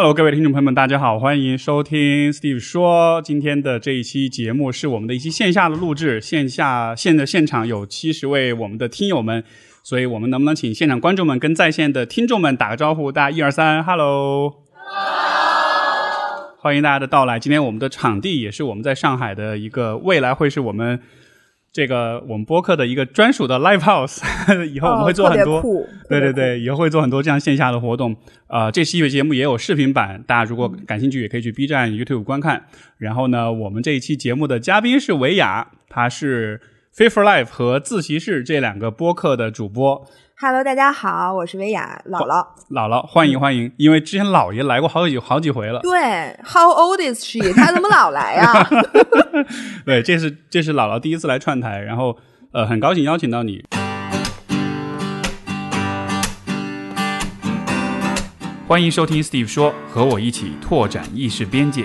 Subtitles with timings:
[0.00, 3.20] Hello，各位听众朋友们，大家好，欢迎收听 Steve 说。
[3.20, 9.42] 今天的这一期节目是我们的一期线下的录制，线下现的现场有七十位我们的听友们，
[9.82, 13.10] 所以我们能不能请现场观众们跟在线的听众们打个招呼？
[13.10, 14.54] 大家一二三，Hello，
[16.60, 17.40] 欢迎大家的到来。
[17.40, 21.00] 今天我们的场地也是我们在上海的一个未来会是我们
[21.78, 24.18] 这个我们播客的一个专属的 Live House，
[24.66, 25.62] 以后我们会做很多。
[26.08, 28.16] 对对对，以后会做很多这样线下的活动。
[28.48, 32.64] 呃，这期节目也有视频版，大家如果感兴趣，也可以去 B 站、YouTube 观看。
[32.96, 36.60] 然后呢，我们这一期节目的嘉宾是维亚，他是
[36.96, 40.04] Fit for Life 和自习室这两个播客的主播。
[40.40, 42.46] Hello，大家好，我是维亚姥姥。
[42.70, 43.72] 姥姥，欢迎欢迎！
[43.76, 45.80] 因为之前姥爷来过好几好几回了。
[45.80, 46.00] 对
[46.44, 47.52] ，How old is she？
[47.52, 48.52] 他怎么老来呀？
[49.84, 52.16] 对，这是这是姥姥第一次来串台，然后
[52.52, 53.64] 呃，很高兴邀请到你。
[58.68, 61.84] 欢迎收听 Steve 说，和我一起拓展意识边界。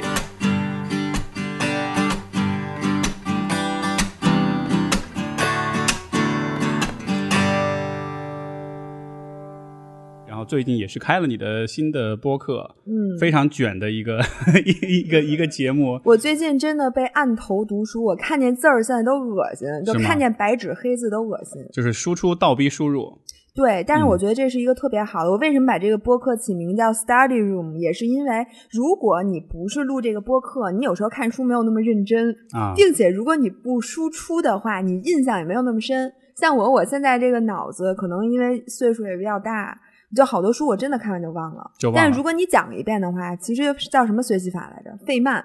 [10.43, 14.19] 后最近也是开了你的新的播客，嗯，非常卷的一个
[14.65, 15.99] 一 一个一个节目。
[16.03, 21.63] 我最近真的被按头读书，我看见字儿现在都恶心，就看见白纸黑字都恶心。
[21.71, 23.17] 就是输出倒逼输入，
[23.55, 25.29] 对，但是嗯我觉得这是一个特别好的。
[25.29, 36.11] 我为什么把这个播客起名叫 Study Room，也是因为如果你不是录这个播客，你有时候看书没有那么认真，啊并且如果你不输出的话，你印象也没有那么深。
[36.35, 39.79] 像我，我现在这个脑子可能因为岁数也比较大，
[40.15, 41.71] 就好多书我真的看完就忘了。
[41.77, 44.97] 就忘了但如果你讲一遍的话，其实叫什么学习法来着？
[45.05, 45.43] 费曼，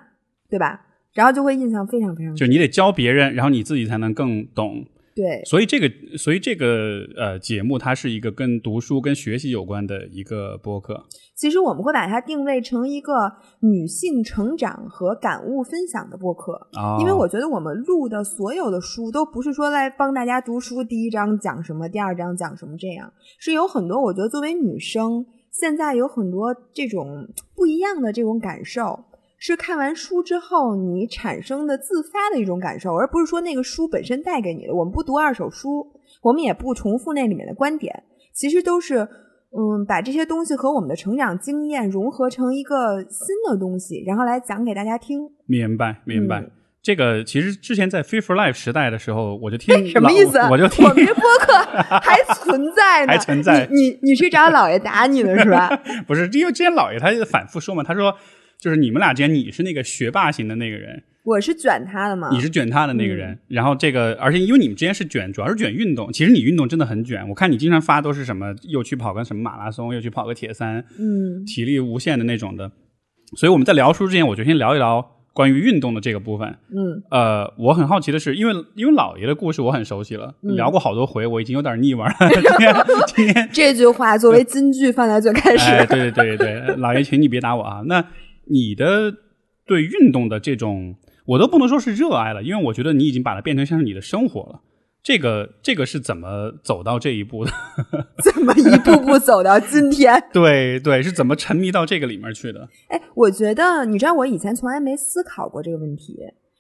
[0.48, 0.80] 对吧？
[1.14, 2.47] 然后就会印象非常非常深。
[2.47, 4.84] 就你得教别人，然后你自己才能更懂。
[5.19, 11.05] 对，所以这个，所以这个呃节目，它是一个跟读书、跟学习有关的一个播客。
[11.34, 13.12] 其实我们会把它定位成一个
[13.58, 16.52] 女性成长和感悟分享的播客。
[16.75, 24.00] 啊，因为我觉得我们录的所有的书都不是说来帮大家读书，第一章讲什么，第二章讲什么，这样是有很多。
[24.00, 27.26] 我觉得作为女生，现在有很多这种
[27.56, 29.04] 不一样的这种感受，
[29.38, 34.75] 是看完书之后你产生的自发的一种感受，而不是说那个书本身带给你的。
[34.75, 35.87] 我们不读二手书，
[36.22, 39.09] 我们也不重复那里面的观点，其实都是。
[39.50, 45.21] 嗯，把这些东西和我们的成长经验融合成一个新的东西，然后来讲给大家听。
[45.47, 46.41] 明白明白。
[46.41, 46.50] 嗯
[46.81, 50.38] 这个其实之前在 Free for Life 时代的时候，我就听什么老意思？
[50.50, 51.53] 我就听我们这播客
[52.00, 55.69] 还存在呢， 还存在你你你是找老爷打你呢是吧？
[56.06, 58.15] 不是，因为之前老爷他就反复说嘛，他说
[58.60, 62.28] 就是你们俩之间你是那个学霸型的那个人，我是卷他的嘛？
[62.32, 72.72] 你是卷他的那个嗯人，然后这个而且因为你们之间是卷，主要是卷运动，其实你运动真的很卷，我看你经常发都是什么又去跑个什么马拉松，又去跑个铁三，嗯体力无限的那种的。
[73.36, 76.48] 所以我们在聊书之前，我就先聊一聊关于运动的这个部分。
[76.48, 82.14] 嗯呃，我很好奇的是，因为因为姥爷的故事我很熟悉了，嗯聊过好多回，我已经有点腻歪了。
[82.42, 82.75] 今天
[83.06, 85.70] 今天，这句话作为金句放在最开始。
[85.70, 87.82] 哎，对对对对，姥爷，请你别打我啊。
[87.86, 88.04] 那
[88.50, 89.12] 你的
[89.66, 94.62] 对运动的这种，我都不能说是热爱了，因为我觉得你已经把它变成像是你的生活了。
[95.00, 97.53] 这个这个是怎么走到这一步的？
[98.22, 100.22] 怎么一步步走到今天？
[100.34, 102.69] 对对，是怎么沉迷到这个里面去的？
[102.88, 106.16] 哎，我觉得你知道，我以前从来没思考过这个问题。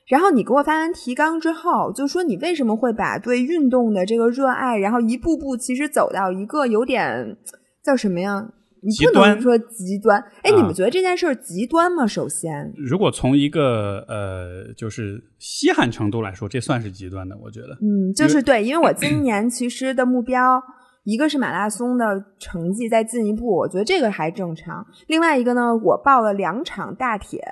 [0.06, 7.36] 然后你给我发完提纲之后，就说你为什么会把对运动的这个热爱，然后一步步其实走到一个有点
[7.84, 8.48] 叫什么呀？
[8.82, 10.20] 你不能说极端。
[10.42, 12.06] 哎，啊你们觉得这件事儿极端吗？
[12.06, 17.68] 首先，如果从一个呃，就是稀罕程度来说，这算是极端的，我觉得。
[17.80, 20.62] 嗯，就是对，因为我今年其实的目标，
[21.04, 22.04] 一个是马拉松的
[22.38, 24.86] 成绩再进一步，我觉得这个还正常。
[25.06, 27.42] 另外一个呢，我报了两场大铁，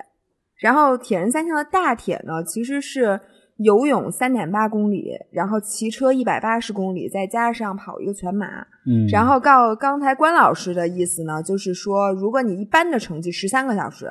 [0.60, 3.20] 然后铁人三项的大铁呢，其实是
[3.58, 8.46] 游泳三点八公里，然后骑车一百八十公里，再加上跑一个全马。
[8.86, 14.06] 嗯，然后告刚才关老师的意思呢，就是说，如果你一般的成绩十三个小时，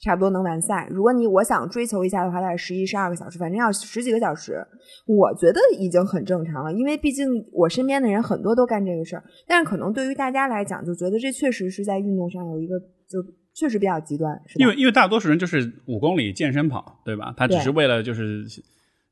[0.00, 0.86] 差不多能完赛。
[0.90, 4.66] 如果你我想追求一下的话，大概十一、十二个小时，反正要十几个小时，
[5.06, 6.72] 我觉得已经很正常了。
[6.72, 12.78] 因为毕竟我身边的人很多都干这个事儿，但是可能对于大家来讲，就觉得这确实是在运动上有一个
[13.08, 14.60] 就确实比较极端，是吧？
[14.62, 17.32] 因为因为大多数人就是五公里健身跑，对吧？
[17.36, 18.44] 他只是为了就是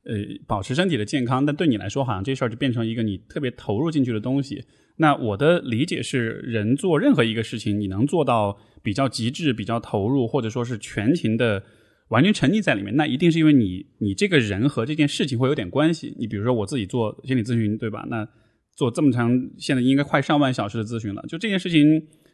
[0.06, 0.15] 呃
[0.47, 4.65] 保持身体的健康，但对你来说，好像这事儿就变成一个你特别投入进去的东西。
[4.97, 11.62] 那我的理解是，人做任何一个事情，你能做到比较极致、比较投入，或者说是全情的
[12.09, 16.15] 完全沉溺在里面，那一定是因为你你这个人和这件事情会有点关系。
[16.19, 18.06] 你比如说我自己做心理咨询，对吧？
[18.09, 18.29] 那
[18.77, 21.85] 做这么长，现在应该快上万小时的咨询了，就这件事情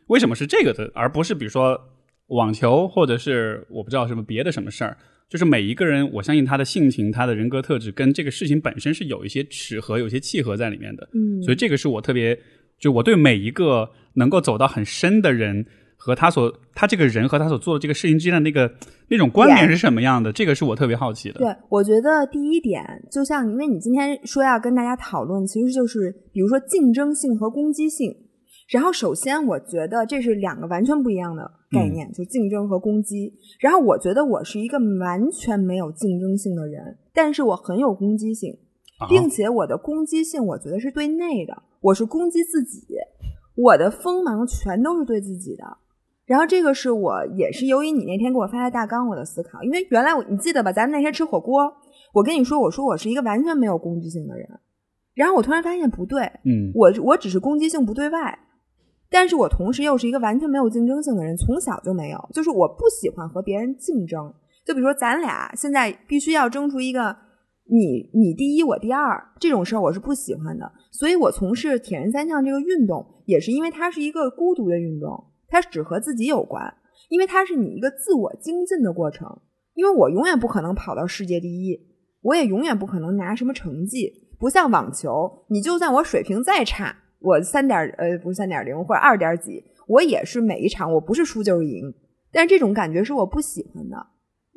[0.09, 1.79] 为什么是这个的，而不是比如说
[2.27, 4.99] 网球，或者是我不知道什么别的什么事儿，
[5.31, 11.09] 就是每一个人，我相信他的性情、他的人格特质跟这个事情本身是有一些齿合、有些契合在里面的。
[11.15, 12.37] 嗯，所以这个是我特别，
[12.81, 15.65] 就我对每一个能够走到很深的人
[15.97, 18.75] 和他所他这个人和他所做的这个事情之间的那个
[19.09, 21.39] 那种关联是什么样的，这个是我特别好奇的。
[21.39, 28.13] 对，我觉得第一点，就像因为你今天说要跟大家讨论，其实就是比如说竞争性和攻击性。
[28.69, 33.33] 然后首先，我觉得这是两个完全不一样的概念，就竞争和攻击。
[33.61, 38.59] 然后我觉得我是一个完全没有竞争性的人，但是我很有攻击性，
[39.09, 42.87] 并且我的攻击性我觉得是对内的，我是攻击自己，
[43.55, 45.65] 我的锋芒全都是对自己的。
[46.27, 51.73] 然后这个是我也是由于你那天给我发的大纲，我的思考，因为原来我你记得吧，咱们那天吃火锅，
[52.13, 54.49] 我跟你说，我说我是一个完全没有攻击性的人，
[55.15, 58.39] 然后我突然发现不对，嗯，我我只是攻击性不对外。
[59.11, 64.33] 但是我同时又是一个完全没有竞争性的人，从小就没有，就是我不喜欢和别人竞争。
[64.65, 67.17] 就比如说咱俩现在必须要争出一个
[67.65, 70.71] 你你第一我第二这种事儿，我是不喜欢的。
[70.93, 76.73] 所以我从事铁人三项这个运动，也是因为它是一个孤独的运动，它只和自己有关，
[77.09, 79.27] 因为它是你一个自我精进的过程。
[79.75, 81.79] 因为我永远不可能跑到世界第一，
[82.23, 86.95] 我也永远不可能拿什么成绩，不像网球，你就算我水平再差。
[87.21, 91.95] 我三点呃不是三点零或者二点几，我也是每一场我不是输就是赢，
[92.33, 94.07] 但是这种感觉是我不喜欢的。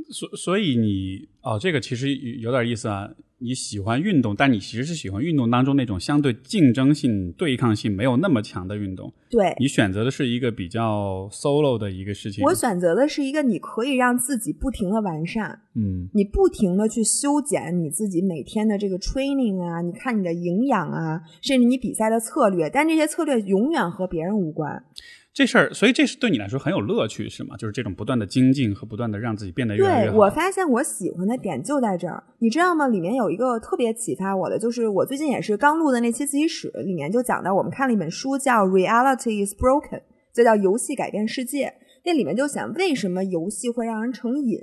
[0.10, 3.10] 所所以你哦，这个其实有点意思啊。
[3.40, 9.12] 你喜欢运动，但你其实是喜欢运动当中那种相对竞争性、对抗性没有那么强的运动。
[9.30, 12.42] 对，你选择的是一个比较 solo 的一个事情。
[12.46, 24.86] 我选择的是一个你可以让自己不停的完善，嗯，你不停的去修剪你自己每天的这个 training 啊，你看你的营养啊，甚至你比赛的策略，但这些策略永远和别人无关。
[25.34, 27.58] 这事儿，所以这是对你来说很有乐趣，是吗？
[27.58, 30.16] 就是这种不断的精进和不断的让自己变得越来越好。
[30.16, 32.88] 对我发现我喜欢的点就在这儿，你知道吗？
[32.88, 40.00] 里面有一个特别启发我的，就是我最近也是刚录的那期自习室，里面就讲到我们看了一本书叫《Reality Is Broken》，
[40.36, 41.74] 就叫游戏改变世界。
[42.06, 44.60] 那里面就想为什么游戏会让人成瘾，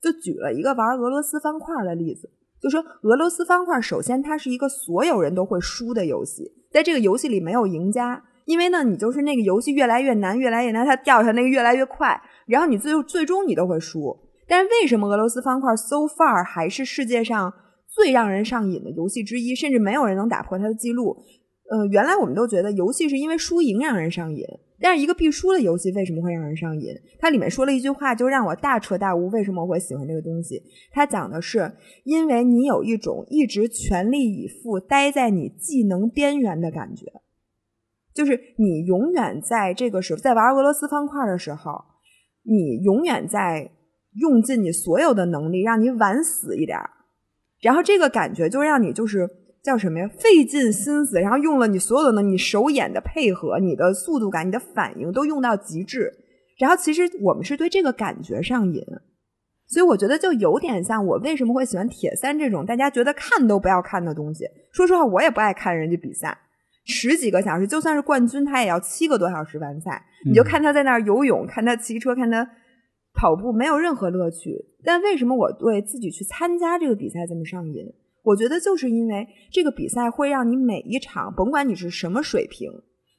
[0.00, 2.30] 就举了一个玩俄罗斯方块的例子，
[2.62, 8.24] 就说俄罗斯方块首先它是一个所有人都会输的游戏，在这个游戏里没有赢家。
[8.46, 14.16] 因为呢，你就是那个游戏越来越难，越来越难，它掉下那个越来越快，然后你最最终你都会输。
[14.48, 17.52] 但是为什么俄罗斯方块 so far 还是世界上
[17.88, 21.16] 最让人上瘾的游戏之一，甚至没有人能打破它的记录？
[21.68, 24.44] 呃，原来我们都觉得游戏是因为输赢让人上瘾，
[24.80, 26.94] 但是一个必输的游戏为什么会让人上瘾？
[27.18, 30.62] 它里面说了一句话，就让我大彻大悟，为什么我会喜欢这个东西？
[30.92, 31.72] 它讲的是，
[32.04, 37.06] 因为你有一种一直全力以赴待在你技能边缘的感觉。
[38.16, 41.72] 就是你永远在这个时候在玩俄罗斯方块的时候，
[42.42, 43.70] 你永远在
[44.18, 46.78] 用尽你所有的能力，让你晚死一点，
[47.60, 49.28] 然后这个感觉就让你就是
[49.62, 50.08] 叫什么呀？
[50.18, 56.10] 费尽心思，然后用了你所有的能，你手眼的配合，你的速度感，你的反应都用到极致。
[56.58, 58.82] 然后其实我们是对这个感觉上瘾，
[59.68, 64.46] 所以我觉得就有点像我为什么会喜欢铁三这种大家觉得看都不要看的东西。
[64.72, 66.38] 说实话，我也不爱看人家比赛。
[66.86, 70.02] 十几个小时，就算是冠军，他也要七个多小时完赛。
[70.24, 72.48] 你就看他在那儿游泳，看他骑车，看他
[73.12, 74.56] 跑步，没有任何乐趣。
[74.84, 77.84] 但为什么我对自己去参加这个比赛这么上瘾？
[78.22, 82.70] 我觉得就是因为这个比赛会让你每一场，甭管你是什么水平，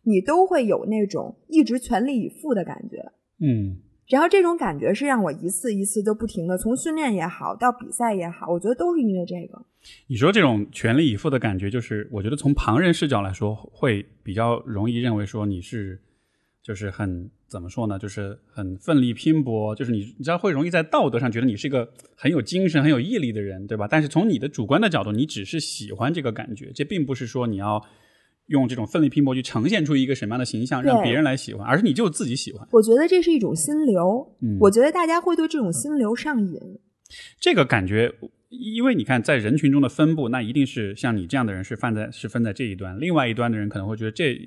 [0.03, 2.97] 你都会有那种一直全力以赴的感觉。
[3.45, 3.83] 嗯。
[4.07, 9.61] 然后这种感觉是让我一次一次都不停的从训练也好到比赛也好，我觉得都是因为这个。
[10.07, 15.99] 你说这种全力以赴的感觉，就是我觉得从旁人视角来说，会比较容易认为说你是
[16.63, 17.99] 就是很怎么说呢？
[17.99, 23.87] 就是很奋力拼搏，就是你你知道会容易在道德上觉得你是一个很有精神、很有毅力的人，对吧？
[23.89, 27.85] 但是从你的主观的角度，你只是喜欢这个感觉，这并不是说你要。
[28.47, 32.67] 用这种奋力拼搏去呈现出一个什么样的形象，让别人来喜欢，而是你就自己喜欢。
[32.71, 36.59] 我觉得这是一种心流，嗯，我觉得大家会对这种心流上瘾。
[37.39, 38.13] 这个感觉，
[38.49, 44.37] 因为你看在人群中的分布，那一定是像你这样的人是放在是分在这一端，另外一端的人可能会觉得这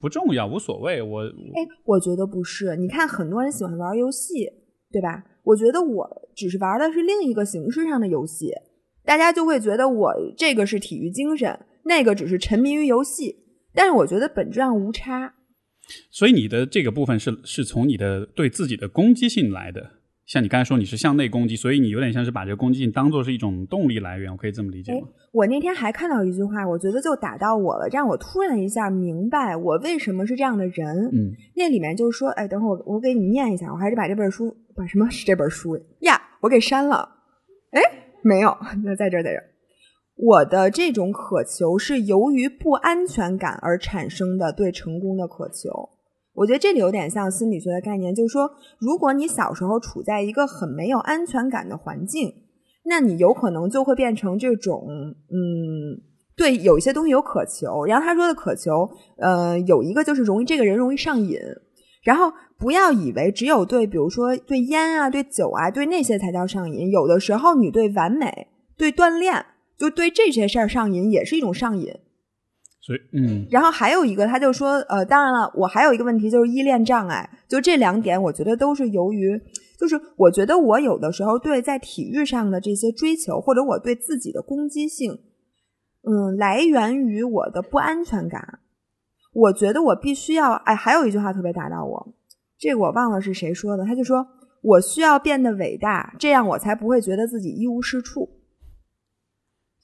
[0.00, 1.00] 不重要，无所谓。
[1.02, 2.76] 我哎，我觉得不是。
[2.76, 4.50] 你看，很多人喜欢玩游戏，
[4.90, 5.24] 对吧？
[5.44, 8.50] 我觉得我只是玩的是另一个形式上的游戏，
[9.04, 13.43] 大家就会觉得我这个是体育精神，那个只是沉迷于游戏。
[13.74, 15.34] 但是我觉得本质上无差，
[16.10, 19.90] 所以你的这个部分是是从你的对自己的攻击性来的。
[20.26, 25.06] 像你刚才说你是向内攻击，所以你有点像是把这个攻击性当做是一种动力来源，我可以这么理解吗？
[25.32, 31.10] 我那天还看到一句话，我觉得就打到我了，让我突然一下明白我为什么是这样的人。
[31.12, 36.18] 嗯，那里面就是说，哎，等会儿我我给你念一下，我还是把这本书，把什么是这本书呀？
[36.40, 37.06] 我给删了。
[37.72, 37.82] 哎，
[38.22, 39.44] 没有， 那在这儿，在这儿。
[40.16, 45.88] 我的这种渴求是由于不安全感而产生的对成功的渴求。
[46.34, 52.32] 我觉得这里有点像心理学的概念，就是说，如果你小时候处在一个很没有安全感的环境，
[52.84, 54.86] 那你有可能就会变成这种，
[55.30, 56.02] 嗯，
[56.36, 57.84] 对有一些东西有渴求。
[57.84, 61.38] 然后他说的渴求，呃，有一个就是容易这个人容易上瘾。
[62.02, 66.90] 然后不要以为只有对，比如说对烟啊、对酒啊、对那些才叫上瘾。
[66.90, 69.44] 有的时候你对完美、对锻炼，
[69.76, 71.94] 就对这些事儿上瘾，也是一种上瘾。
[72.80, 79.40] 所以，嗯，然后还有一个，他就说，呃，当然了，我还有一个问题就是依恋障碍，就这两点，我觉得都是由于，
[79.80, 85.18] 就是我觉得我有的时候对在体育上的这些追求，或者我对自己的攻击性，
[86.02, 88.60] 嗯，来源于我的不安全感。
[89.32, 92.14] 我觉得我必须要，哎，还有一句话特别打到我，
[92.58, 94.26] 这个我忘了是谁说的，他就说
[94.60, 98.28] 我需要变得伟大，这样我才不会觉得自己一无是处。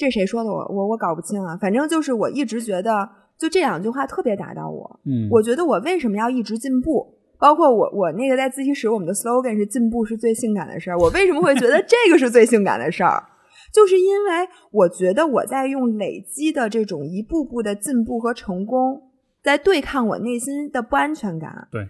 [0.01, 0.51] 这谁说的？
[0.51, 1.55] 我我我搞不清啊。
[1.59, 5.01] 反正就是我一直觉得，就这两句话特别打到我。
[5.05, 7.19] 嗯，我觉得我为什么要一直进步？
[7.39, 10.97] 包括我我那个在自习室，我们的 slogan 是“进步是最性感的事儿”。
[10.99, 13.23] 我为什么会觉得这个是最性感的事儿？
[13.73, 19.11] 就是因为我觉得我在用累积的这种一步步的进步和成功，
[19.43, 21.69] 在对抗我内心的不安全感。
[21.71, 21.87] 对，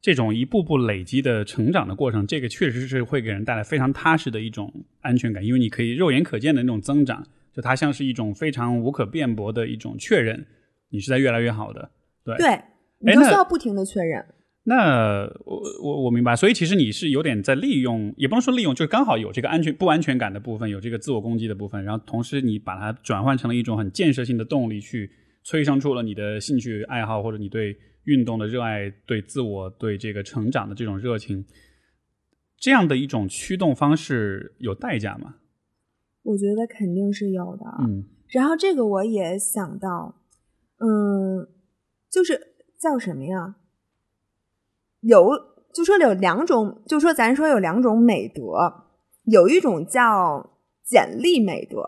[0.00, 7.26] 这种一步步累积的成长的过程，这个确实是会给人带来非常踏实的一种安全感，因为你可以肉眼可见的那种增长。
[7.54, 10.44] 就它像是一种非常无可辩驳的一种确认，
[10.90, 11.90] 你是在越来越好的，
[12.24, 12.60] 对对，
[12.98, 14.24] 你就需要不停的确认。
[14.66, 25.10] 那我我我明白，所以其实你是有点在利用，也不能说利用，就是刚好有这个安全不安全感的部分，有这个自我攻击的部分，然后同时你把它转换成了一种很建设性的动力，去
[25.42, 31.44] 催生出了你的兴趣爱好或者你对运动的热爱，对自我对这个成长的这种热情，
[32.58, 35.34] 这样的一种驱动方式有代价吗？
[36.24, 40.16] 我觉得肯定是有的，嗯，然后这个我也想到，
[40.80, 41.46] 嗯，
[42.10, 42.40] 就是
[42.80, 43.56] 叫什么呀？
[45.00, 45.30] 有
[45.72, 48.86] 就说有两种，就说咱说有两种美德，
[49.24, 51.82] 有一种叫简历美德，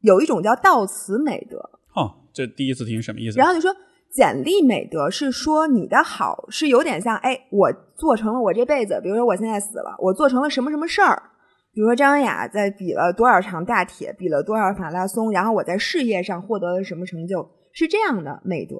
[0.00, 1.58] 有一种叫悼词美德。
[1.96, 3.38] 哦，这第一次听什么意思？
[3.38, 3.74] 然后就说
[4.12, 11.29] 简历美德是说你的好是有点像，哎，我做成了我这辈子，比如说我现在死了，我做成了什么什么事儿。
[11.72, 18.76] 比如说张文雅在比了多少场大铁，比了多少马拉松，然后我在事业上获得了什么成就，是这样的美德。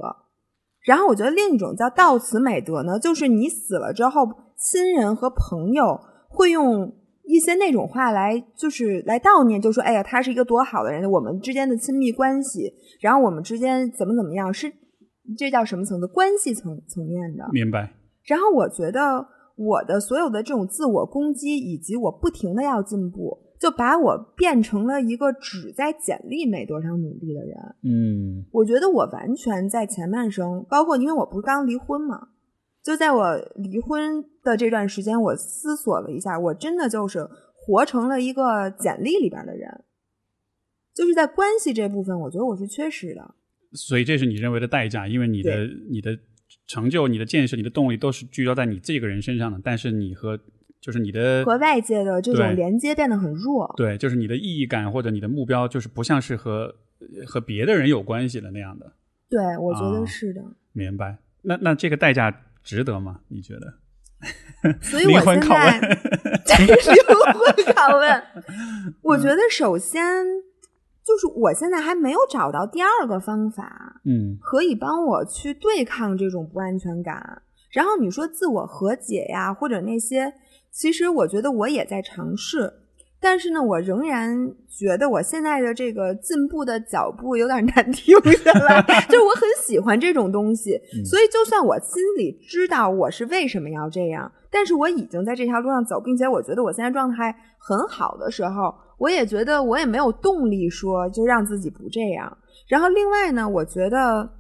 [0.85, 6.93] 然后我觉得另一种叫悼词美德呢，就是你死了之后，亲人和朋友会用
[7.23, 14.73] 一些那种话来，就是来悼念，就说哎呀，他是一个多好的人，我们之间的亲密关系，然后我们之间怎么怎么样，是
[15.39, 16.09] 这叫什么层次？
[16.09, 17.49] 关系层层面的。
[17.53, 17.93] 明白。
[18.25, 19.25] 然后我觉得。
[19.61, 27.59] 我的所有的这种自我攻击，以及我不停的要进步，就把我变成了一个只在简历没多少努力的人。
[27.85, 32.29] 嗯，我觉得我完全在前半生，包括因为我不是刚离婚嘛，
[32.83, 39.85] 就在我离婚的这段时间，我思索了一下，我真的就是活成了一个简历里边的人，
[40.95, 43.35] 就是在关系这部分，我觉得我是缺失的。
[43.73, 46.19] 所以这是你认为的代价，因为你的你的。
[46.71, 50.39] 成就你的建设，你的动力都是聚焦在你这个人身上的，但是你和
[50.81, 53.75] 就是你的和外界的这种连接变得很弱。
[53.77, 56.73] 对，就是你的意义感或者你的目标，就是不像是和
[57.27, 58.93] 和别的人有关系的那样的。
[59.29, 60.41] 对，我觉得是的。
[60.73, 61.19] 明白。
[61.43, 63.23] 那那这个代价值得吗？
[63.27, 63.75] 你觉得？
[64.81, 66.77] 所以我现在 灵
[67.35, 68.23] 魂拷问，
[69.03, 70.01] 我觉得首先。
[71.11, 77.43] 就是我现在还没有找到第二个方法，嗯，可以帮我去对抗这种不安全感。
[77.73, 80.33] 然后你说自我和解呀，或者那些，
[80.71, 82.73] 其实我觉得我也在尝试，
[83.21, 88.81] 但是呢，我仍然觉得我现在的这个进步的脚步有点难停下来。
[89.11, 98.73] 就是我很喜欢这种东西，所以就算我心里知道我是为什么要这样，但是我已经在这条路上走，并且我觉得我现在状态很好的时候。
[99.01, 102.39] 我也觉得我也没有动力说就让自己不这样。
[102.69, 104.31] 然后另外呢，我觉得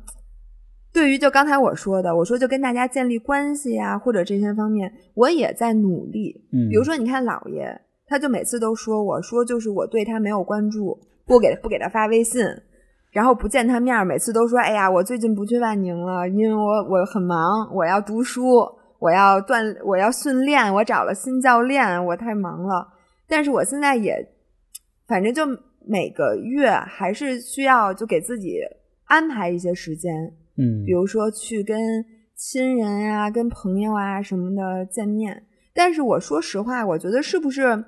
[0.92, 6.44] 对于就刚才我说的，我说就跟大家建立关系啊，或者这些方面，我也在努力。
[6.52, 12.44] 嗯，比如说你看姥爷，他就每次都说我说就是我对他没有关注，不给不给他发微信，
[13.10, 18.46] 然后不见他面，每次都说哎呀，我最近不去万宁了，因为我我很忙，我要读书。
[19.00, 22.86] 我要锻，我要训练，我找了新教练，我太忙了。
[23.26, 24.14] 但是我现在也，
[25.10, 25.44] 反正就
[25.84, 28.60] 每个月还是需要就给自己
[29.06, 30.14] 安排一些时间，
[30.56, 31.76] 嗯比如说去跟
[32.36, 35.42] 亲人呀、跟朋友啊什么的见面。
[35.74, 37.84] 但是我说实话，我觉得是不是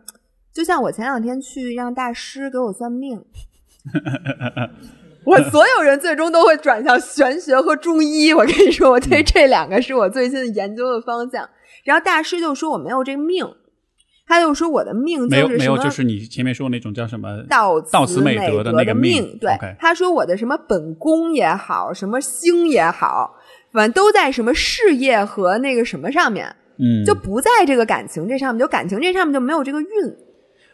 [0.53, 3.25] 就像我前两天去让大师给我算命，
[5.25, 8.33] 我所有人最终都会转向玄学和中医。
[8.33, 11.49] 我跟你说，我嗯对这两个是我最近研究的方向。
[11.85, 13.45] 然后大师就说我没有这个命，
[14.27, 19.39] 他就说我的命没有没有，就是什么就是你前面说那种叫什么道道此美美德的那个命命。
[19.39, 23.35] 对他说我的什么本宫也好，什么星也好，
[23.73, 26.47] 反正都在什么事业和那个什么上面，
[26.79, 29.89] 嗯，就不在这个感情这上面，就感情这上面就没有这个运。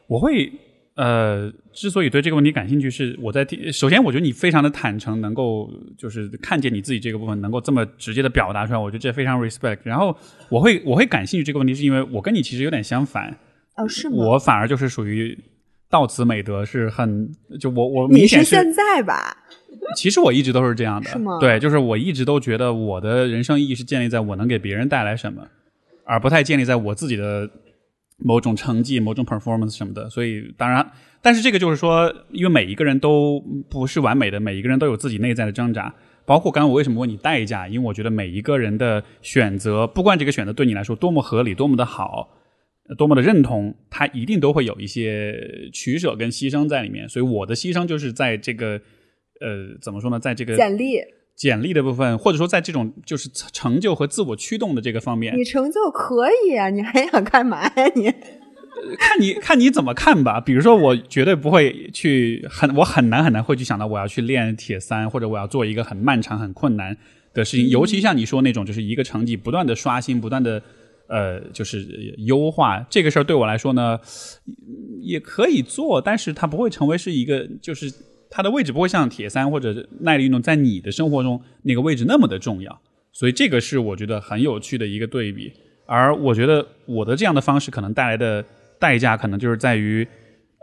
[0.07, 0.53] 我会
[0.99, 3.73] 呃，之所以对这个问题感兴趣，是我在听。
[3.73, 9.79] 首先，我觉得你非常的坦诚，能够就是看见你自己这个部分，能够这么直接的表达出来，我觉得这非常 respect。
[9.85, 10.17] 然后，
[10.49, 13.39] 我会我会感兴趣这个问题，是因为我跟你其实有点相反，
[13.77, 14.17] 哦，是吗？
[14.17, 15.39] 我反而就是属于
[15.89, 19.37] 到此美德，是很就我我你明显是现在吧？
[19.95, 25.47] 其实我一直都是这样的，是吗对，就是我一直都觉得我的人生意义是建立在我能给别人带来什么，
[26.05, 27.49] 而不太建立在我自己的
[28.19, 30.09] 某种成绩、某种 performance 什么的。
[30.11, 30.91] 所以，当然，
[31.23, 35.95] 但是这个就是说，因为每一个人都不是完美的，每一个人都有自己内在的挣扎。
[36.27, 42.37] 包括刚刚我为什么问你代价，因为我觉得每一个人的选择，不管这个选择对你来说多么合理、多么的好、
[42.99, 45.41] 多么的认同，他一定都会有一些
[45.73, 47.09] 取舍跟牺牲在里面。
[47.09, 48.79] 所以我的牺牲就是在这个
[49.41, 50.99] 呃，怎么说呢，在这个简历，
[51.39, 58.13] 简历的部分，或者说在这种就是成就和自我驱动的这个方面你，成就可以啊，你还想干嘛呀你？
[58.99, 60.41] 看你看你怎么看吧。
[60.41, 66.97] 比如说，我绝对不会去很，我很难很难会去想到我要去练铁三，或者我要做一个很漫长、很困难
[67.33, 67.69] 的事情。
[67.69, 70.61] 尤其像你说那种，就是一个成绩不断的刷新，不断的
[71.07, 74.01] 呃，就是优化这个事儿，对我来说呢，
[75.01, 77.93] 也可以做，但是它不会成为是一个就是。
[78.31, 82.81] 它的位置不会像铁三或者耐力运动在你的生活中那个位置那么的重要，
[83.13, 85.53] 所以这个是我觉得很有趣的一个对比。
[85.87, 88.45] 而我觉得我的这样的方式可能带来的
[88.79, 90.07] 代价，可能就是在于，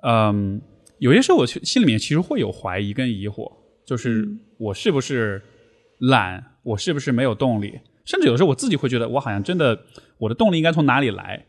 [0.04, 0.62] 嗯，
[1.00, 3.52] 有些时候我心里面其实会有怀疑跟疑惑，
[3.88, 4.28] 就是
[4.60, 5.42] 我是不是
[6.00, 9.80] 懒，我是不是没有动力，甚至有时候我自己会觉得，我好像真的
[10.20, 11.44] 我的动力应该从哪里来？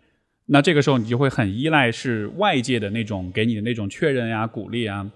[0.46, 5.10] 那这个时候你就会很依赖是外界的那种给你的那种确认呀、鼓励啊。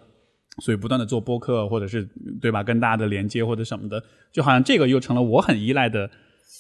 [0.59, 2.07] 所以不断的做播客，或者是
[2.41, 6.11] 对吧，跟大家的连接或者什么的，就好像这个又成了我很依赖的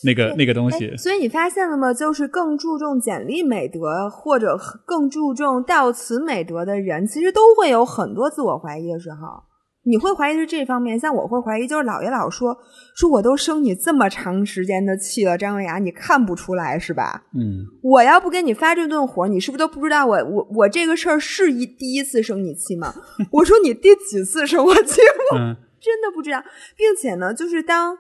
[0.05, 0.97] 那个那个东西哎。
[0.97, 1.93] 所以你发现了吗？
[1.93, 9.43] 就是更注重简历美德或者更注重到词美德的人，其实都会有很多自我怀疑的时候。
[9.83, 12.57] 你会怀疑是这方面，像我会怀疑，就是姥爷老说
[12.95, 17.23] 说我都生你这么长时间的气了，张文雅，你看不出来是吧？
[17.35, 22.93] 嗯，我要不给你发这顿火，你是不是都不知道我我我这个事儿是一第一次生你气吗？
[23.33, 25.01] 我说你第几次生我气？
[25.33, 26.43] 我嗯 真的不知道，
[26.77, 27.97] 并且呢，就是当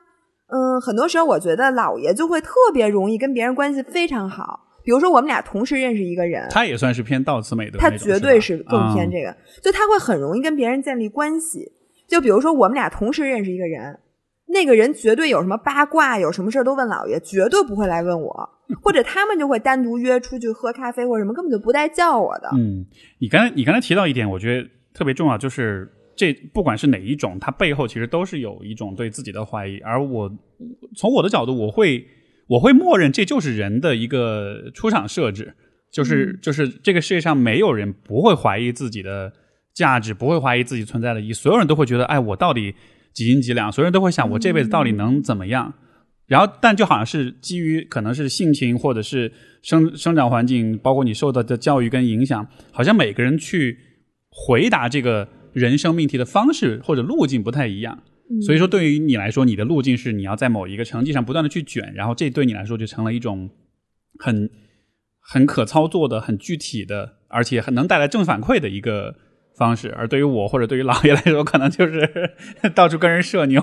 [0.48, 4.66] 嗯，很多时候我觉得姥爷就会特别容易跟别人关系非常好。
[4.82, 11.70] 比如说，我们俩同时认识一个人，他也算是偏倒慈美德他，绝对是更偏这个，就他会很容易跟别人建立关系。
[12.08, 13.98] 就比如说，我们俩同时认识一个人，
[14.48, 18.48] 那个人绝对有什么八卦，有什么事儿都问老爷，绝对不会来问我，
[18.82, 22.50] 或者他们就会单独约出去喝咖啡或者什么，根本就不带叫我的。
[22.56, 22.84] 嗯，
[23.20, 29.78] 你刚才你刚才提到一点，我觉得特别重要，就是这不管是哪一种，它背后其实都是有一种对自己的怀疑。
[29.78, 30.28] 而我
[30.96, 32.04] 从我的角度，我会
[32.50, 35.54] 我会默认这就是人的一个出厂设置，
[35.92, 39.32] 就是、就是这个世界上没有人不会怀疑自己的
[39.72, 42.74] 价值，不会怀疑自己存在的意义，所有人都会觉得，哎，我到底
[43.12, 43.70] 几斤几两？
[43.70, 45.72] 所有人都会想，我这辈子到底能怎么样？
[46.26, 49.32] 然后，但就好像是基于可能是性情，或者是
[49.62, 53.78] 生生长环境，包括你受到的教育跟影响，好像每个人去
[54.28, 58.02] 回答这个人生命题的方式或者路径不太一样。
[58.46, 63.50] 所以说，对于你来说，你的路径是你要在某一个成绩上不断的去卷，然后这对你来说就成了一种
[64.18, 64.48] 很
[65.18, 69.16] 很可操作的、很具体的，而且很能带来正反馈的一个
[69.56, 69.92] 方式。
[69.96, 72.08] 而对于我或者对于老爷来说，可能就是
[72.72, 73.60] 到处跟人社牛。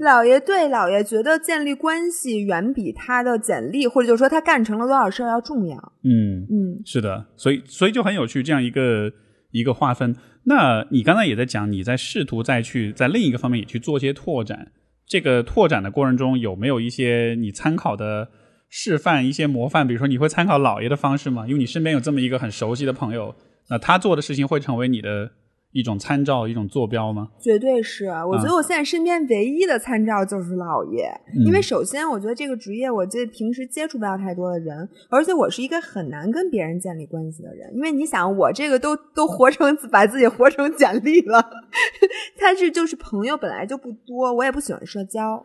[0.00, 5.76] 老爷对老爷觉得建立关系远比他的简历，或者就是说他干成了多少事儿要重要。
[6.02, 9.12] 嗯，嗯是的，所以所以就很有趣，这样一个
[9.50, 10.16] 一个划分。
[10.44, 14.72] 那你刚才也在讲，你在试图再去在另一个方面也去做些拓展。
[15.06, 18.28] 这个拓展的过程中，有没有一些你参考的
[18.70, 19.86] 示范、一些模范？
[19.86, 21.46] 比如说，你会参考姥爷的方式吗？
[21.46, 23.34] 因为你身边有这么一个很熟悉的朋友，
[23.68, 25.30] 那他做的事情会成为你的
[25.74, 27.28] 一种参照，一种坐标吗？
[27.40, 31.10] 绝对是，我觉得我现在身边唯一的参照就是姥爷，
[31.44, 41.44] 因为首先我觉得这个职业，我这平时接触不到太多的人，而且我是一个很难跟别人建立关系的人，因为你想，我这个都 都活成把自己活成简历了，
[42.38, 45.44] 他是就是朋友本来就不多，我也不喜欢社交。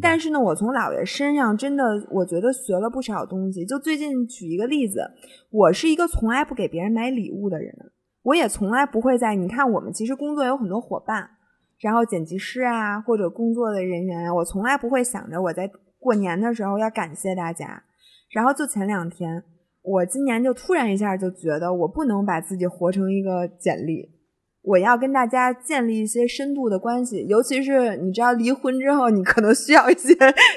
[0.00, 3.66] 但是呢，我从姥爷身上真的，我觉得学了不少东西。
[3.66, 5.00] 就最近举一个例子，
[5.50, 7.74] 我是一个从来不给别人买礼物的人。
[8.24, 11.30] 我也从来不会在你看，我们其实工作有很多伙伴，
[11.78, 17.84] 然后剪辑师啊，或者工作的人员啊，我从来不会想着我在过年的时候要感谢大家。
[18.30, 19.44] 然后就前两天，
[19.82, 24.13] 我今年就突然一下就觉得我不能把自己活成一个简历。
[24.64, 30.14] 我要跟大家建立一些深度的关系，尤其是你知道离婚之后，你可能需要一些，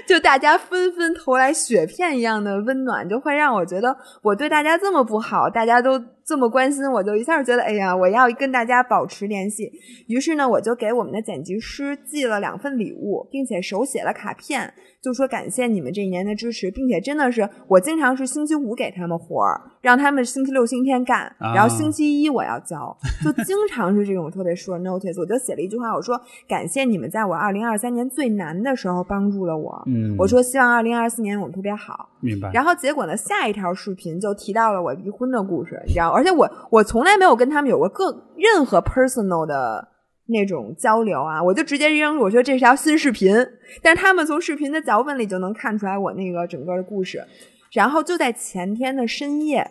[0.08, 9.70] 就大家纷纷投来雪片一样的温暖，就会让我觉得我对大家这么不好，大家都这么关心，我就一下觉得，哎呀，我要跟大家保持联系。
[10.08, 14.74] 于是呢，我就给我们的剪辑师寄了两份礼物，并且手写了卡片。
[15.02, 25.20] 就说感谢你们这一年的支持，并且真的是我经常是星期五给他们活儿，让他们星期六、星期天干，然后星期一我要交，就经常是这种特别 short notice。
[25.20, 29.82] 我就写了一句话，我说感谢你们在我二零二三年最难的时候帮助了我。
[29.86, 32.10] 嗯，我说希望二零二四年我们特别好。
[32.20, 32.52] 明白。
[32.52, 39.88] 然后结果呢，下一条视频就提到了我离婚的故事，你知道，而且我我从来没有跟他们有过各任何 personal 的。
[40.28, 43.34] 那种交流啊，我就直接扔，我说这是条新视频，
[43.82, 47.24] 但是他们从视频的脚本里就能看出来我那个整个的故事。
[47.72, 49.66] 然后就在前天的深夜，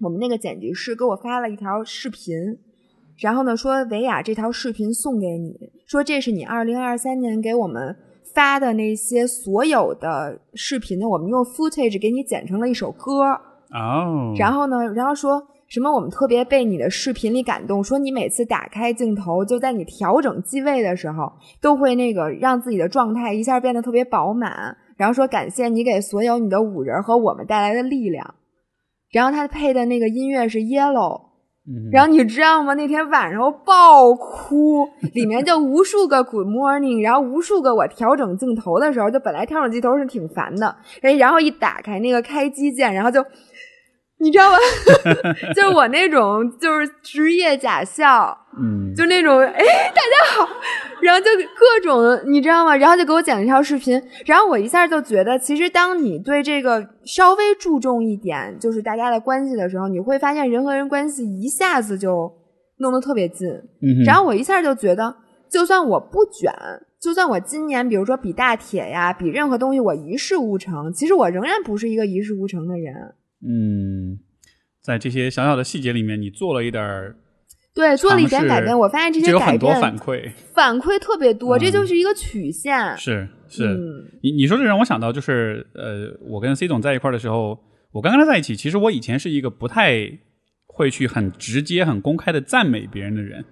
[0.00, 2.36] 我们那个剪辑师给我发了一条视频，
[3.18, 7.96] 然后呢说维亚这条视频送给你，说这是你二零二三年给我们
[8.34, 13.22] 发的那些所有的视频呢，我们用 footage 给你剪成了一首歌。
[13.72, 15.42] 哦，然后呢，然后说。
[15.70, 15.88] 什么？
[15.88, 24.76] 我们特别被你的视频里感动，说你每次打开镜头，就在你调整机位的时候，都会那个让自己的状态一下变得特别饱满。
[24.96, 28.34] 然后说感谢你给所有你的五人和我们带来的力量。
[29.12, 31.20] 然后他配的那个音乐是 Yellow，
[31.92, 32.74] 然后你知道吗？
[32.74, 43.24] 那天晚上我爆哭，里面就无数个 Good Morning，然后无数个我调整镜头的时候，就本来调整镜头是挺烦的，哎，然后一打开那个开机键，然后就。
[44.22, 44.58] 你知道吗？
[45.56, 50.48] 就是我那种，就是职业假笑，嗯，就那种，哎，大家好，
[51.00, 52.76] 然后就各种，你知道吗？
[52.76, 62.30] 然后就给我剪了一条视频，然后我一下就觉得，其实当你对这个稍微注重一点，就是大家的关系的时候，你会发现人和人关系一下子就
[62.76, 63.48] 弄得特别近。
[63.48, 65.16] 嗯，然后我一下就觉得，
[65.50, 66.52] 就算我不卷，
[67.00, 73.14] 就算我今年比如说比大铁呀，比任何东西我一事无成，其实我仍然不是一个一事无成的人。
[73.42, 74.18] 嗯，
[74.82, 77.16] 在这些小小的细节里面，你做了一点儿，
[77.74, 78.78] 对，做了一点改变。
[78.78, 82.96] 我发现这些改变反馈，反馈特别多，这就是一个曲线。
[82.96, 83.78] 是是，
[84.22, 87.58] 你你说这让我想到，就是呃，我跟 C 总在一块儿的时候，
[87.92, 90.10] 我刚跟他在一起，其实我以前是一个不太
[90.66, 93.44] 会去很直接、很公开的赞美别人的人。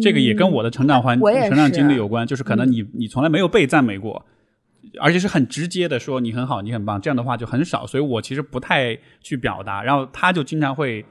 [0.00, 4.24] 这个也跟我的成长环、成长经历有关，就是可能你你从来没有被赞美过。
[5.00, 9.82] 而且是很直接的说你很好，你很棒，这样的话就很少，所以我其实不太去表达。
[9.82, 11.04] 然后他就经常会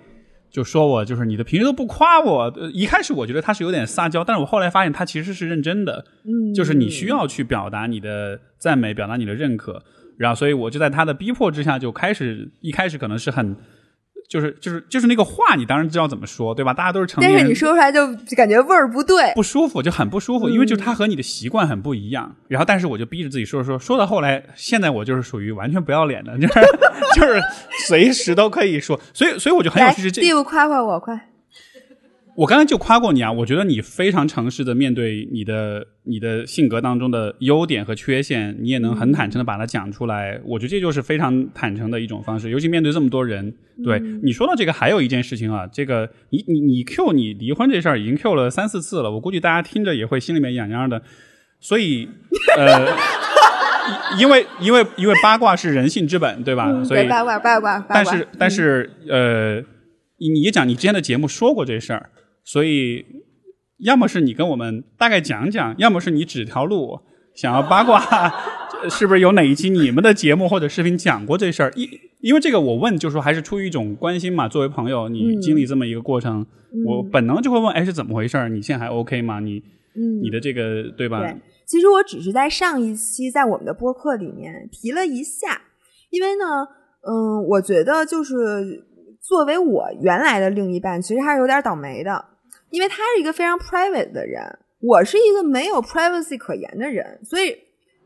[0.50, 2.54] 就说我就是你的平时都不夸我。
[2.74, 6.06] 一开始我觉得他是有点撒娇，但是我后来发现他其实是认真的。
[6.24, 9.84] 嗯，就是你需要去表达你的赞美，表达你的认可。
[10.17, 13.56] 然后所以我就在他的逼迫之下就开始，一开始可能是很。
[14.28, 16.74] 就是就是就是那个话，你当然知道怎么说，对吧？
[16.74, 22.36] 大家都是成年人，但是你说出来就感觉味儿不对，不舒服，就很不舒服，因为就他和你的习惯很不一样。
[22.48, 26.54] 然后，但是我就逼着自己说说，说到后来，现在我就是属于完全不要脸的，就是
[27.16, 27.42] 就是
[27.88, 29.00] 随时都可以说。
[29.14, 30.10] 所以，所以我就很有趣。
[30.10, 31.30] 第五夸夸我快。
[32.36, 40.38] 我刚才就夸过你啊，我觉得你非常诚实的面对你的你的性格当中的优点和缺陷，你也能很坦诚的把它讲出来。
[40.43, 43.54] 我觉得这就是非常坦诚的一种方式，尤其面对这么多人。
[43.84, 51.02] 对你说到这个，还有一件事情啊，这个你你你 Q 你离婚这事儿已经 Q 了三四次了，我估计大家听着也会心里面痒痒的。
[51.62, 52.10] 所以
[52.58, 52.86] 呃，
[54.19, 56.84] 因为因为因为八卦是人性之本，对吧？
[56.84, 57.80] 所以八卦八卦。
[57.80, 59.62] 八卦但是但是呃，
[60.17, 62.10] 你你讲你之前的节目说过这事儿。
[62.45, 63.03] 所以，
[63.79, 66.99] 要么是你跟我们大概讲讲，要么是你指条路，
[67.36, 67.99] 想要八卦，
[68.89, 71.73] 是不是有哪一期你们的节目或者视频讲过这事儿？
[71.75, 71.89] 因
[72.21, 74.47] 因为这个我问，就说还是出于一种关心嘛。
[74.47, 76.45] 作为朋友，你经历这么一个过程，
[76.88, 78.47] 我本能就会问：哎，是怎么回事？
[78.49, 79.39] 你现在还 OK 吗？
[79.39, 79.62] 你，
[80.21, 81.19] 你的这个对吧？
[81.19, 81.36] 对，
[81.67, 85.62] 其实我只是在上一期在我们的播客里面提了一下，
[86.12, 86.67] 因为呢，
[87.01, 88.86] 嗯，我觉得就是
[89.21, 92.25] 作为我原来的另一半，其实还是有点倒霉的。
[92.76, 94.44] 因为他是一个非常 private 的人，
[94.82, 97.56] 我是一个没有 privacy 可言的人，所以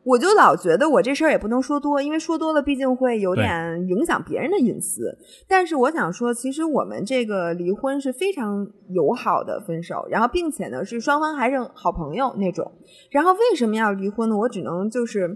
[0.03, 5.17] 我就老觉得我这事儿也不能说多，因为说多了毕竟会有点影响别人的隐私。
[5.47, 12.71] 但是我想说，其实我们这个离婚是非常友好的分手，然后并且呢是双方还是好朋友那种。
[13.09, 14.37] 然后为什么要离婚呢？
[14.37, 15.35] 我只能就是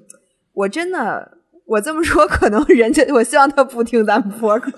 [0.53, 1.39] 我真的。
[1.65, 4.69] 我这么说，可能人家我希望他不听咱们播客。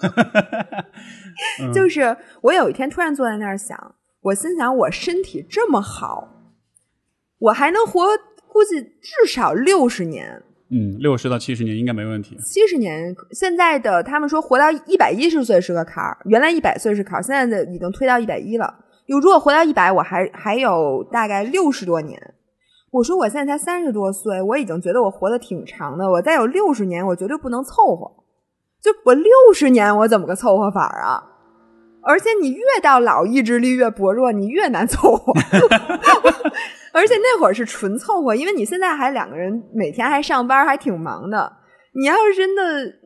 [1.73, 6.27] 就是我有一天突然坐在那儿想，我心想我身体这么好，
[7.37, 8.07] 我还能活
[8.47, 10.41] 估计至少六十年。
[10.71, 12.35] 嗯，六十到七十年应该没问题。
[12.43, 18.73] 七十年，现在的他们说活到一百一十岁是个坎儿，原来一百岁是坎儿，现在的已经推到一百一了。
[19.05, 22.19] 有如果活到一百，我还还有大概六十多年。
[22.89, 26.09] 我说我现在才三十多岁，我已经觉得我活得挺长的。
[26.09, 28.11] 我再有六十年，我绝对不能凑合。
[28.81, 31.34] 就我六十年，我怎么个凑合法啊？
[32.05, 35.33] 而且你越到老，意志力越薄弱，你越难凑合。
[36.93, 41.51] 而且那会儿是纯凑合，因为你现在还两个人，每天还上班，还挺忙的。
[41.93, 42.61] 你要是真的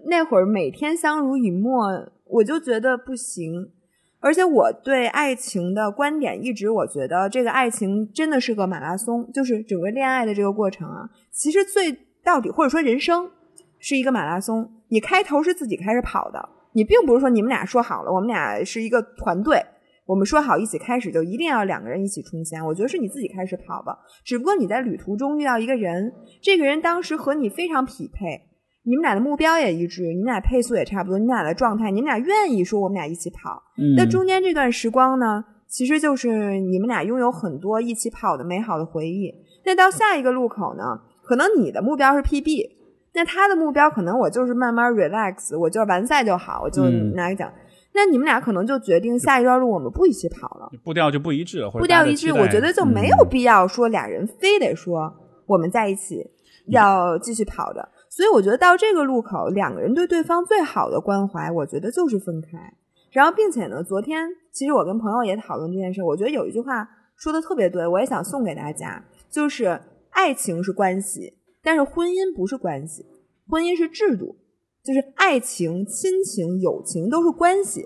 [0.08, 1.88] 那会儿每天相濡以沫，
[2.26, 3.72] 我就觉得不行。
[4.20, 13.32] 而且我对爱情的观点一直，我觉得这个爱情真的是个马拉松，就是整个恋爱的这个过程啊，其实最到底或者说人生
[13.80, 19.62] 是一个马拉松，你开头是自己开始跑的，你并不是说你们俩说好了，我们俩是一个团队，
[20.06, 26.10] 我们说好一起开始就一定要两个人一起冲线，我觉得是你自己开始跑吧，只不过你在旅途中遇到一个人，
[26.42, 28.24] 这个人当时和你非常匹配。
[28.84, 33.62] 你们俩的目标也一致，你们俩配速也差不多，你们俩的状态，你们俩愿意说我们俩一起跑。
[33.98, 39.36] 那中间这段时光呢，其实就是你们俩拥有很多一起跑的美好的回忆。
[39.66, 40.84] 那到下一个路口呢，
[41.24, 42.70] 可能你的目标是 PB，
[43.14, 47.52] 那他的目标可能我就是慢慢 relax，我就是完赛就好，我就拿个奖。
[47.94, 55.12] 那你们俩可能就决定下一段路我们不一起跑了，步调就不一致了，步调一致，我觉得就没有必要说俩人非得说
[55.48, 56.24] 我们在一起
[56.68, 57.90] 要继续跑的。
[58.10, 62.50] 所以我觉得到这个路口，两个人对对方最好的关怀，我觉得就是分开。
[63.12, 73.06] 然后，并且呢，昨天其实我跟朋友也讨论这件事，我觉得有一句话说的特别对，我也想送给大家，就是爱情是关系，但是婚姻不是关系，
[73.48, 74.36] 婚姻是制度。
[74.82, 77.86] 就是爱情、亲情、友情都是关系，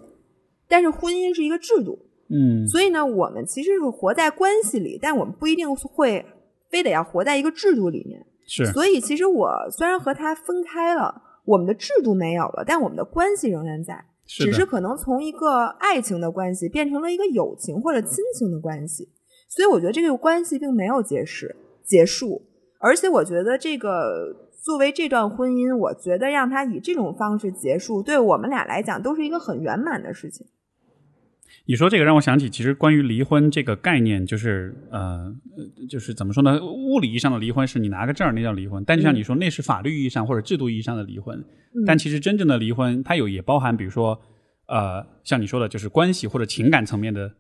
[0.70, 1.98] 但是婚姻是一个制度。
[2.30, 6.24] 嗯，所以呢，我们其实是活在关系里，但我们不一定会
[6.70, 8.24] 非得要活在一个制度里面。
[8.48, 19.10] 是，所以其实我虽然和他分开了，我们的制度没有了，但我们的关系仍然在，只是可能从一个爱情的关系变成了一个友情或者亲情的关系。
[19.50, 21.48] 所以我觉得这个关系并没有结束，
[21.84, 22.40] 结束。
[22.84, 30.46] 而且我觉得这个作为这段婚姻，我觉得让他以这种方式结束，对我们俩来讲都是一个很圆满的事情。
[31.66, 35.34] 你说这个让我想起，其实关于离婚这个概念，就是呃，
[35.90, 36.60] 就是怎么说呢？
[36.62, 38.84] 物理意义上的离婚是你拿个证儿，那叫离婚。
[38.86, 41.42] 但就像你说，那是法律意义上或者制度意义上的离婚。
[41.86, 44.20] 但其实真正的离婚，它有也包含，比如说
[44.68, 47.32] 呃，像你说的，就是关系或者情感层面的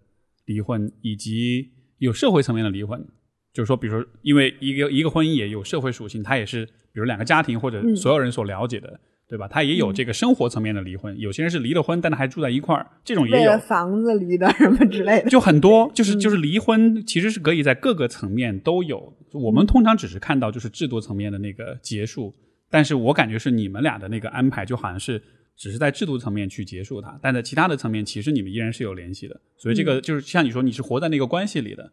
[0.45, 3.05] 离婚，以及有社会层面的离婚。
[3.53, 8.99] 就是说，比如说，因为一个一个婚姻也有社会属性，它也是比如两个家庭或者所有人所了解的。
[9.25, 9.47] 对吧？
[9.47, 13.57] 它也有这个生活层面的离婚，有些人是离了婚，但他还住在一块儿，这种也有。
[13.57, 19.11] 房子离的什么之类的，就很多，就是就是离婚，其实是可以在各个层面都有。
[19.31, 22.35] 我们通常只是看到就是制度层面的那个结束，
[22.69, 25.19] 但是我感觉是你们俩的那个安排，就好像是
[25.57, 29.41] 只是在制度层面去结束它，但在其他的层面，其实你们依然是有联系的。
[29.57, 31.91] 所以这个就是像你说，你是活在那个关系里的。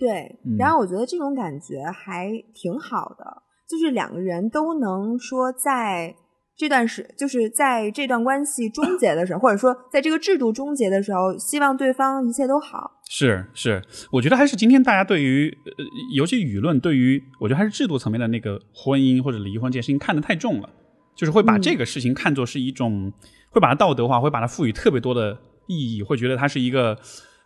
[0.00, 6.16] 对，然后我觉得这种感觉还挺好的，就是两个人都能说在。
[6.56, 13.00] 这段时就是在这段关系终 结的时候，或者说在这个制度终结的时候，希望对方一切都好。
[13.08, 13.82] 是是，
[14.12, 15.84] 我觉得还是今天大家对于，呃，
[16.14, 20.68] 尤其舆论对于，我觉得还是制度层面的那个婚姻或者离婚这件事情看得太重了，
[21.16, 23.10] 就是会把这个事情看作是一种，
[23.50, 26.94] 会把它道德化，会把它赋予特别多的意义，会觉得它是一个，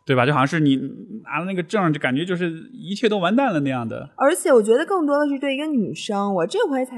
[0.07, 0.27] 对吧？
[0.27, 0.77] 就好像是你
[1.25, 4.11] 拿了那个证，就感觉就是一切都完蛋了那样的。
[4.17, 6.95] 而且我觉得更多的是对一个女生，我这回才。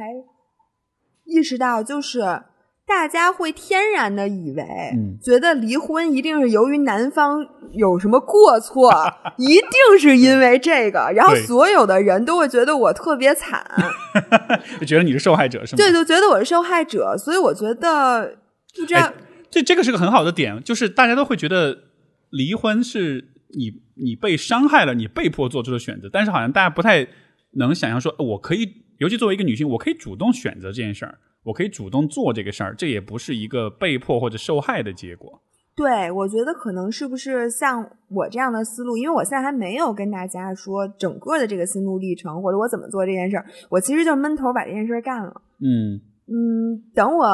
[1.24, 2.20] 意识到，就是
[2.86, 4.64] 大家会天然的以为，
[5.20, 8.92] 觉得离婚一定是由于男方有什么过错，
[9.36, 13.60] 一定是因为这个，然后所有的人都会觉得我特别惨，
[14.78, 15.78] 就觉得你是受害者，是吗？
[15.78, 18.36] 对，就觉得我是受害者，所以我觉得
[18.78, 19.12] 不知道，
[19.50, 21.76] 这这个是个很好的点，就是大家都会觉得
[22.30, 27.06] 离婚是你你被伤害了，你被迫做出的选择，但是好像大家不太
[27.52, 28.84] 能想象说，我可以。
[28.98, 35.42] 尤其作为一个女性，我可以主动选择这件事儿，我可以主动做这个事儿，这也不是一个被迫或者受害的结果。
[35.76, 45.42] 对，我觉得可能是不是像我这样的思路，因为我现在还没有跟大家说整个的这个心路历程，或者我怎么做这件事儿，我其实就闷头把这件事儿干了。
[45.60, 47.28] 嗯嗯，等我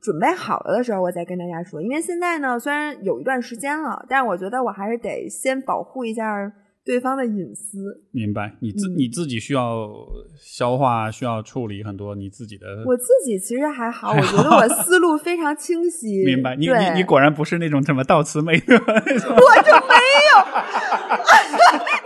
[0.00, 1.82] 准备好了的时候，我再跟大家说。
[1.82, 6.50] 因为现在呢，虽然有一段时间了，但是我觉得我还是得先保护一下
[6.90, 8.02] 对方的隐私。
[8.10, 9.88] 明白，你自、嗯你自己需要
[10.36, 12.66] 消化，需要处理很多你自己的。
[12.84, 16.24] 我自己其实还好， 我觉得我思路非常清晰。
[16.26, 18.74] 明白，你你你果然不是那种什么悼词美德。
[18.82, 19.94] 我就没
[20.26, 20.34] 有。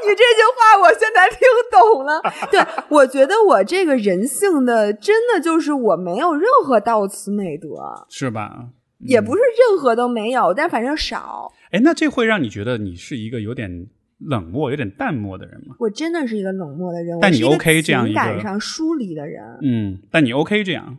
[0.03, 1.38] 你这句话我现在听
[1.73, 2.20] 懂了。
[2.51, 7.68] 对，我觉得我这个人性的真的就是我没有任何悼词美德，
[8.11, 8.68] 是吧？
[9.01, 11.53] 也不是任何都没有，但反正少。
[11.70, 13.87] 哎，那这会让你觉得你是一个有点
[14.26, 15.76] 冷漠、有点淡漠的人吗？
[15.78, 19.42] 我真的是一个冷漠的人，但你 OK 这样一情感上疏离的人。
[19.62, 20.98] 嗯，但你 OK 这样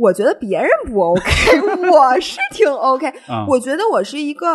[0.00, 1.22] 我觉得别人不 OK，
[1.90, 3.06] 我是挺 OK。
[3.26, 3.44] 啊？
[3.48, 4.46] 我觉得我是一个，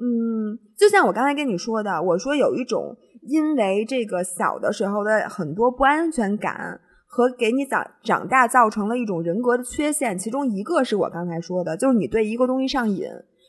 [0.00, 13.08] 嗯，就像我刚才跟你说的，我说有一种因为这个小的时候的很多不安全感和给你长长大造成了一种人格的缺陷，其中一个是我刚才说的，就是你对一个东西上瘾。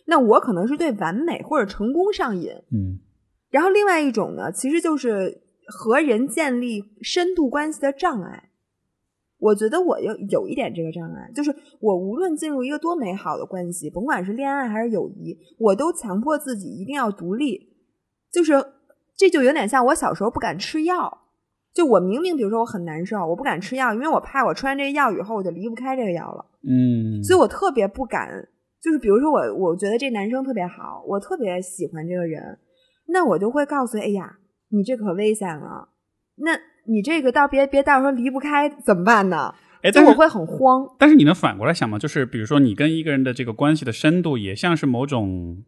[0.09, 2.99] 那我可能是对完美或者成功上瘾，嗯
[3.49, 8.49] 然后另外一种呢，其实就是和人建立深度关系的障碍。
[9.37, 17.69] 我觉得我有有一点这个障碍，就是我无论进入一个多美好的关系，甭管是恋爱还是友谊，我都强迫自己一定要独立。
[18.31, 18.53] 就是
[19.15, 21.21] 这就有点像我小时候不敢吃药，
[21.73, 26.45] 就我明明比如说我很难受，我不敢吃药，因为我怕我吃完这个药以后我就离不开这个药了。
[26.67, 28.27] 嗯，所以我特别不敢，
[28.81, 32.59] 就是比如说我，我觉得这男生特别好，我特别喜欢这个人，
[33.07, 34.37] 那我就会告诉他，哎呀，
[34.69, 35.89] 你这可危险了，
[36.37, 36.51] 那
[36.87, 39.53] 你这个到别别到时候离不开怎么办呢？
[39.81, 40.85] 哎，但是我会很慌。
[40.97, 41.97] 但是你能反过来想吗？
[41.97, 45.63] 就是比如说你跟一个人的这个关系的深度，也像是某种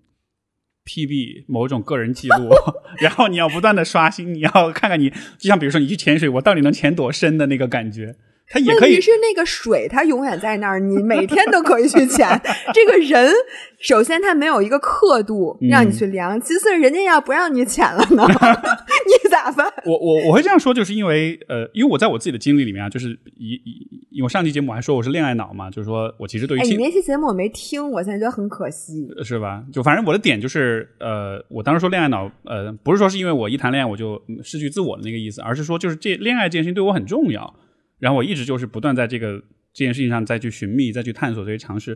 [0.86, 2.50] PB 某种个人记录，
[3.02, 8.16] 然后你要不断的刷新，你要看看你，就像比如说你去潜水，我到底能潜多深的那个感觉，
[8.52, 12.28] 它也可以问题是那个水它永远在那儿，你每天都可以去潜。
[12.74, 13.32] 这个人
[13.80, 19.66] 首先他没有一个刻度嗯让你去量，其次人家要不让你潜了呢， 你咋办？
[19.86, 29.08] 我我我会这样说，就是因为呃，因为我在我自己的经历里面啊，就是一一，因为我上期节目还说我是恋爱脑嘛，就是说我其实对于哎，你亲、那期节目我没听，我现在觉得很可惜。
[29.24, 29.64] 是吧？
[29.72, 37.56] 就反正我的点就是呃，我当时说恋爱脑，呃，不是说是因为我一谈恋爱我就嗯失去自我的那个意思，而是说就是这恋爱这件事情对我很重要，
[38.02, 39.40] 然后我一直就是不断在这个
[39.72, 41.96] 这件事情上再去寻觅、再去探索、再去尝试，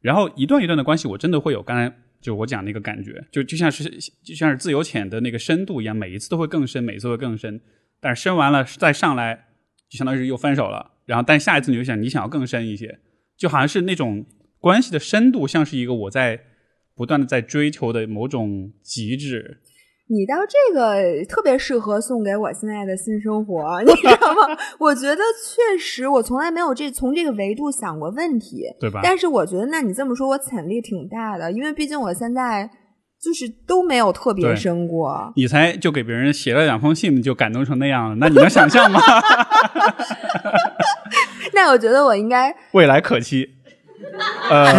[0.00, 3.84] 然后一段一段的关系，我真的会有刚才就我讲那个感觉，就就像是
[4.24, 7.60] 就像是自由潜的那个深度一样，每一次都会更深，每一次会更深，
[8.00, 9.46] 但是深完了再上来，
[9.88, 12.98] 就相当于是又分手了，然后但下一次你就想你想要更深一些，
[13.36, 14.26] 就好像是那种
[14.58, 16.40] 关系的深度，像是一个我在
[16.96, 19.60] 不断的在追求的某种极致。
[20.08, 24.56] 你倒这个特别适合送给我现在的新生活， 你知道吗？
[24.78, 32.70] 我觉得确实，我从来没有这从这个维度想过问题，对吧但是我觉得，那你这么说，我潜力挺大的，因为毕竟我现在
[33.20, 35.32] 就是都没有特别对深过。
[35.34, 39.00] 你才就给别人写了两封信，就感动成那样了，那你能想象吗？
[41.52, 43.48] 那我觉得我应该 未来可期。
[44.50, 44.72] 呃，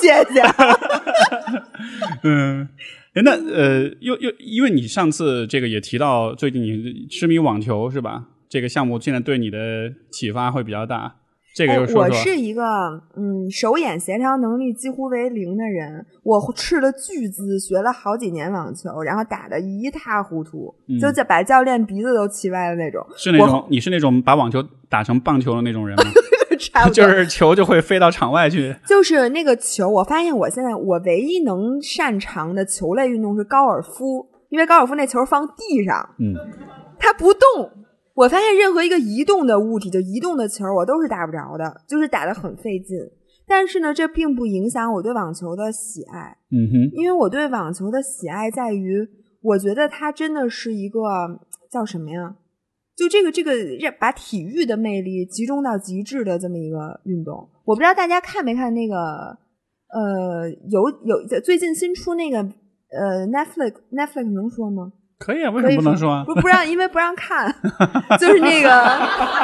[0.00, 0.40] 谢谢。
[2.22, 2.68] 嗯，诶
[3.14, 8.24] 那呃，又又因为你上次这个也提到，最近你痴迷网球是吧？
[8.48, 9.58] 这个项目现在对你的
[10.10, 11.14] 启发会比较大，
[11.54, 12.16] 这个哎又说说。
[12.16, 12.62] 我是一个
[13.16, 23.04] 嗯手眼协调能力几乎为零的人，我斥了巨资学了好几年网球，然后打的一塌糊涂，嗯就这把教练鼻子都气歪的那种。
[23.16, 26.04] 是那种你是那种把网球打成棒球的那种人吗？
[26.92, 28.76] 就是球就会飞到场外去。
[28.86, 36.34] 就是那个球，我发现我现在我唯一能擅长的球类运动是高尔夫，因为高尔夫那球放地上，嗯，
[36.98, 37.40] 它不动。
[38.14, 42.98] 我发现任何一个移动的物体，就移动的球，我都是打不着的，就是打得很费劲。
[43.46, 49.08] 但是呢，这并不影响我对网球的喜爱，嗯哼，因为我对网球的喜爱在于，
[49.42, 51.00] 我觉得它真的是一个
[51.70, 52.34] 叫什么呀？
[53.00, 57.48] 就这个这个让把体育的魅力集中到极致的这么一个运动。
[57.64, 58.94] 我不知道大家看没看那个
[59.88, 64.92] 呃，有有最近新出那个呃 Netflix Netflix 能说吗？
[65.18, 66.24] 可以啊，为什么不能说啊？
[66.26, 67.54] 不不让，因为不让看，
[68.20, 68.70] 就是那个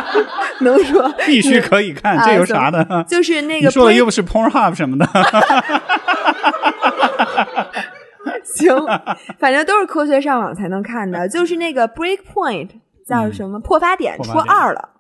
[0.61, 2.85] 能说，必须可以看，啊这有啥的？
[3.09, 5.07] 就是那个说的又不是 Pornhub 什么的。
[8.45, 8.75] 行，
[9.39, 11.29] 反正都是科学上网才能看的。
[11.29, 12.71] 就是那个 Break Point
[13.07, 14.91] 叫什么、破发点出破发点二了，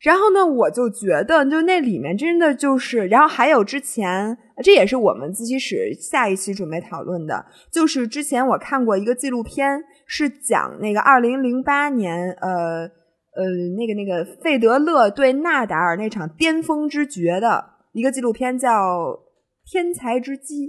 [0.00, 12.90] 然后呢，我就觉得，就那里面真的就是，然后还有之前，这也是我们自习室下一期准备讨论的，就是之前我看过一个纪录片，是讲那个二零零八年，呃
[13.34, 13.46] 呃，
[13.78, 18.68] 那个那个费德勒对纳达尔那场巅峰之决的一个纪录片，叫
[19.64, 20.66] 《天才之击》。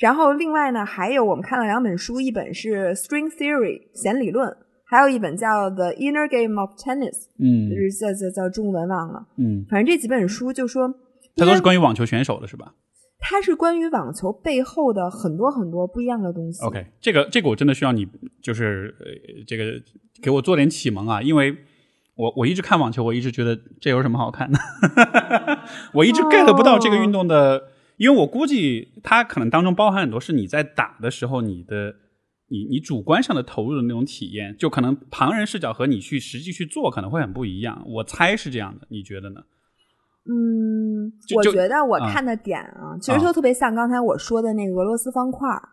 [0.00, 4.56] 然后另外呢，还有我们看了两本书，一本是《String Theory》弦理论。
[4.92, 10.94] 还有一本叫《The Inner Game of Tennis》，嗯就是叫叫叫中文忘了，嗯，反正这几本书就说，
[11.34, 12.74] 它都是关于网球选手的是吧
[13.18, 16.62] 它是关于网球背后的很多很多不一样的东西。
[16.62, 18.06] ？OK，这个这个我真的需要你
[18.42, 19.06] 就是呃
[19.46, 19.80] 这个
[20.20, 21.56] 给我做点启蒙啊，因为
[22.16, 24.58] 我我一直看网球，我一直觉得这有什么好看的，
[25.94, 31.94] 我一直 get 不到这个运动的，因为我估计它可能当中包含很多是你在打的时候你的。
[32.52, 37.82] 你你主观上的投入的那种体验，就可能旁人视角和你去实际去做可能会很不一样。
[37.88, 39.40] 我猜是这样的，你觉得呢？
[40.28, 45.70] 嗯，我觉得我啊看的点啊，其实就特别像刚才我说的那个俄罗斯方块儿，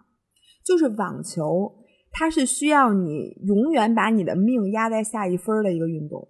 [0.64, 1.76] 就是网球，
[2.12, 6.30] 它是需要你永远把你的命压在下一分的一个运动，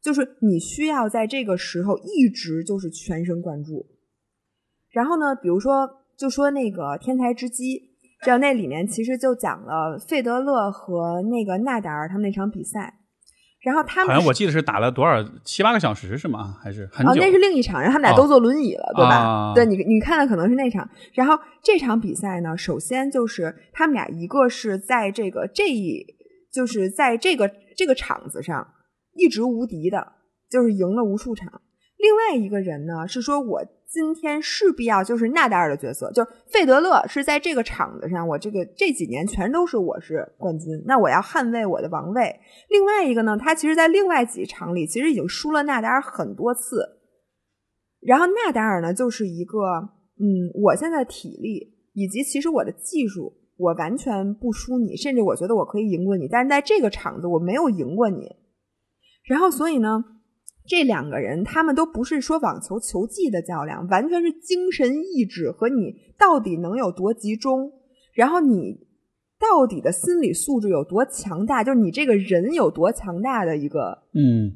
[0.00, 3.86] 就是你需要在这个时候一直就是全神贯注。
[4.90, 7.89] 然后呢，比如说就说那个天才之击。
[8.22, 12.94] 这那里面其实就讲了费德勒和那个纳达尔他们那场比赛，
[13.62, 16.56] 然后他们好像我记得是打了多少七八个小时是吗？
[16.62, 17.20] 还是很哦，久？
[17.20, 19.16] 那是另一场，然后他们俩都坐轮椅了，对吧？
[19.16, 20.88] 啊对你，你看的可能是那场。
[21.14, 26.04] 然后这场比赛呢，首先就是他们俩一个是在这个这一，
[26.52, 28.66] 就是在这个这个场子上
[29.14, 30.12] 一直无敌的，
[30.50, 31.62] 就是赢了无数场。
[31.96, 42.32] 另外一个人呢，是说我今天势必要就是纳达尔的角色，就是费德勒是在这个场子上，我这个这几年全都是我是冠军，那我要捍卫我的王位。
[42.68, 46.86] 另外一个呢，他其实在另外几场里其实已经输了纳达尔很多次，
[48.00, 49.58] 然后纳达尔呢就是一个，
[50.20, 58.36] 嗯，我现在体力以及其实我的技术，我完全不输你，甚至我觉得我可以赢过你，但是在这个场子我没有赢过你。
[59.24, 60.04] 然后所以呢。
[60.66, 67.72] 这两个人，他们都不是说网球球技的较量，完全是精神意志和你到底能有多集中，
[68.14, 68.86] 然后你
[69.38, 74.52] 到底的心理素质有多强大，就是你这个人有多强大的一个，嗯，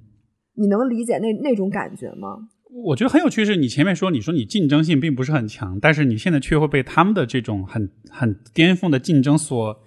[0.56, 2.48] 你能理解那那种感觉吗？
[2.86, 9.83] 我觉得很有趣是，你前面说你说你竞争性并不是很强，但是你现在却会被他们的这种很很巅峰的竞争所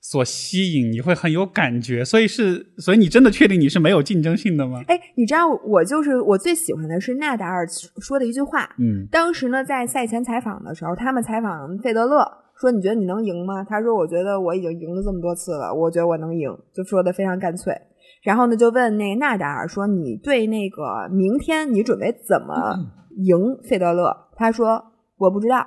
[0.00, 2.04] 所吸引，你会很有感觉。
[2.04, 4.82] 所以是，所以你真的确定你是没有竞争性的吗？
[4.88, 7.66] 哎，你知道我就是我最喜欢的是纳达尔
[8.00, 8.68] 说的一句话。
[8.78, 12.26] 嗯当时呢，在赛前采访的时候，他们采访费德勒
[12.58, 17.74] 说：“你觉得你能赢吗？”他说：“我觉得我已经赢了这么多次了，我觉得我能赢。”就说的非常干脆。
[18.22, 22.74] 然后呢，就问那纳达尔说：“你对那个明天你准备怎么
[23.16, 23.36] 赢
[23.68, 25.66] 费德勒？”他说：“我不知道。”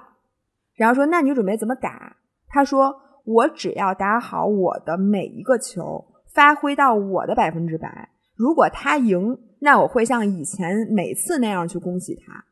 [0.76, 2.16] 然后说：“那你准备怎么打？”
[2.48, 2.96] 他说
[3.26, 8.10] ：“我只要打好我的每一个球，发挥到我的百分之百。
[8.36, 12.44] 如果他赢，那我会像以前每次那样去恭喜他。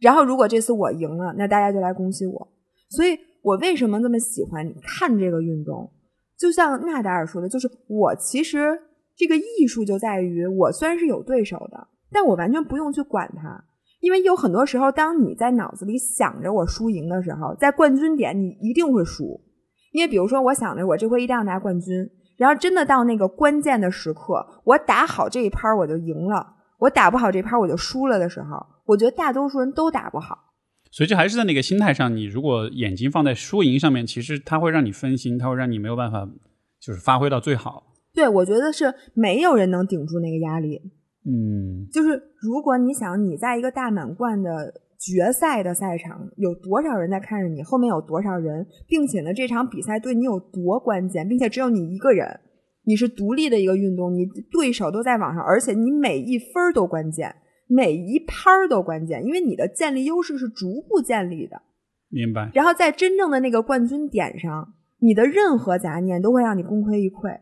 [0.00, 2.48] 然后如果这次我赢了，那大家就来恭喜我。
[2.88, 5.90] 所以我为什么那么喜欢看这个运动？
[6.38, 8.80] 就像纳达尔说的，就是我其实
[9.16, 13.64] 这个艺术就在于，我虽然是有对手的，但我完全不用去管他。
[14.00, 19.40] 因为有很多时候，当你在脑子里想着我输赢的时候，在冠军点你一定会输。
[19.94, 21.94] 因为比如说，我想着我这回一定要拿冠军，
[22.36, 26.44] 然后真的到那个关键的时刻，我打好这一拍我就赢了，
[26.80, 30.36] 我打不好这拍我就输了的时候，我觉得大多数人都打不好。
[30.90, 36.28] 所以这还是在那个心态上，你如果眼睛放在输赢上面，其实它会让你分心，它会让你没有办法
[36.80, 37.84] 就是发挥到最好。
[38.12, 40.80] 对，我觉得是没有人能顶住那个压力。
[41.26, 44.74] 嗯就是如果你想你在一个大满贯的
[45.04, 52.40] 决赛的赛场，有多少人在看着你，后面有多少人，并且呢，这场比赛对你有多关键，并且只有你一个人，
[52.84, 57.34] 你是独立的一个运动，你对手都在网上，而且你每一分都关键，
[57.68, 61.60] 每一拍儿都关键，因为你的建立优势是逐步建立的。
[62.08, 62.50] 明白。
[62.54, 67.40] 然后在真正的那个冠军点上，你的任何杂念都会让你功亏一篑。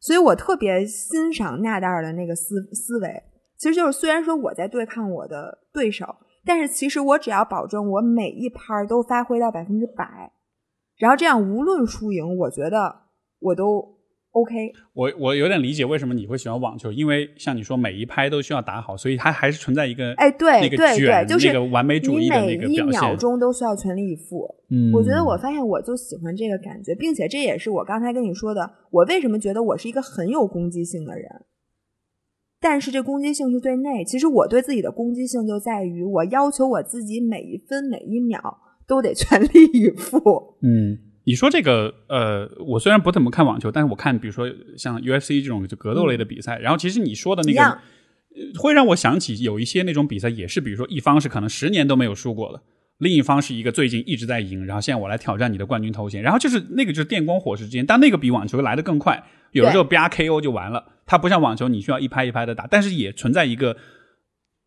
[0.00, 3.22] 所以我特别欣赏纳达尔的那个思思维，
[3.58, 6.06] 其实就是虽然说我在对抗我的对手，
[6.44, 10.32] 但是其实我只要保证我每一拍都发挥到百分之百，
[10.96, 12.94] 然后这样无论输赢，我觉得
[13.40, 13.96] 我都
[14.32, 14.72] OK。
[14.92, 23.00] 我我有点理解为什么你会喜欢网球，因为像你说每一拍都需要打好，所以它还是存在一个哎，对那个对卷对，就是那个完美主义的那你每一个表现。
[23.00, 24.54] 秒钟都需要全力以赴。
[24.70, 31.28] 嗯，我觉得我发现我就喜欢这个感觉，并且这也是我刚才跟你说的，我为什么觉得我是一个很有攻击性的人。
[32.64, 34.02] 但是这攻击性是对内。
[34.02, 38.40] 其实我对自己的攻击性就在于，我要求我自己每一分每一秒
[38.86, 40.56] 都得全力以赴。
[40.62, 40.96] 嗯，
[41.26, 47.78] 你说这个，呃，我虽然不怎么看网球，但是我看，比如说像 UFC 这种就格斗类的比赛，然后其实你说的那个，
[48.58, 52.62] 会让我想起有一些那种比赛，也是比如说一方是可能十年都没有输过的，
[52.96, 63.76] 另一方是一个最近一直在赢，然后现在我来挑战你的冠军头衔，然后就是那个就是电光火石之间，但那个比网球来的更快，有的时候啪 KO 就完了，它不像网球你需要一拍一拍的打，但是也存在一个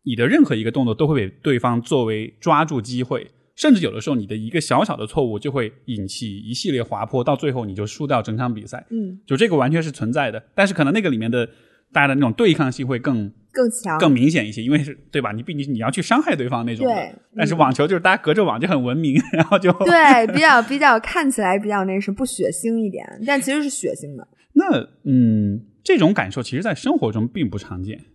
[0.04, 3.30] 你的任何一个动作都会被对方作为抓住机会。
[3.56, 8.86] 甚至有的时候，你的一个小小的错误就会引起一系列滑坡，到最后你就输掉整场比赛。
[8.90, 11.44] 嗯，就这个完全是存在的，但是可能那个里面的
[11.92, 13.98] 大家的那种对抗性会更更强。
[13.98, 15.32] 更明显一些，因为是对吧？
[15.32, 16.86] 你毕竟你要去伤害对方那种。
[16.86, 24.24] 对但是嗯网球就是大家隔着网就很文明， 然后就对，比较比较看起来比较那什么不血腥一点，但其实是血腥的。
[24.52, 28.06] 那嗯，这种感受其实在生活中并不常见。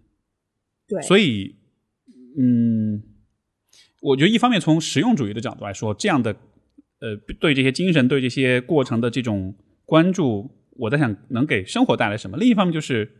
[0.87, 1.55] 对，所以
[2.37, 3.01] 嗯，
[4.01, 6.35] 我觉得一方面从实用主义的角度来说，这样的
[6.99, 9.55] 呃对这些精神、对这些过程的这种
[9.85, 12.37] 关注，我在想能给生活带来什么。
[12.37, 13.11] 另一方面就是，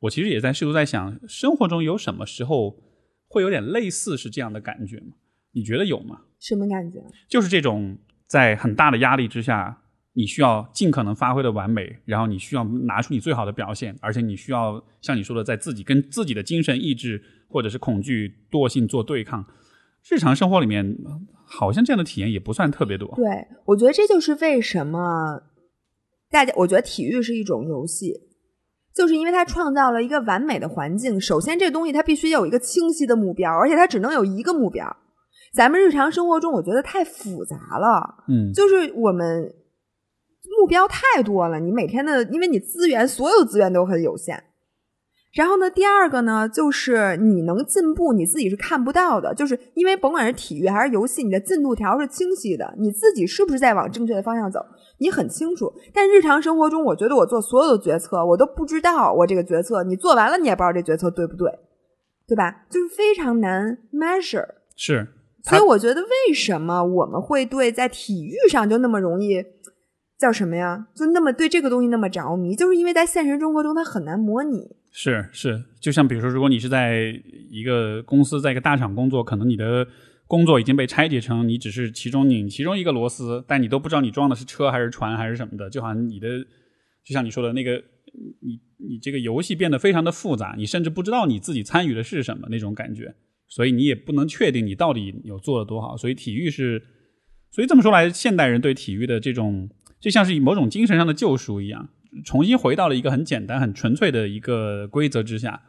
[0.00, 2.82] 我其实也在试图在想，生活中有什么时候
[3.28, 5.14] 会有点类似是这样的感觉吗？
[5.52, 6.22] 你觉得有吗？
[6.38, 6.98] 什么感觉？
[7.28, 9.82] 就是这种在很大的压力之下，
[10.20, 19.42] 你需要尽可能发挥的完美，然后你需要拿出你最好的表现，而且你需要像你说的，在自己跟自己的精神意志或者是恐惧、惰性做对抗。
[20.10, 20.94] 日常生活里面，
[21.46, 23.10] 好像这样的体验也不算特别多。
[23.16, 23.24] 对，
[23.64, 25.40] 我觉得这就是为什么
[26.30, 28.12] 大家，我觉得体育是一种游戏，
[28.94, 31.18] 就是因为它创造了一个完美的环境。
[31.18, 34.94] 首先，这东西它必须有一个清晰的目标，而且它只能有一个目标。
[35.54, 39.52] 咱们日常生活中，我觉得太复杂了，嗯，就是我们
[40.60, 44.44] 目标太多了，你每天的，因为你资源所有资源都很有限。
[45.32, 54.60] 然后呢，第二个呢，就是你能进步，你自己是看不到的，就是因为甭管是体育还是游戏，你的进度条是清晰的，你自己是不是在往正确的方向走，
[54.98, 55.72] 你很清楚。
[55.94, 61.50] 但日常生活中，我觉得我做所有的决策，我都不知道我这个决策你做完了，你也不知道这决策对不对，
[62.26, 62.66] 对吧？
[62.68, 64.46] 就是非常难 measure。
[64.74, 65.06] 是，
[65.44, 69.40] 所以我觉得，为什么我们会对在体育上就那么容易
[70.20, 70.86] 叫什么呀？
[70.94, 74.76] 就那么对这个东西那么着迷，就是因为在现实生活中它很难模拟。
[74.92, 77.18] 是是，就像比如说，如果你是在
[77.48, 79.86] 一个公司，在一个大厂工作，可能你的
[80.26, 86.28] 工作已经被拆解成你只是其中拧其中一个螺丝，但你都不知道你装的是车还是船还是什么的，就好像你的，
[87.02, 87.82] 就像你说的那个，
[88.42, 88.60] 你
[88.90, 93.14] 你这个游戏变得非常的复杂，你甚至不知道你自己参与的是什么那种感觉，
[93.48, 95.96] 所以你也不能确定你到底有做的多好。
[95.96, 96.82] 所以体育是，
[97.52, 101.88] 所以这么说来，现代人对体育的这种，就像是某种精神上的救赎一样。
[102.24, 105.62] 重新回到了一个很简单、很纯粹的一个规则之下。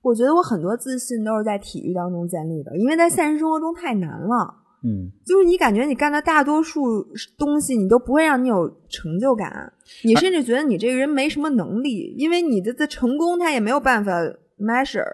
[0.00, 4.54] 我觉得我很多自信都是在体育当中建立的，因为在现实生活中太难了。
[4.84, 7.06] 嗯，就是你感觉你干的大多数
[7.38, 9.72] 东西，你都不会让你有成就感，
[10.02, 14.12] 你甚至觉得你这个人没什么能力，因为你的的成功他也没有办法
[14.58, 15.06] measure。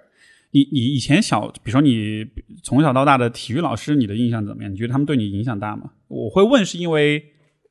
[0.52, 2.24] 你你以前小，比如说你
[2.62, 4.72] 从小到大的体育老师，你的印象怎么样？
[4.72, 5.90] 你觉得他们对你影响大吗？
[6.06, 7.22] 我会问，是因为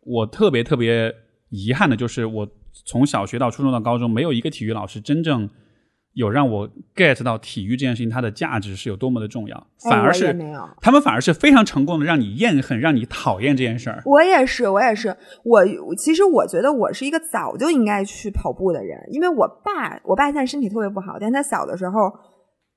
[0.08, 1.14] 我特别特别
[1.50, 2.48] 遗憾的就是我。
[2.86, 5.50] 从小学到初中到高中，没有一个体育老师真正
[6.14, 14.04] 有让我 get 到体育这件事情它的价值是有多么的重要，反而是、没有，他们反而是非常成功的让你厌恨、让你讨厌这件事儿。
[14.06, 22.14] 我也是，我也是，我其实我觉得我是一个早就应该去跑步的人，因为我爸，我爸现在身体特别不好，但他小的时候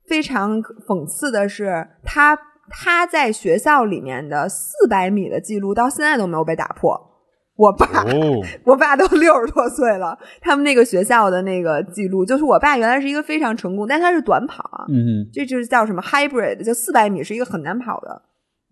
[0.08, 2.34] 非常讽刺的是，他
[2.70, 7.09] 他在学校里面的四百米的记录到现在都没有被打破。
[7.60, 18.22] 我爸，哦、 我爸都六十多岁了，他们那个学校的那个记录，就是我爸原来是一个非常成功，但他是短跑啊，嗯，这就是叫什么 hybrid，就四百米是一个很难跑的，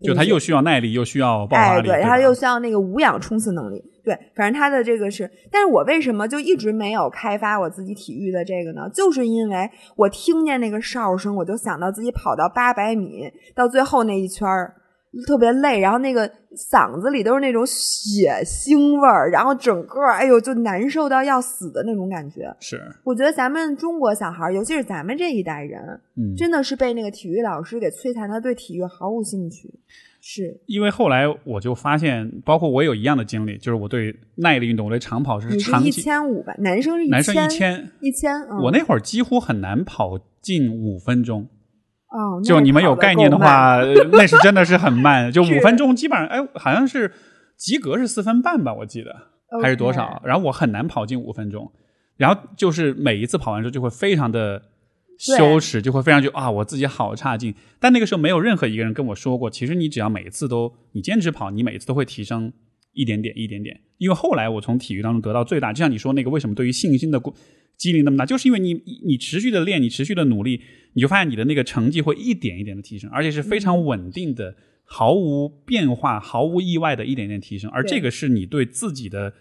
[0.02, 8.88] 就他又需要耐力，又需要爆发力，哎，对，对他又需要那个无氧冲刺能力，对，反正他的这个是，但是我为什么就一直没有开发我自己体育的这个呢？
[8.94, 14.72] 就是因为我听见那个哨声，我就想到自己跑到八百米，到最后那一圈儿。
[15.26, 22.54] 特别累，然后那个嗓子里都是那种血腥味儿，然后整个哎呦就难受到要死的那种感觉。
[22.60, 25.80] 是，我觉得咱们中国小孩，尤其是咱们这一代人，
[26.16, 29.72] 嗯，真的是被那个体育老师给摧残的，对体育毫无兴趣。
[30.20, 36.52] 是因为后来我就发现，包括我有一样的经历，就是我对耐力运动，我对长跑是长期一千五吧？
[36.58, 38.34] 男生是一男生千一千，一千。
[38.50, 41.48] 嗯、我那会儿几乎很难跑进五分钟。
[42.10, 47.12] 哦，就你们有概念的话， 呃那是真的是很慢，就五分钟基本上，哎，好像是
[47.56, 49.14] 及格是四分半吧，我记得.
[49.62, 50.20] 还是多少？
[50.26, 51.72] 然后我很难跑进五分钟，
[52.18, 54.60] 然后就是每一次跑完之后就会非常的
[55.18, 57.54] 羞耻，就会非常就啊，我自己好差劲。
[57.80, 62.52] 但那个时候没有任何一个人跟我说过，其实你只要每一次都你坚持跑，你每一次都会提升
[62.92, 63.80] 一点点一点点。
[63.96, 67.18] 因为后来我从体育当中得到最大，就像你说那个为什么对于信心的
[67.78, 68.74] 激励那么大，就是因为你
[69.06, 70.60] 你持续的练，你持续的努力，
[70.98, 77.70] 你就发现你的那个成绩会一点一点的提升，而且是非常稳定的，毫无变化、毫无意外的一点点提升。
[77.70, 79.32] 而这个是你对自己的。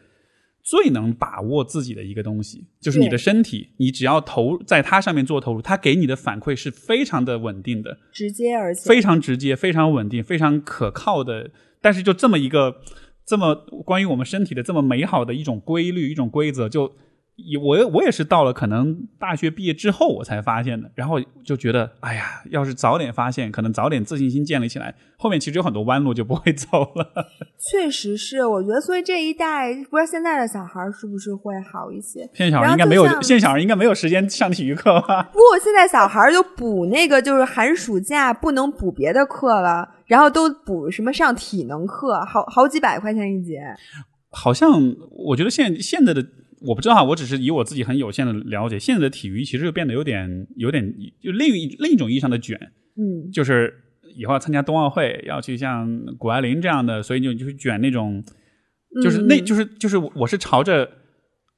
[0.70, 3.70] 最能把握自己的一个东西，就是你的身体。
[3.78, 11.52] 你只要投在它上面做投入，它给你的反馈是非常的稳定的，直接而且非常直接、非常稳定、非常可靠的。
[11.80, 12.82] 但是就这么一个
[13.26, 13.56] 这么
[13.86, 16.98] 关于我们身体的这么美好的一种规律、一种规则，就。
[17.62, 27.28] 我我也是到了可能大学毕业之后我才发现的，然后就觉得，哎呀，要是早点发现，可能早点自信心建立起来，后面其实有很多弯路就不会 走了。
[27.60, 32.28] 确实是，我觉得，所以这一代不知道现在的小孩是不是会好一些？
[32.34, 35.22] 现在小孩应该没有，现在小孩应该没有时间上体育课吧？
[35.32, 43.62] 不过，现在小孩就补那个，就是寒暑假不能补别的课了，然后都补什么上体能课，好好几百块钱一节。
[44.32, 44.72] 好像
[45.12, 46.26] 我觉得现现在的。
[46.62, 50.92] 我不知道哈，我只是以我自己很有限的了解，现在的体育其实就变得有点、有点
[51.22, 52.58] 就另一另一种意义上的卷，
[52.96, 53.74] 嗯，就是
[54.16, 58.24] 以后要参加冬奥会，要去像谷爱凌这样的，所以就就是卷那种，
[59.04, 60.90] 就是那就是就是我是朝着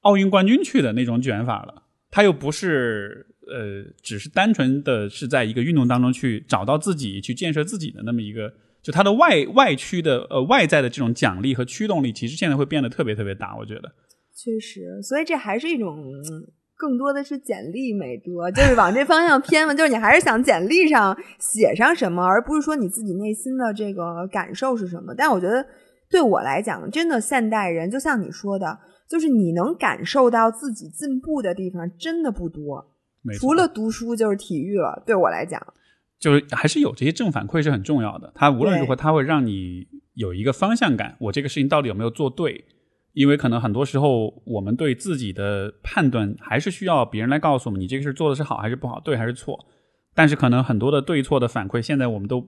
[0.01, 1.83] 奥运冠军去的那种卷法了。
[2.11, 13.93] 他又不是呃，只是单纯的是在一个运动当中去找到自己、去建设自己的那么一个，就它的外外驱的呃外在的这种奖励和驱动力，其实现在会变得特别特别大，我觉得。
[14.41, 16.01] 确实，所以这还是一种
[16.77, 19.73] 更多的是简历美德，就是往这方向偏嘛。
[19.73, 25.13] 就是你还是想简历上写上什么，而不是说你自己内心的这个感受是什么。
[25.13, 25.65] 但我觉得
[26.09, 28.79] 对我来讲，真的现代人就像你说的，
[29.09, 32.93] 就是你能感受到自己进步的地方真的不多，
[33.37, 35.03] 除了读书就是体育了。
[35.05, 35.61] 对我来讲，
[36.17, 38.31] 就是还是有这些正反馈是很重要的。
[38.33, 42.63] 它无论如何，它会让你有一个方向感，我这个事情到底有没有做对。
[43.13, 49.65] 因为可能很多时候，我们对自己的判断还是需要别人来告诉我们，你这个事做的是好还是不好，对还是错。
[50.13, 52.47] 但是可能很多的对错的反馈，现在我们都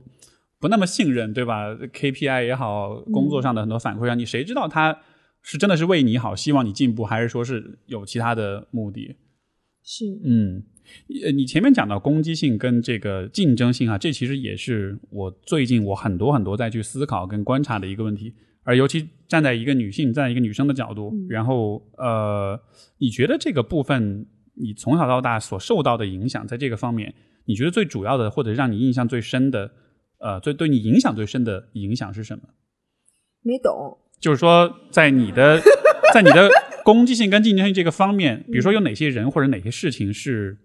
[0.60, 5.00] 不那么信任，对吧？KPI 也好，工作上的很多反馈，让你谁知道他
[5.42, 9.16] 是真的是为你好，希望你进步，还是说是有其他的目的？
[9.84, 10.64] 是，嗯，
[11.34, 18.36] 你前面讲到攻击性跟这个竞争性啊，这其实也是我最近我很多很多在去思考跟观察的一个问题。
[18.64, 22.60] 而尤其站在一个女性，站在一个女生的角度，然后呃，
[23.00, 27.14] 你觉得这个部分，你从小到大所受到的影响，在这个方面，
[27.46, 29.72] 你觉得最主要的或者让你印象最深的，
[30.20, 32.44] 呃，最对你影响最深的影响是什么？
[33.42, 33.98] 没懂。
[34.20, 35.60] 就是说，在你的
[36.14, 36.48] 在你的
[36.86, 40.56] 攻击性跟竞争性这个方面，比如说有哪些人或者哪些事情是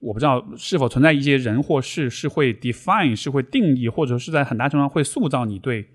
[0.00, 5.86] 我不知道是否存在一些人或事是会 define 是会定义，或者是在很大程度上会塑造你对。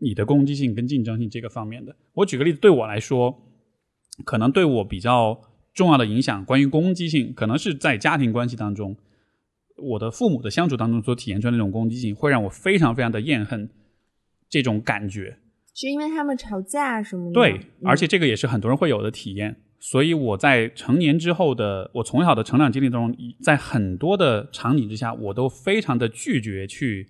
[0.00, 3.42] 你的攻击性跟竞争性这个方面的，我举个例子，对我来说，
[4.24, 5.40] 可能对我比较
[5.74, 8.96] 重要的影响，关于攻击性，可能是在家庭关系当中，
[9.76, 13.70] 我的父母的相处当中所体现出来那种攻击性，会让我非常非常的厌恨
[14.48, 15.38] 这种感觉。
[15.74, 17.32] 是因为他们吵架什么的？
[17.32, 19.56] 对，而且这个也是很多人会有的体验。
[19.78, 27.08] 所以我在成年之后的，我从小的成长经历中，在很多的场景之下，我都非常的拒绝去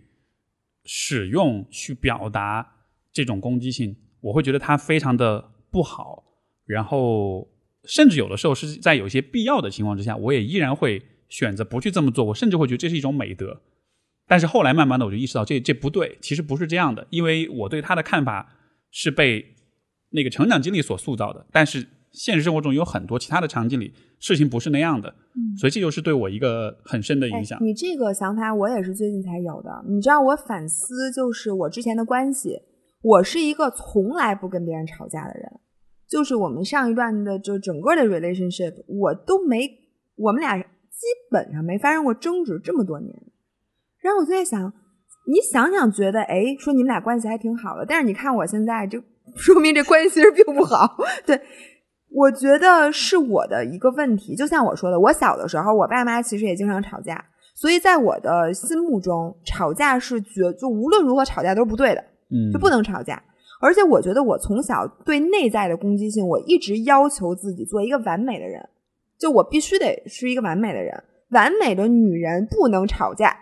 [0.84, 2.76] 使用、去表达。
[3.12, 6.24] 这种攻击性，我会觉得它非常的不好，
[6.66, 7.48] 然后
[7.84, 12.24] 甚至有的时候是在有些必要的情况之下，我也依然会选择不去这么做。
[12.26, 13.60] 我甚至会觉得这是一种美德。
[14.28, 18.54] 但是后来慢慢的我就意识到，这这不对，其实不是这样的，因为我对他的看法
[18.90, 19.44] 是被
[20.10, 21.44] 那个成长经历所塑造的。
[21.50, 25.12] 但是现实生活中有很多其他的场景里，事情不是那样的，
[25.58, 27.58] 所以这就是对我一个很深的影响。
[27.60, 29.84] 你这个想法我也是最近才有的。
[29.88, 32.60] 你知道我反思，就是我之前的关系。
[33.02, 35.50] 我是一个从来不跟别人吵架的人，
[36.06, 39.70] 就是我们上一段的就整个的 relationship，我都没，
[40.16, 40.66] 我们俩基
[41.30, 43.10] 本上没发生过争执这么多年。
[44.00, 44.70] 然后我就在想，
[45.26, 49.02] 你想想，觉得哎，说你们俩关系还挺好的，但是你看我现在，就
[49.34, 50.98] 说明这关系其实并不好。
[51.24, 51.40] 对，
[52.10, 54.36] 我觉得是我的一个问题。
[54.36, 57.24] 就像我说的，我小的时候，我爸妈其实也经常吵架，
[57.54, 62.04] 所以在我的心目中，吵架是绝，就无论如何吵架都是不对的。
[62.30, 63.22] 嗯，就不能吵架，
[63.60, 68.68] 而且我觉得我从小对内在的攻击性，我一直要求自己做一个完美的人，
[69.18, 73.36] 就我必须得是一个完美的人，完美的女人不能吵架，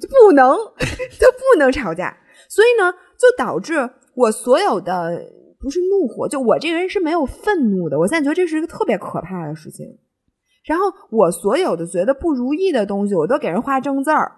[0.00, 0.56] 就不能，
[1.18, 2.16] 就不能吵架，
[2.48, 5.20] 所以呢，就导致我所有的
[5.58, 9.86] 不是怒火，就我这个人是没有愤怒的，我现在觉得这是一个特别可怕的事情。
[10.64, 14.30] 然后我所有的觉得不如意的东西，我都给人画正字儿。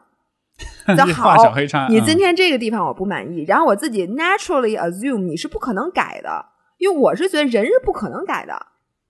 [0.96, 1.86] 就好小黑叉。
[1.88, 6.44] 嗯你今天这个地方我不满意，然后我自己 naturally assume 你是不可能改的，
[6.78, 8.66] 因为我是觉得人是不可能改的。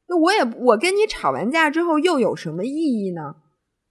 [0.08, 3.36] 那我也我跟你吵完架之后又有什么意义呢？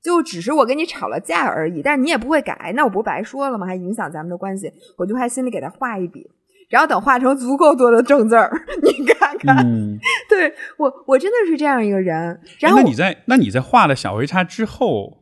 [0.01, 3.67] 就只是我跟你吵了架而已，但是你也不会改，那我不白说了吗？
[3.67, 6.25] 还影响咱们的关系，我就还心里给他画一笔，
[6.69, 8.49] 然后等画成足够多的正字儿，
[8.81, 9.97] 你看看，嗯，
[10.29, 12.39] 对我我真的是这样一个人。
[12.59, 15.18] 然哎后那你在那你在画了小黑叉之后，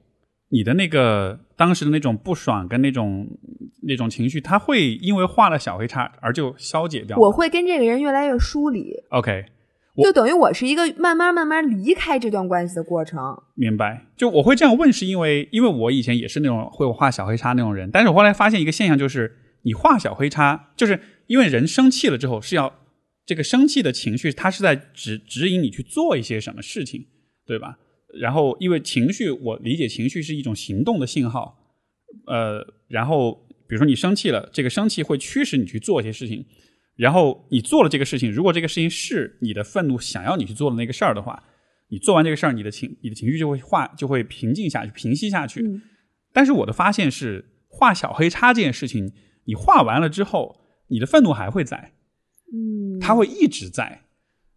[0.49, 3.27] 你的那个当时的那种不爽跟那种
[3.83, 7.17] 那种情绪，它会因为画了小黑叉而就消解掉。
[7.17, 9.45] 我会跟这个人越来越疏离，OK，
[9.97, 13.19] 就等于我是一个慢慢慢慢离开这段关系的过程。
[13.55, 14.05] 明白。
[14.15, 22.73] 就我会这样问，是因为因为我以前也是那种会画小黑叉那种人，但是我后来发现一个现象，就是你画小黑叉，就是因为人生气了之后是要
[23.25, 27.05] 这个生气的情绪，它是在指指引你去做一些什么事情，
[27.45, 27.77] 对吧？
[28.13, 31.57] 然后因为情绪，我理解情绪是一种行动的信号，
[32.25, 36.45] 呃，然后比如说你生气了，这个生气会驱使你去做一些事情，
[36.95, 41.43] 然后你做了这个事情，如果这个事情是你的愤怒想要你去做的那个事儿的话，
[41.89, 45.61] 你做完这个事儿，你的情你的情绪就会化就会平静下去，平息下去。
[45.61, 45.81] 嗯
[46.33, 49.11] 但是我的发现是，画小黑叉这件事情，
[49.45, 51.93] 你画完了之后，你的愤怒还会在，
[52.53, 54.03] 嗯，它会一直在。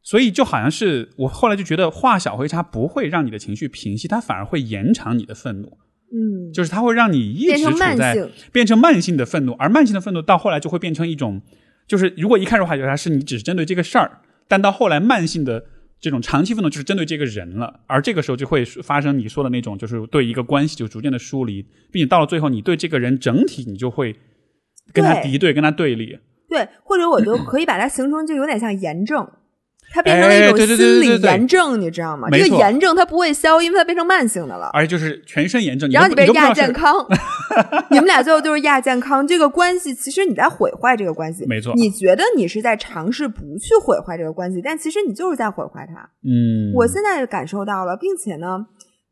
[0.02, 5.78] 所以就好像是我后来就觉得化小黑叉不会让你的情绪平息，它反而会延长你的愤怒，
[6.12, 8.28] 嗯，就是它会让你一直处在。
[8.50, 11.42] 变成慢性的愤怒，而慢性的愤怒到后来就会变成一种，
[11.86, 15.64] 就是如果一开始画小黑叉是你只是针对这个事儿，但到后来慢性的
[16.00, 24.16] 这种长期愤怒就是针对这个人了，而这个时候就会发生你说的那种，就是对一个关系就逐渐的疏离，并且到了最后，你对这个人整体你就会
[24.94, 26.18] 跟他对敌对，跟他对立。
[26.48, 29.30] 对，或者我就可以把它形容就有点像炎症，
[29.92, 32.28] 它变成了哎一种心理炎症，你知道吗？
[32.30, 34.70] 这个炎症它不会消，因为它变成慢性的了。
[34.72, 37.04] 而且就是全身炎症，然后你被亚健康，
[37.90, 41.44] 你们俩最后就是亚健康，这个关系其实你在毁坏这个关系。
[41.46, 46.08] 没错你觉得你是在尝试不去毁坏这个关系，但其实你就是在毁坏它。
[46.22, 48.66] 嗯，我现在感受到了，并且呢，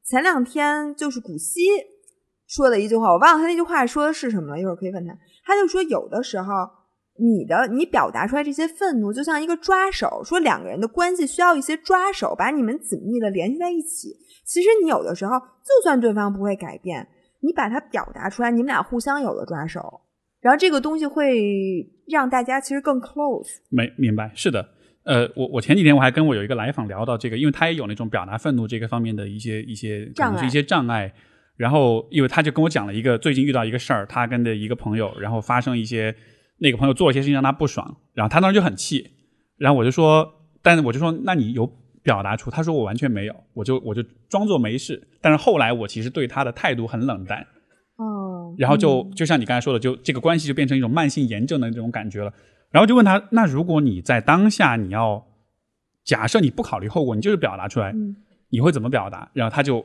[0.07, 1.63] 前两天就是古希
[2.47, 5.13] 说的一句话，我忘了他那句话说的是什么了，一会儿可以问他。
[5.45, 6.53] 他就说，有的时候
[7.19, 14.17] 你的你表达出来这些愤怒，就像一个抓手，说两个人的关系需要一些抓手，把你们紧密的联系在一起。
[14.45, 17.07] 其实你有的时候，就算对方不会改变，
[17.41, 20.01] 你把它表达出来，你们俩互相有了抓手，
[20.41, 23.57] 然后这个东西会让大家其实更 close。
[23.69, 24.67] 没明白，是的。
[25.05, 31.13] 呃，我我前几天我还跟我有一个来访聊到这个，因为他也有那种表达愤怒这个方面的一些一些可能是一些障碍。
[31.57, 36.15] 然后，因为他就跟我讲了一个最近遇到一个事儿，他跟的一个朋友，然后发生一些
[36.59, 39.11] 那个朋友做一些事情让他不爽，然后他当时就很气，
[39.57, 40.31] 然后我就说，
[40.63, 41.71] 但是我就说，那你有
[42.03, 42.51] 表达出？
[42.51, 45.09] 他说我完全没有，我就我就装作没事。
[45.21, 47.47] 但是后来我其实对他的态度很冷淡，
[47.97, 52.33] 哦，然后就嗯就像你刚才说的，就这个关系就变成一种慢性炎症的这种感觉了。
[52.71, 55.27] 然后就问他，那如果你在当下你要
[56.05, 58.17] 假设你不考虑后果，你就是表达出来，嗯
[58.51, 59.29] 你会怎么表达？
[59.35, 59.85] 然后他就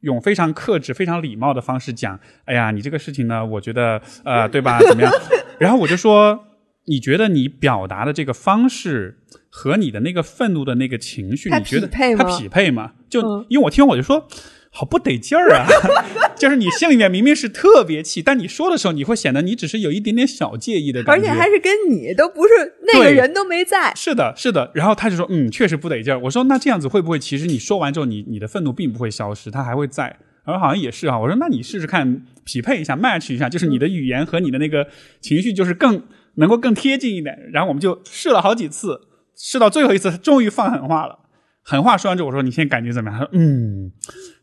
[0.00, 4.78] 用非常克制、非常礼貌的方式讲：“哎呀，你这个事情呢，我觉得呃， 对吧？
[4.88, 5.12] 怎么样？”
[5.60, 6.46] 然后我就说
[6.90, 14.26] ：“你觉得你表达的这个方式和你的那个愤怒的那个情绪，你觉得它匹配吗？”就、嗯因为我听我就说。
[14.72, 15.66] 好不得劲儿啊！
[16.38, 22.52] 就是你心里面明明是特别气，但你说的时候，你会显得你只是有一点点小介意的感觉，而且还是跟你都不是
[22.86, 23.92] 那个人都没在。
[23.96, 24.70] 是的，是的。
[24.72, 26.20] 然后他就说，嗯，确实不得劲儿。
[26.20, 30.16] 我说，那这样子会不会，其实你说完之后，你你的愤怒并不会消失，它还会在？
[30.44, 31.18] 然后好像也是啊。
[31.18, 34.86] 我说，那你试试看，匹配一下，match 一下，就是你的语言和你的那个
[35.20, 36.02] 情绪，就是更
[36.34, 37.50] 能够更贴近一点。
[37.52, 39.00] 然后我们就试了好几次，
[39.36, 41.18] 试到最后一次，他终于放狠话了。
[41.62, 43.18] 狠话说完之后，我说你现在感觉怎么样？
[43.18, 43.92] 他说，嗯，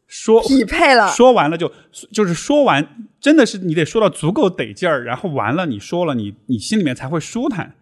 [0.05, 1.71] 说匹配了，说完了就
[2.11, 2.87] 就是说完，
[3.19, 7.73] 真的是你得说到足够得劲儿，然后完了你说了，你你心里面才会舒坦，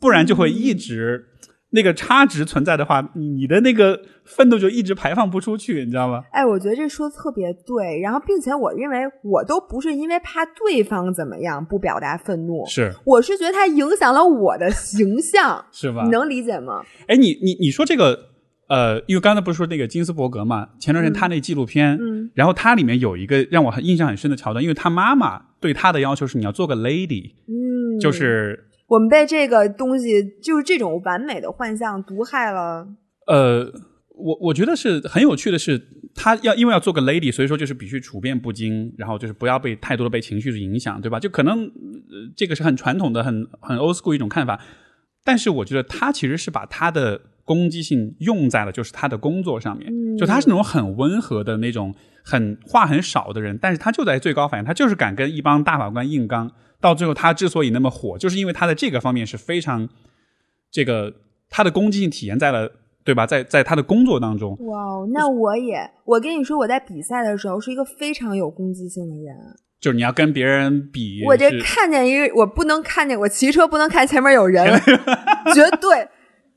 [0.00, 1.26] 不然就会一直、
[1.70, 6.22] 那个差值存在的话，你你的那个愤怒就一直排放不出去，你知道吗？
[6.32, 8.00] 哎，我觉得这说的特别对。
[8.00, 16.10] 然后，并且我认为我都不是因为怕对方怎么样不表达愤怒，是我是觉得它影响了我的形象， 是吧你？
[16.10, 16.82] 能理解吗？
[17.06, 18.18] 哎，你你你说这个
[18.68, 32.88] 呃，因为刚才不是说那个金斯伯格嘛，前段时间他那纪录片，嗯然后他里面有一个让我很印象很深的桥段，因为他妈妈对他的要求是你要做个 lady，、嗯，就是我们被这个东西，就是这种完美的幻象毒害了。
[33.26, 33.70] 呃，
[34.16, 35.78] 我我觉得是很有趣的是，
[36.14, 41.20] 他要因为要做个 lady，所以说就是必须处变不惊，然后就是不要被太多的被情绪影响，对吧？
[41.20, 44.58] 就可能、呃、这个是很传统的、很很 old school 一种看法，
[45.22, 50.18] 但是我觉得他其实是把他的攻击性用在了就是他的工作上面，嗯。
[50.18, 59.88] 就他是那种很温和的那种很话很少的人，但是他就在最高法院，他就是敢跟一帮大法官硬刚，到最后他之所以那么火，就是因为他在这个方面是非常
[60.70, 61.14] 这个
[61.48, 62.70] 他的攻击性体现在了
[63.04, 69.34] 对吧，在在他的工作当中，哇哦，那我也，我跟你说，我在比赛的时候是一个非常有攻击性的人。
[69.80, 74.66] 就是你要跟别人比，我这看见一个，我不能看见，我骑车不能看前面有人，
[75.54, 76.08] 绝对。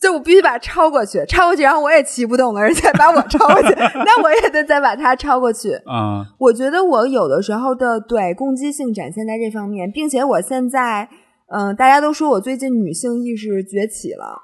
[0.02, 3.70] 就我必须把它超过去，超过去，然后我也骑不动了，人家把我超过去，
[4.04, 5.74] 那我也得再把它超过去。
[5.86, 11.08] 啊、我觉得我有的时候的对攻击性展现在这方面，并且我现在，
[11.54, 14.41] 嗯、大家都说我最近女性意识崛起了。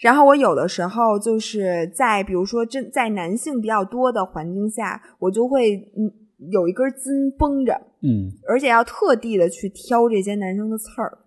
[0.00, 6.08] 然后我有的时候就是在比如说真在男性比较多的环境下，我就会嗯
[6.52, 11.18] 有一根筋绷着，嗯，而且要特地的去挑这些男生的刺儿。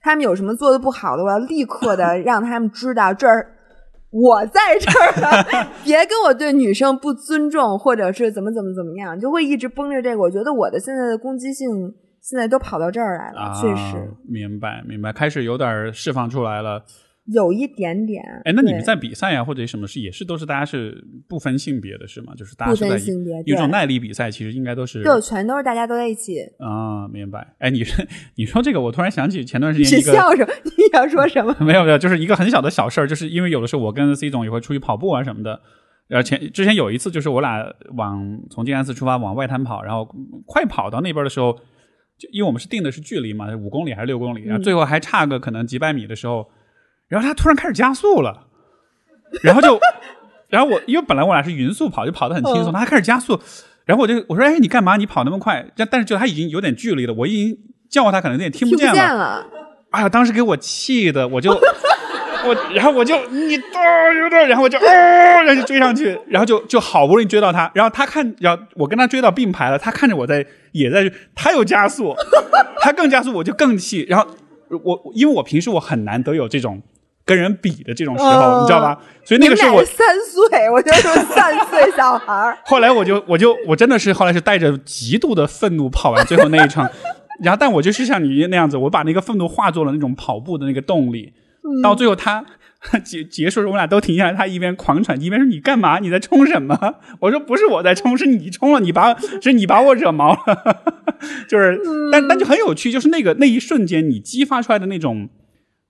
[0.00, 3.46] 他们有什么做的不好的，我要立刻的 让他们知道这儿
[4.10, 10.22] 我在这儿呢， 别跟我对女生不尊重，或者是怎么怎么怎么样，就会一直绷着这个。
[10.22, 11.68] 我觉得我的现在的攻击性
[12.22, 16.82] 现在都跑到这儿来了，啊，确实明白明白，开始有点释放出来了。
[17.32, 18.22] 有一点点。
[18.44, 22.32] 哎，那你们在比赛呀、或者什么是也是都是大家是不分性别的是吗？
[22.36, 27.54] 就是大家不是在分性别有种耐力比赛，其实应该都是就全都是大家都在一起，啊，明白。
[27.58, 28.04] 哎，你说
[28.36, 30.52] 你说这个，我突然想起前段时间是一个笑什么？
[30.64, 31.54] 你想说什么？
[31.60, 35.60] 没有没有，就是一个很小的小事儿，就是因为有的时候我跟 C 总也会出去跑步啊什么的。
[36.08, 37.62] 然后前之前有一次，就是我俩
[37.94, 40.08] 往从静安寺出发往外滩跑，然后
[40.46, 41.52] 快跑到那边的时候，
[42.18, 46.48] 就因为我们是定的是距离嘛，五公里还是六公里，然后最后还差个可能几百米的时候，
[47.08, 48.46] 然后他突然开始加速了，
[49.42, 49.80] 然后就，
[50.48, 53.40] 然后我因为本来我俩是匀速跑，就跑得很轻松，嗯他开始加速，
[53.84, 54.96] 然后我就我说哎你干嘛？
[54.96, 55.66] 你跑那么快？
[55.76, 59.46] 但但是就他已经有点距离了，我已经叫他可能有点听听不见了，见了。
[59.90, 72.14] 哎呀，当时给我气的，我就我，然后我就你啊有点，然后我就哦，然后就追上去，然后就就好不容易追到他，然后他看，然后我跟他追到并排了，他看着我在也在，他又加速，
[72.80, 74.26] 他更加速，我就更气，然后
[74.84, 76.82] 我因为我平时我很难得有这种
[77.28, 78.98] 跟人比的这种时候，嗯你知道吧？
[79.22, 82.56] 所以那个时候我三岁，我就说三岁小孩儿。
[82.64, 86.88] 后来我就我就我真的是后来是带着极度的愤怒跑完最后那一场，
[87.44, 91.34] 然后但我就是像你那样子，我把那个愤怒化作了那种跑步的那个动力，
[91.82, 92.42] 到最后他
[93.04, 95.98] 结结束时，我们俩都停下来，他一边狂喘，一边说：“你干嘛？
[95.98, 100.38] 你在冲什么？”我说：“不是我在冲，是你冲了，你把是你把我惹毛了。”
[101.48, 101.78] 就是，
[102.12, 105.28] 但但就很有趣，就是那个那一瞬间，你激发出来的那种。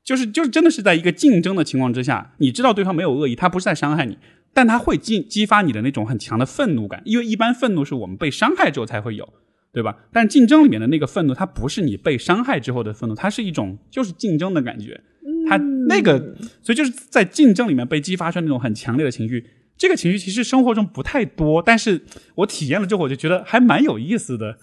[0.08, 4.16] 就是就是真的是在一个竞争的情况之下，你知道对方没有恶意，他不是在伤害你，
[4.54, 9.28] 但他会激激发你的那种很强的愤怒感，因为一般愤怒是我们被伤害之后才会有，
[9.70, 9.94] 对吧？
[10.10, 14.98] 但是竞争里面的那个愤怒，它不是你被伤害之后的愤怒，它是一种就是竞争的感觉，
[15.46, 16.18] 它那个，
[16.62, 19.44] 所以就是在竞争里面被激发出那种很强烈的情绪。
[19.76, 22.00] 这个情绪其实生活中不太多，但是
[22.36, 24.56] 我体验了之后，我就觉得还蛮有意思的。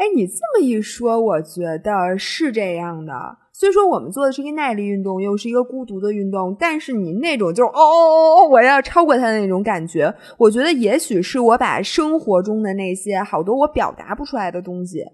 [0.00, 3.12] 哎，你这么一说，我觉得是这样的。
[3.52, 15.04] 虽说我们做的是一个耐力运动，又是一个孤独的运动，但是你那种就是哦哦哦，我要超过他的那种感觉，我觉得也许是我把生活中的那些好多我表达不出来的东西，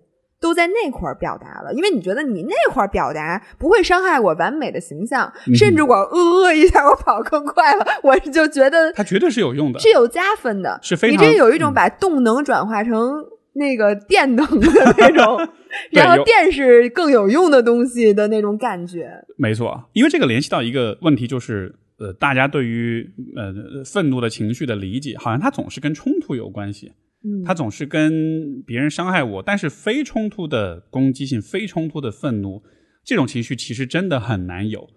[0.41, 1.75] 都在那块儿表达了。
[1.75, 13.25] 因为你觉得你那块儿表达不会伤害我完美的形象，嗯甚至我呃呃一下我跑更快了，我就觉得它绝对是有用的，是有加分的，是非常你这有一种嗯把动能转化成
[13.57, 15.39] 那个电能的那种，
[15.91, 19.11] 然后电是更有用的东西的那种感觉。
[19.37, 26.93] 没错，因为这个联系到一个问题，就是呃，大家对于呃愤怒的情绪的理解，好像它总是跟冲突有关系，
[27.25, 32.63] 嗯，它总是跟别人伤害我，但是非冲突的攻击性、非冲突的愤怒，
[33.05, 34.89] 这种情绪其实真的很难有，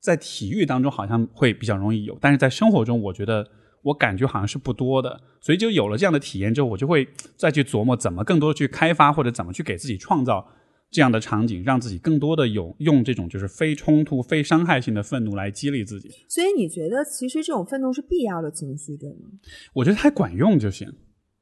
[0.00, 3.46] 在体育当中好像会比较容易有，但是在生活中，我觉得。
[3.88, 10.46] 我感觉好像是不多的，所以就有了这样的体验之后，我就会再去琢磨怎么更多的去开发，或者怎么去给自己创造
[10.90, 16.08] 这样的场景，让自己更多的有用这种就是非冲突、非伤害性的愤怒来激励自己。
[16.28, 19.28] 所以你觉得其实这种愤怒是必要的情绪，对吗？
[19.74, 20.88] 我觉得它管用就行，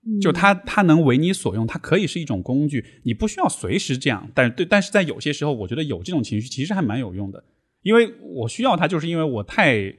[0.06, 4.28] 嗯就它它能为你所用，它可以是一种工具，你不需要随时这样。
[4.34, 7.44] 但是对，但是在有些时候，我觉得有这种情绪其实还蛮有用的，
[7.82, 9.94] 因为我需要它，就是因为我太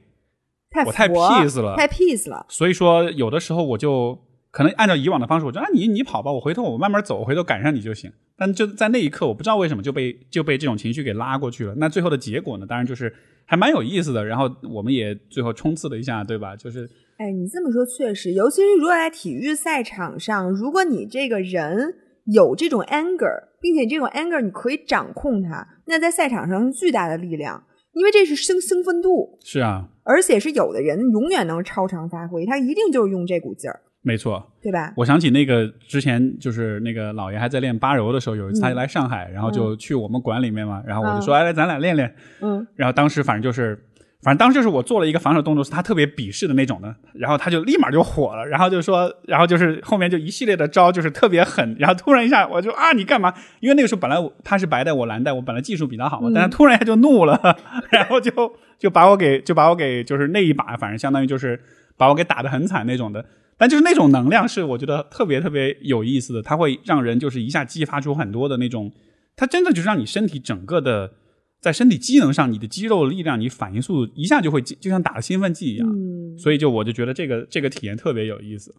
[0.70, 2.44] 太我太佛 peace 了太 peace 了。
[2.48, 4.18] 所以说，有的时候我就
[4.50, 8.12] 可能按照以往的方式，我就啊你你跑吧，我回头我慢慢走，我回头赶上你就行。
[8.36, 11.74] 但就在那一刻，我不知道为什么就被就被这种情绪给拉过去了。
[11.76, 13.12] 那最后的结果呢，当然就是
[13.46, 14.24] 还蛮有意思的。
[14.24, 16.54] 然后我们也最后冲刺了一下，对吧？
[16.54, 21.94] 就是哎，你这么说确实，尤其是如果在体育赛场上，如果你这个人
[22.26, 27.64] 有这种 anger，并且这种 anger 你可以掌控它，那在赛场上是巨大的力量。
[27.94, 34.42] 因为这是兴兴奋度，是啊，而且是有的人永远能超常发挥，他一定就是用这股劲儿，没错。
[34.62, 34.92] 对吧？
[34.96, 43.78] 我想起那个之前就是那个老爷还在练八柔的时候，有一次他来上海，然后就去我们馆里面嘛，然后我就说：“哎，来，咱俩练练。”嗯，然后当时反正就是，
[44.20, 53.32] 反正当时就是我做了一个防守动作，是他特别鄙视的那种的，然后他就立马就火了，然后就说，然后就是后面就一系列的招，就是特别狠，然后突然一下我就啊，你干嘛？
[53.60, 57.40] 因为那个时候本来我他是白带，我蓝带，我本来技术比他好嘛，但是突然一下就怒了，
[57.90, 58.30] 然后就
[58.76, 61.60] 就把我给就把我给就是那一把，反正相当于就是
[61.96, 63.24] 把我给打得很惨那种的。
[63.56, 68.92] 但就是那种能量是我觉得特别特别有意思的，它会让人就是一下激发出很多的那种，
[69.36, 71.12] 它真的就是让你身体整个的
[71.60, 75.88] 在身体机能上，你的肌肉力量、你反应速度一下就会就像打了兴奋剂一样。
[75.88, 78.74] 嗯，所以就我就觉得这个这个体验特别有意思。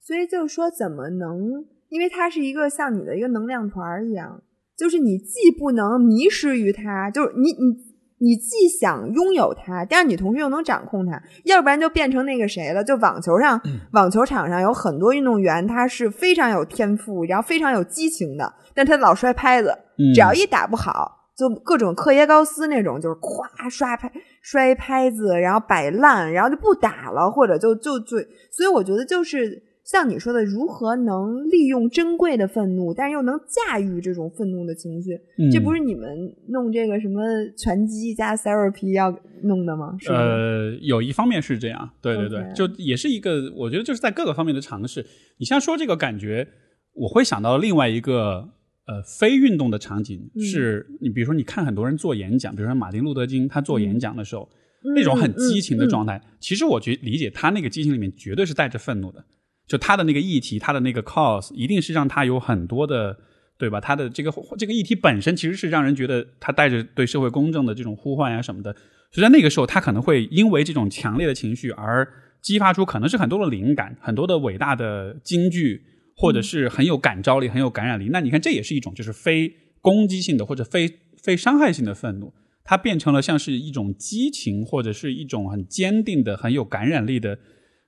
[0.00, 1.64] 所以就是说，怎么能？
[1.88, 4.42] 因为它是一个像你的一个能量团儿一样，
[4.76, 7.86] 就是你既不能迷失于它，就是你你。
[8.18, 12.82] 你既想拥有它，但是你同时又能掌控它，要不然就变成那个谁了。
[12.82, 13.60] 就网球上，
[13.92, 19.68] 网球场上有很多运动员，他是非常有天赋，然后非常有激情的，但他老摔拍子，
[20.14, 24.10] 只要一打不好，就各种克耶高斯那种，就是咵刷拍
[24.40, 28.16] 摔拍子，然后摆烂，然后就不打了，或者就就就，
[28.50, 29.62] 所以我觉得就是。
[29.86, 35.16] 像你说的，如何能利用珍贵的愤怒，但是又能驾驭这种愤怒的情绪？
[35.52, 36.08] 这不是你们
[36.48, 37.22] 弄这个什么
[37.56, 39.96] 拳击加 therapy 要弄的吗？
[40.08, 45.06] 呃，有一方面是这样，对对对，就也是一个，我觉得就是在各个方面的尝试。
[45.38, 46.48] 你像说这个感觉，
[46.92, 48.48] 我会想到另外一个
[48.86, 54.48] 呃非运动的场景，是你比如说你看很多人做演讲，比如说马丁路德金他做演讲的时候，
[54.94, 59.24] 那种很激情的状态，其实我觉理解他那个激情里面绝对是带着愤怒的。
[59.66, 63.18] 就他的那个议题，他的那个 cause，一定是让他有很多的，
[63.58, 63.80] 对吧？
[63.80, 68.72] 他的这个这个议题本身其实是让人觉得他带着对社会公正的这种呼唤呀什么的。
[69.10, 72.06] 所以在那个时候，他可能会因为这种强烈的情绪而
[72.40, 75.82] 激发出可能是很多的灵感，很多的伟大的金句，
[76.16, 78.08] 或者是很有感召力、很有感染力。
[78.10, 80.88] 那你看，这也是一种就是非攻击性的或者非
[81.22, 82.32] 非伤害性的愤怒，
[82.64, 87.38] 它变成了像是一种激情，或者是一种很坚定的、很有感染力的。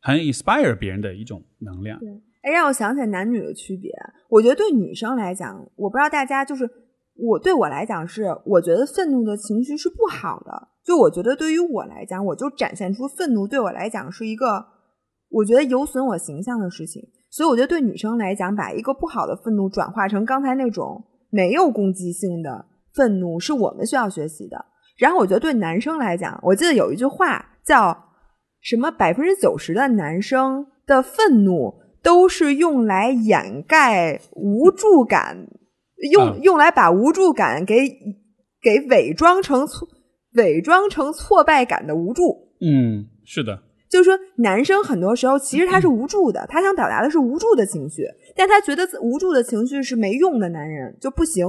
[0.00, 1.98] 很 inspire 别人的一种能量。
[1.98, 2.08] 对，
[2.42, 3.90] 哎，让我想起来男女的区别。
[4.30, 6.70] 我觉得对女生来讲，我不知道大家就是
[7.16, 10.68] 我对我来讲是，我觉得愤怒的情绪是不好的。
[10.84, 14.64] 就我觉得对于我来讲，我就展现出愤怒，对我来讲是一个
[15.30, 17.02] 我觉得有损我形象的事情。
[17.30, 22.64] 所以我觉得对女生来讲，把一个不好的愤怒转化成刚才那种没有攻击性的
[22.94, 24.64] 愤怒，是我们需要学习的。
[24.96, 28.04] 然后我觉得对男生来讲，我记得有一句话叫。
[28.60, 31.72] 什么百分之九十的男生的愤怒
[32.02, 35.46] 都是用来掩盖无助感，
[36.10, 37.88] 用用来把无助感给
[38.60, 39.88] 给伪装成挫
[40.34, 42.48] 伪装成挫败感的无助。
[42.60, 48.04] 嗯，是的，就是说男生很多时候其实他是无助的，他想表达的是无助的情绪，
[48.36, 51.46] 但他觉得无助的情绪是没用的，男人就不行。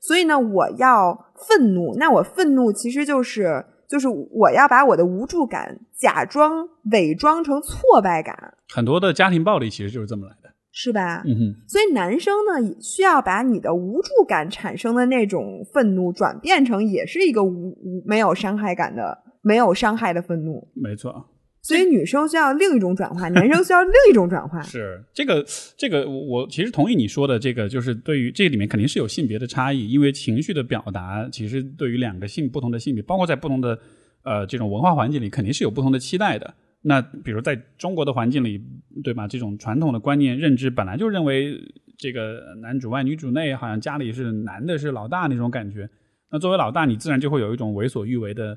[0.00, 3.64] 所以呢，我要愤怒，那我愤怒其实就是。
[3.90, 11.24] 就是我要把我的无助感假装伪装成挫败感，很多的家庭暴力其实就是这么来的，是吧？
[11.26, 11.54] 嗯哼。
[11.66, 20.68] 所以男生呢，需要把你的无助感产生的那种愤怒转变成也是一个无无没有伤害感的、没有伤害的愤怒。
[20.72, 21.26] 没错。
[21.62, 24.62] 所以女生需要另一种转化，男生需要另一种转化。
[24.64, 25.44] 是这个，
[25.76, 33.78] 这个我其实同意你说的这个，就是对于这里面肯定是有性别的差异，因为情绪的表达其实对于两个性不同的性别，包括在不同的
[34.24, 36.54] 呃这种文化环境里，肯定是有不同的期待的。
[36.82, 38.58] 那比如在中国的环境里，
[39.04, 39.28] 对吧？
[39.28, 41.60] 这种传统的观念认知本来就认为
[41.98, 45.86] 这个男主外女主内，好像家里是男的是老大那种感觉。
[46.32, 48.56] 那作为老大，你自然就会有一种为所欲为的。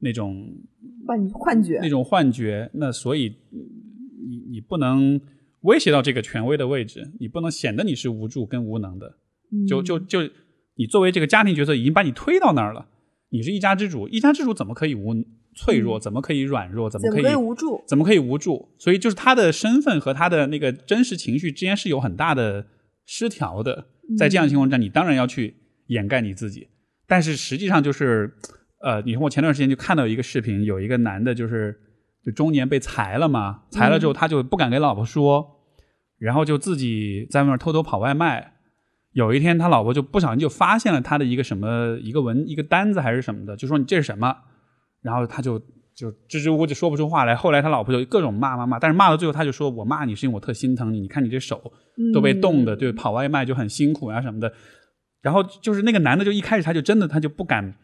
[0.00, 0.50] 那种
[1.06, 3.36] 幻幻觉，那种幻觉，那所以
[4.28, 5.20] 你你不能
[5.60, 9.18] 威胁到这个权威的位置，你不能显得你是无助跟无能的，
[9.68, 10.20] 就就就
[10.76, 12.88] 你作为这个家庭角色已经把你推到那儿了，
[13.28, 15.14] 你是一家之主，一家之主怎么可以无
[15.54, 18.68] 脆弱，怎么可以软弱，怎么可以无助，怎么可以无助？
[18.78, 22.66] 所以就是他的身份和他的那个真实情绪之间是有很大的
[23.04, 25.56] 失调的，在这样的情况下，你当然要去
[25.88, 26.68] 掩盖你自己，
[27.06, 28.34] 但是实际上就是。
[28.82, 31.78] 呃，你看我前段时间就看到一个视频，有一个男的，就是
[32.24, 35.46] 就中年被裁了嘛，裁了之后他就不敢给老婆说，
[36.18, 38.54] 然后就自己在外面偷偷跑外卖。
[39.12, 44.34] 有一天他老婆就不小心就发现了他的一个什么一个文一个单子还是什么的，就说你这是什么？
[45.02, 45.58] 然后他就
[45.94, 47.34] 就支支吾吾就说不出话来。
[47.34, 51.72] 后来他老婆就各种骂骂骂，但是骂到最后他就说我骂你是因为我特心疼你，你看你这手
[52.14, 54.50] 都被冻的，对，跑外卖就很辛苦啊什么的。
[55.20, 57.74] 然后就是那个男的就一开始他就真的他就不敢。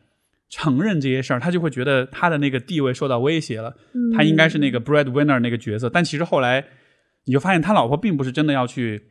[0.48, 3.74] 承认这些事儿，他就会觉得他的那个地位受到威胁了。
[3.94, 6.64] 嗯他应该是那个 breadwinner 那个角色，但其实后来
[7.24, 9.02] 你就发现他老婆并不是真的要去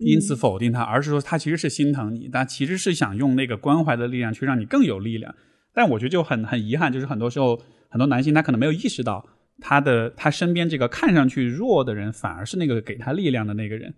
[0.00, 5.34] 因此否定他，而是说他其实是心疼你，但其实是想用那个关怀的力量去让你更有力量。
[5.72, 7.56] 但我觉得就很很遗憾，就是很多时候
[7.88, 9.24] 很多男性他可能没有意识到
[9.60, 13.94] 他的他身边这个看上去弱的人，反而是那个给他力量的那个人。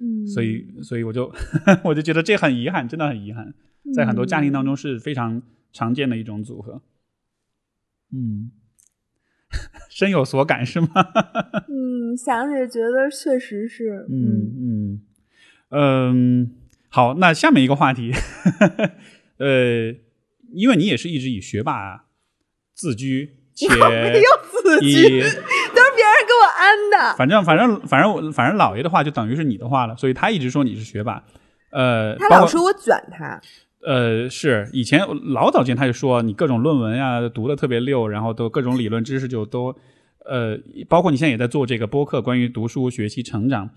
[0.00, 1.30] 嗯，所以所以我就
[1.84, 3.52] 我就觉得这很遗憾，真的很遗憾，
[3.94, 6.82] 在很多家庭当中是非常常见的一种组合。
[8.12, 8.50] 嗯，
[9.88, 10.88] 深有所感是吗？
[11.68, 15.02] 嗯，想起觉得确实是，嗯嗯
[15.70, 16.50] 嗯，
[16.88, 18.12] 好，那下面一个话题，
[19.38, 19.94] 呃，
[20.52, 22.06] 因为你也是一直以学霸
[22.74, 25.36] 自居，且没有自居，都是
[25.94, 27.16] 别人给我安的。
[27.16, 31.24] 反正反正反正我反正老爷的话就等于是你的话了，所以他一直说你是学霸。
[31.70, 33.40] 呃，他老说我卷他，
[33.86, 35.00] 呃，是以前
[35.32, 39.74] 老早前他就说你各种论文呀读的特别溜，然后都各种理论知识就都
[40.24, 40.58] 呃，
[40.88, 43.70] 包括你现在也在做这个播客，关于读书、学习、成长。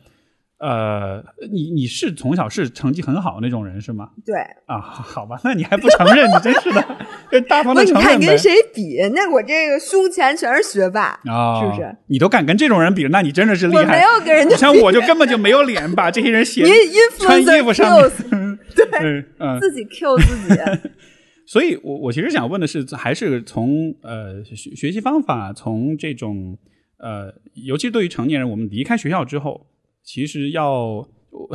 [0.60, 4.12] 呃，你你是从小是成绩很好那种人是吗？
[4.26, 4.36] 对，
[4.66, 6.86] 啊，好吧，那你还不承认，你真是的，
[7.30, 8.97] 这大方的承认你看跟谁比？
[9.14, 11.93] 那我这个胸前全是学霸，啊，是不是？
[12.08, 13.82] 你都敢跟这种人比，那你真的是厉害。
[13.82, 16.70] 我没有跟人家你像我就根本就没有脸把这些人写你
[17.20, 18.10] 穿衣服上面
[18.99, 20.61] 对，嗯，自己 Q 自己。
[21.45, 26.57] 所以我我其实想问的是，还是从呃学学习方法，从这种
[26.97, 29.67] 呃，尤其对于成年人，我们离开学校之后，
[30.03, 31.49] 其实要我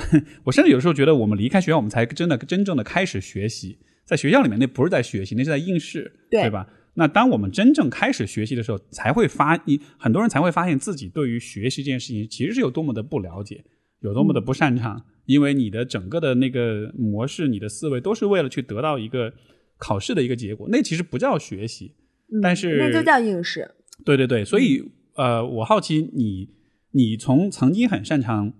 [0.44, 3.78] 我甚至有时候觉得，我们离开学校，我们才真的真正的开始学习。
[4.04, 6.68] 在学校里面，那不是在学习，那是在应试，对吧？
[6.94, 13.64] 那当我们真正开始学习的时候，才会发，你很多人才会发现自己对于学习这件事情其实是有多么的不了解，
[14.00, 19.30] 有多么的不擅长，因为你的整个的那个模式，你的思维都是为了去得到一个
[19.76, 21.92] 考试的一个结果，那其实不叫学习。
[22.32, 23.70] 嗯但是那就叫应试。
[24.06, 24.82] 对对对，所以
[25.16, 26.48] 呃，我好奇你，
[26.92, 28.54] 你从曾经很擅长，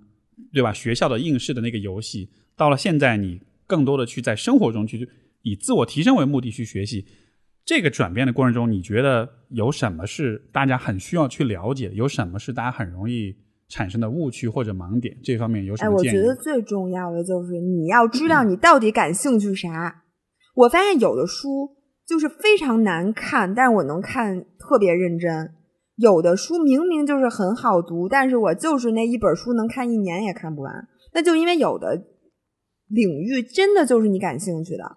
[0.53, 0.71] 对吧？
[0.71, 5.09] 学校的应试的那个游戏，到了现在，你更多的去在生活中去
[5.41, 7.07] 以自我提升为目的去学习，
[7.65, 11.95] 这个转变的过程中，你觉得有什么是大家很需要去了解的？
[11.95, 13.35] 有什么是大家很容易
[13.69, 15.17] 产生的误区或者盲点？
[15.23, 16.17] 这方面有什哎，么建议？
[16.17, 20.05] 我觉得最重要的就是你要知道你到底感兴趣啥。
[20.55, 25.47] 我发现有的书就是非常难看，但是我能看特别认真；
[25.97, 30.89] 有的书明明就是很好读，但是我就是那一本书能看一年也看不完。
[31.13, 32.03] 那就因为有的
[32.89, 34.97] 领域真的就是你感兴趣的，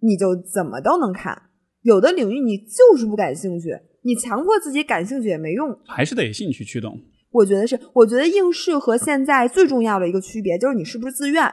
[0.00, 1.34] 你就怎么都能看；
[1.82, 3.70] 有的领域你就是不感兴趣，
[4.02, 5.76] 你强迫自己感兴趣也没用。
[5.86, 6.98] 还是得兴趣驱动。
[7.32, 11.52] 我觉得是，我觉得应试和现在最重要的一个区别就是你是不是自愿。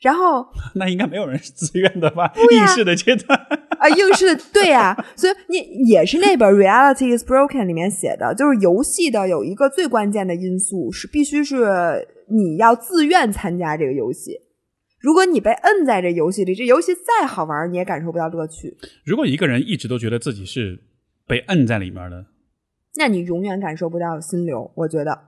[0.00, 2.32] 然后 那应该没有人是自愿的吧？
[2.50, 3.38] 应试的阶段，
[3.78, 14.38] 啊，应试对呀、所以你也是那本《Reality Is Broken》里面写的，就是游戏的有一个最关键的因素是必须是你要自愿参加这个游戏。
[14.98, 18.74] 如果你被摁在这游戏里，这游戏再好玩，你也感受不到乐趣。
[19.04, 20.78] 如果一个人一直都觉得自己是
[21.26, 22.24] 被摁在里面的，
[22.96, 24.70] 那你永远感受不到心流。
[24.74, 25.18] 我觉得，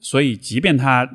[0.00, 1.08] 所以即便他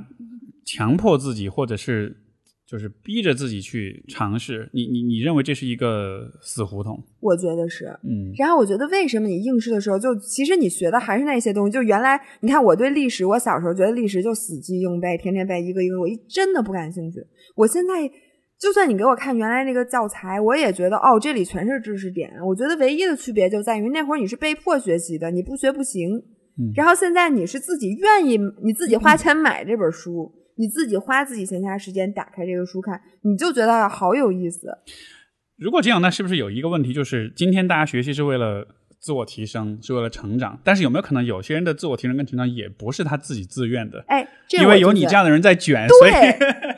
[0.66, 2.18] 强迫自己，或者是
[2.66, 7.04] 就是逼着自己去尝试，你你你认为这是一个死胡同？
[7.20, 7.86] 我觉得是。
[8.04, 11.72] 嗯然后我觉得，为什么你应试的时候，就其实你学的还是那些东西。
[11.72, 17.20] 就原来你看，我对历史，我小时候觉得历史就死记硬背，天天背一个一个，我一真的不感兴趣。
[17.56, 18.10] 我现在
[18.66, 22.34] 就算你给我看原来那个教材，我也觉得哦，这里全是知识点。
[22.44, 26.16] 我觉得唯一的区别就在于那会儿你是被迫学习的，你不学不行。
[26.58, 34.68] 嗯然后现在你是自己愿意，你自己花钱买这本书，你自己花自己闲暇时间打开这个书看，你就觉得好有意思。
[35.60, 38.66] 如果这样，那是不是有一个问题，就是今天大家学习是为了
[39.00, 40.60] 自我提升，是为了成长？
[40.64, 44.04] 但是有没有可能有些人的自我提升跟成长也不是他自己自愿的？
[44.08, 46.12] 哎，这因为有你这样的人在卷，所以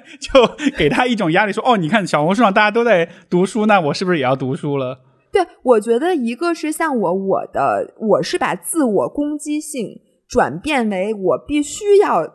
[0.20, 0.32] 就
[0.78, 5.00] 给他一种压力，说：“哦，你看小红书上大家都在读书，那我是不是也要读书了
[5.32, 12.26] 对，我觉得一个是像我，我的我是把自我攻击性转变为我必须要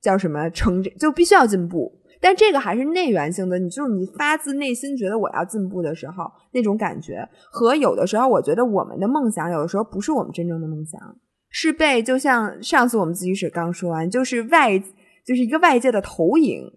[0.00, 2.00] 叫什么成，就必须要进步。
[2.22, 11.00] 但这个还是内源性的，你就是你发自内心觉得我要进步的时候那种感觉，和有的时候我觉得我们的梦想有的时候不是我们真正的梦想，
[11.50, 16.70] 是被就像上次我们自习室刚说完，就是外就是一个外界的投影，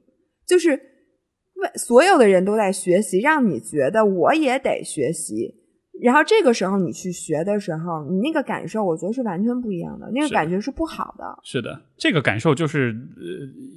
[0.45, 5.55] 就是为所有的人都在学习，让你觉得我也得学习。
[6.01, 13.23] 然后这个时候你去学的时候，你那个感受，我觉得是完全不一样的，那个感觉是不好的。？”是的，这个感受就是，呃，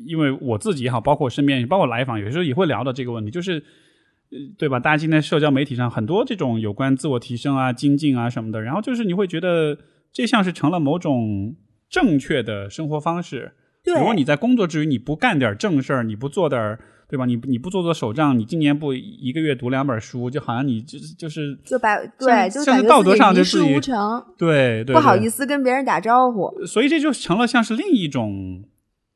[0.06, 3.62] 因为我自己也好，包括我身边，包括来访，有时候也会聊到这个问题，就是，
[4.30, 4.80] 呃对吧？
[4.80, 9.76] 大家今天社交媒体上很多这种有关自我提升啊、精进啊什么的，然后就是你会觉得
[10.10, 11.54] 这像是成了某种
[11.90, 13.52] 正确的生活方式。
[13.86, 17.24] 对，如果你在工作之余你不干点正事儿，你不做点儿，对吧？
[17.24, 26.52] 你你不做做手账，你今年不一个月读两本书，就好像你就是就是就把对，就像是道德上自己一事就自己无成，对对对不好意思跟别人打招呼。
[26.66, 28.64] 所以这就成了像是另一种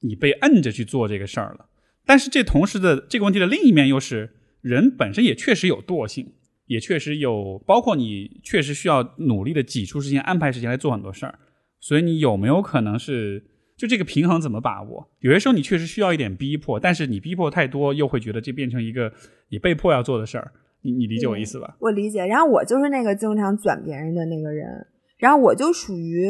[0.03, 1.67] 你被摁着去做这个事儿了。
[2.07, 4.31] 但是这同时的这个问题的另一面又是，
[4.61, 6.33] 人本身也确实有惰性，
[6.67, 11.39] 也确实有，包括你确实需要努力的挤出时间、安排时间来做很多事儿。
[11.81, 13.43] 所以你有没有可能是
[13.81, 15.09] 就这个平衡怎么把握？
[15.21, 19.11] 有些时候你确实需要一点逼迫，但是你逼迫太多，又会觉得这变成一个
[19.49, 20.53] 你被迫要做的事儿。
[20.83, 21.77] 你你理解我意思吧？
[21.79, 22.27] 我理解。
[22.27, 24.87] 然后我就是那个经常卷别人的那个人，
[25.17, 26.29] 然后我就属于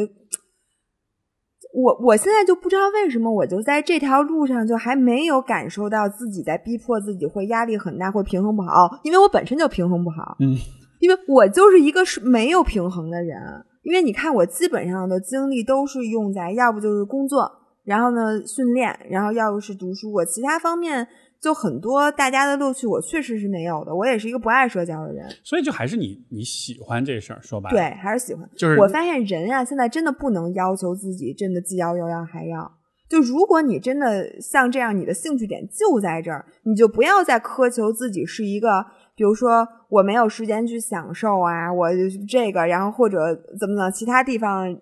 [1.73, 10.37] 我，我现在就不知道为什么，我就在这条路上就还没有感受到自己在逼迫自己，会压力很大，会平衡不好，因为我本身就平衡不好。
[10.39, 10.55] 嗯，
[10.99, 13.65] 因为我就是一个是没有平衡的人。
[13.83, 17.51] 因为你看，我基本上的精力都是用在要不就是工作，
[17.83, 21.07] 然后呢训练，然后要不是读书，我其他方面
[21.41, 23.95] 就很多大家的乐趣，我确实是没有的。
[23.95, 28.47] 我也是一个不爱社交的人，所以就还是你你喜欢这事儿，说白了，对，还是喜欢。
[28.55, 32.71] 就是我发现人啊，现在真的不能要求自己真的既要又要还要。
[33.09, 38.85] 就如果你真的像这样，你的兴趣点就在这儿，你就不要再苛求自己是一个，
[39.21, 41.87] 比如说我没有时间去享受啊，我
[42.27, 44.75] 这个，然后或者怎么怎么，其他地方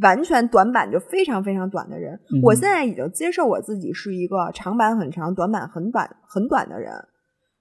[0.00, 2.14] 完全短板就非常非常短的人。
[2.14, 6.90] 嗯我现在已经接受我自己是一个长板很长、短板很短很短的人。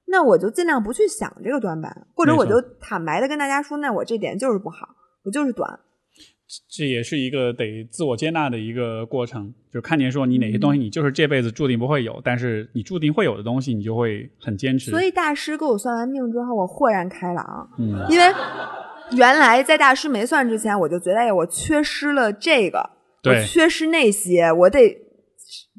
[0.07, 4.87] 那我就尽量不去想这个短板，或者我就坦白的跟大家说，那我这点就是不好，
[5.25, 5.77] 我就是短。
[6.69, 14.91] 这也是一个得自我接纳的一个过程，就看见说你哪些东西你就是这辈子注定不会有，但是你注定会有的东西，你就会很坚持。
[14.91, 18.25] 所以大师给我算完命之后，我豁然开朗，嗯，因为
[19.13, 22.89] 原来在大师没算之前，我就觉得哎，我缺失了这个，我
[23.23, 24.97] 对缺失那些，我得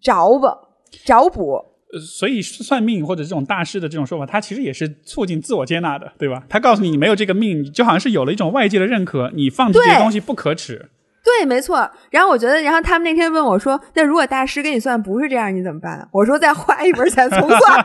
[0.03, 0.59] 找吧，
[1.05, 1.63] 找补。
[1.97, 6.45] 呃所以算命或者这种大师的这种说法，它其实也是促进自我接纳的，对吧？
[6.49, 10.91] 他告诉你你没有这个命，你就好像是有了一种外界的认可，你放弃这些东西不可耻。
[11.27, 11.91] 对，没错。
[12.11, 17.85] 然后我觉得，然后他们那天问我说：“那如果大师给你算不是这样，你怎么办？”我说：“再花一本钱重算，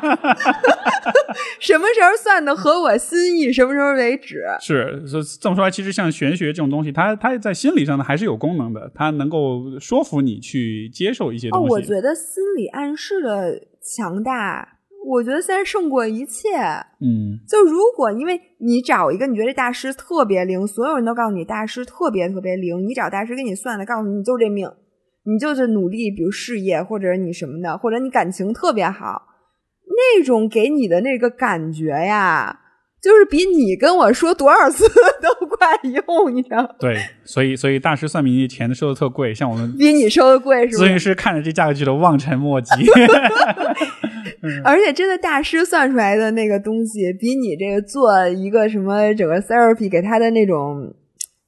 [1.59, 4.43] 什么时候算的合我心意，什么时候为止。
[4.59, 5.01] 是，
[5.41, 11.71] 这么说来，其实像玄学这种东西，它它在心理上呢还是有功能的，它能够说服你去接受一些哦，东西。
[11.71, 14.70] 我觉得心理暗示的强大，
[15.05, 16.49] 我觉得现在胜过一切。
[16.99, 24.69] 嗯，就如果因为你找一个你觉得这大师特别灵，所有人都告诉你大师特别特别灵，你找大师给你算的，告诉你你就这命，
[25.23, 29.23] 你就是努力，比如事业或者你什么的，或者你感情特别好，
[29.87, 32.60] 那种给你的那个感觉呀，
[33.01, 34.87] 就是比你跟我说多少次
[35.21, 36.69] 都管用，你知道吗？
[36.79, 40.83] 对，所以所以大师算命钱收的特贵，像我们比你收的贵是吧？
[40.83, 42.71] 咨询师看着这价格觉得望尘莫及。
[44.63, 50.93] 而且真的大师算出来的那个东西，比你这个做一个什么整个 therapy 给他的那种，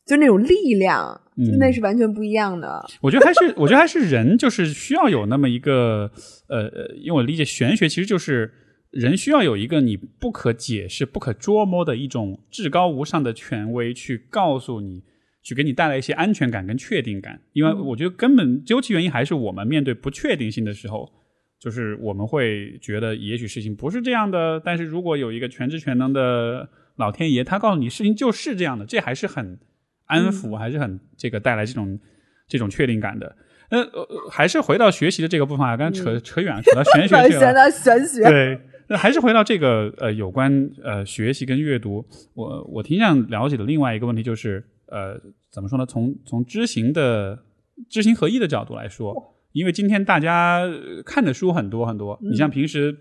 [0.08, 2.84] 就那种力量，嗯那是完全不一样的。
[3.02, 6.10] 我觉得还是，我觉得还是人就是需要有那么一个，
[6.50, 8.52] 呃呃，因为我理解玄学其实就是
[8.94, 15.02] 人需要有一个你不可解释、不可捉摸的一种至高无上的权威去告诉你，
[15.42, 17.42] 去给你带来一些安全感跟确定感。
[17.54, 21.12] 因为我觉得根本究其原因还是我们面对不确定性的时候，
[21.60, 29.58] 就是我们会觉得也许事情不是这样的，但是如果有一个全知全能的老天爷，他告诉你事情就是这样的，这还是很
[30.06, 32.00] 安抚，还是很这个带来这种
[32.48, 33.36] 这种确定感的。
[33.70, 37.40] 呃，呃还是回到学习的这个部分啊，刚才扯、扯远了，扯到玄学 去了。
[37.40, 45.20] 玄到玄学，对，那还是回到这个呃有关呃学习跟阅读，我我挺想了解的另外一个问题就是呃
[45.52, 45.86] 怎么说呢？
[45.86, 47.44] 从从知行的
[47.90, 49.16] 知行合一的角度来说，
[49.52, 52.96] 因为今天大家呃看的书很多很多，你像平时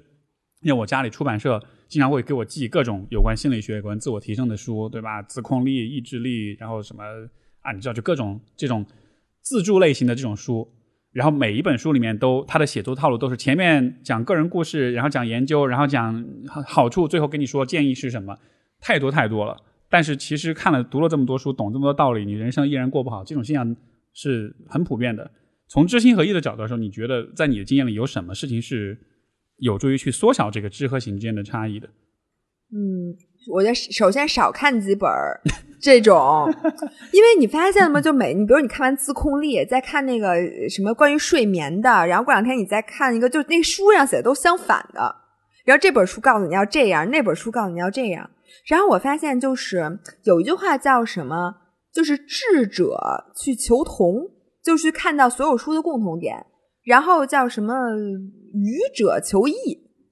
[0.63, 5.21] 像我家里出版社经常会给我寄各种有关心理学、有关自我提升的书，对吧？
[5.23, 7.03] 自控力、意志力，然后什么
[7.61, 8.87] 啊，你知道就各种这种
[9.41, 10.69] 自助类型的这种书。
[11.13, 16.25] 然后每一本书里面都他的写作套路都是前面讲个人故事，然后讲研究，然后讲
[16.67, 18.39] 好处，最后跟你说建议是什么，
[18.81, 19.57] 太多太多了。
[19.91, 23.77] 但是其实看了读了这么多书，懂这么多道理，你人生依然过不好，这种现象
[24.15, 25.31] 是很普遍的。
[25.69, 28.99] 从知行合一的角度来说，你觉得在你的经验里有什么事情是
[29.59, 31.89] 有助于去缩小这个知和行之间的差异的？
[32.75, 33.15] 嗯，
[33.53, 35.41] 我觉得首先少看几本儿
[35.83, 36.49] 这种，
[37.13, 38.01] 因为你发现了吗？
[38.01, 45.17] 就每你比如你看完自控力，再看那个呃什么关于睡眠的，然后过两天你再看一个，就那书上写的都相反的。
[45.65, 48.31] 然后这本书告诉你要这样，那本书告诉你要这样。
[48.67, 51.53] 然后我发现就是有一句话叫什么，
[51.93, 52.97] 就是智者
[53.37, 54.31] 去求同，
[54.63, 56.47] 就是去看到所有书的共同点。
[56.85, 57.75] 然后叫什么
[58.53, 59.55] 愚者求异，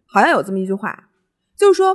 [0.06, 1.08] 好像有这么一句话，
[1.56, 1.94] 就是说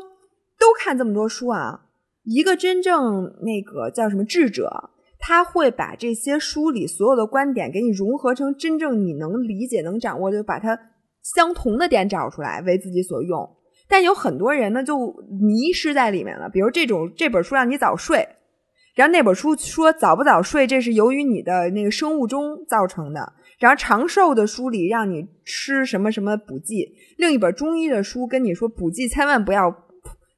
[0.60, 1.85] 都看这么多书啊，
[2.26, 4.90] 一个真正那个叫什么智者，
[5.20, 10.78] 他会把这些书里所有的观点给你融合成真正你能理解、能掌握，就把它
[11.22, 13.50] 相同的点找出来为自己所用。
[13.88, 14.98] 但有很多人呢，就
[15.40, 16.50] 迷失在里面了。
[16.50, 18.28] 比如这种这本书让你早睡，
[18.96, 23.34] 然后那本书说早不早睡，这是由于你的那个生物钟造成的。
[23.60, 29.72] 然后长寿的书里让你吃什么什么补剂，另一本中医的书跟你说补剂千万不要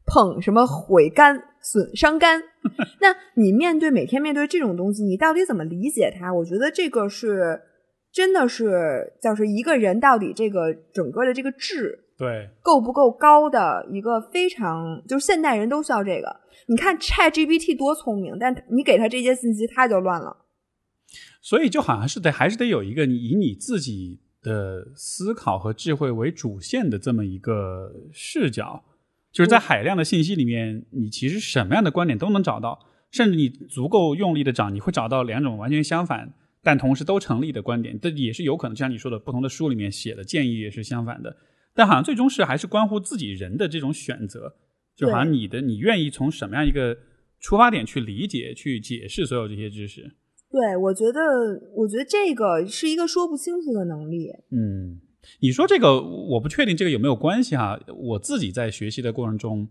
[0.06, 2.41] 碰，什么毁肝损伤肝。
[3.02, 6.34] 那你面对每天面对这种东西，你到底怎么理解它？
[6.34, 7.61] 我觉得这个是
[8.11, 12.06] 真的是，就是一个人到底这个整个的这个智。
[12.18, 16.35] 对，够不够高的一个非常，就是现代人都需要这个。
[16.68, 20.45] 你看 Chat GPT 多聪明，但你给他这些信息，他就乱了。
[21.41, 28.84] 所以就好像是得，还是得有一个你以你自己的思考和智慧为主线的这么一个视角，
[29.38, 32.80] 就是在海量的信息里面，你其实什么样的观点都能找到，
[33.12, 36.34] 甚至你足够用力的找，你会找到两种完全相反
[36.64, 38.00] 但同时都成立的观点。
[38.00, 41.38] 这也是有可能，就像你说的，不同的书里面写的建议也是相反的。
[41.76, 44.56] 但好像最终是还是关乎自己人的这种选择，
[44.96, 46.98] 就好像你的你愿意从什么样一个
[47.40, 50.16] 出发点去理解、去解释所有这些知识。
[50.50, 51.20] 对，我觉得，
[51.76, 54.30] 我觉得这个是一个说不清楚的能力。
[54.50, 55.00] 嗯，
[55.40, 57.80] 你说这个，我不确定这个有没有关系哈。
[57.95, 59.68] 我自己在学习的过程中，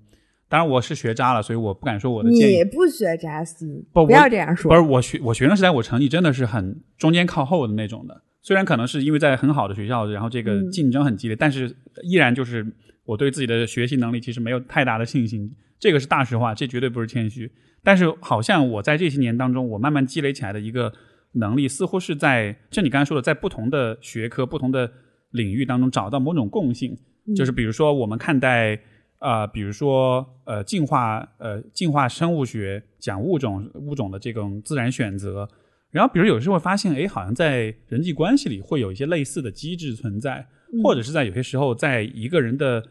[0.49, 2.57] 当然我是学渣了，所以我不敢说我的建议。
[2.59, 4.71] 你不学渣是，不不要这样说。
[4.71, 8.23] 不是我学我学生时代，我成绩真的是很中间靠后的那种的。
[8.43, 11.75] 虽然可能是因为在很好的学校，然后这个竞争很激烈，但是
[12.05, 12.65] 依然就是
[13.05, 17.51] 我对自己的学习能力其实没有太大的信心，这个是大实话，这绝对不是谦虚。
[17.83, 20.93] 但是好像我在这些年当中，我慢慢积累起来的一个
[21.33, 24.93] 能力，似乎是在就你刚才说的，在不同的学科、不同的
[25.31, 26.97] 领域当中找到某种共性，
[27.35, 28.79] 就是比如说我们看待
[29.19, 35.49] 啊，比如说呃进化呃进化生物学讲物种物种的这种自然选择。
[35.93, 40.47] 然后，比如有时候会发现，哎，好像在人际关系里会有一些类似的机制存在，
[40.83, 42.83] 或者是在有些时候，在一个人的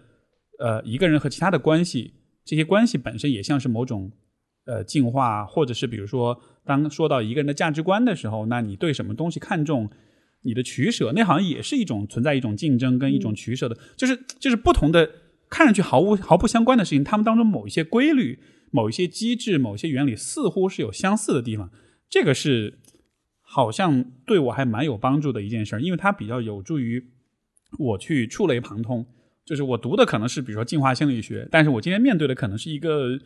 [0.58, 2.14] 呃一个人和其他的关系，
[2.44, 4.12] 这些关系本身也像是某种
[4.66, 6.36] 呃进化，或者是比如说，
[6.66, 9.88] 当说到一个人的价值观的时候，那你对什么东西看重，
[10.46, 15.10] 你的取舍，那好像也是一种存在一种竞争跟一种取舍的，就是就是不同的
[15.50, 18.40] 看上去毫无毫不相关的事情，他们当中某一些规律、
[18.72, 21.70] 某一些机制、某些原理似乎是有相似的地方，
[22.10, 22.80] 这个是。
[23.48, 27.02] 好像对我还蛮有帮助的一件事儿，因为它比较有助于
[27.78, 29.06] 我去触类旁通。
[29.46, 33.18] 就是我读的可能是比如说进化心理学，但是我今天面对的可能是一个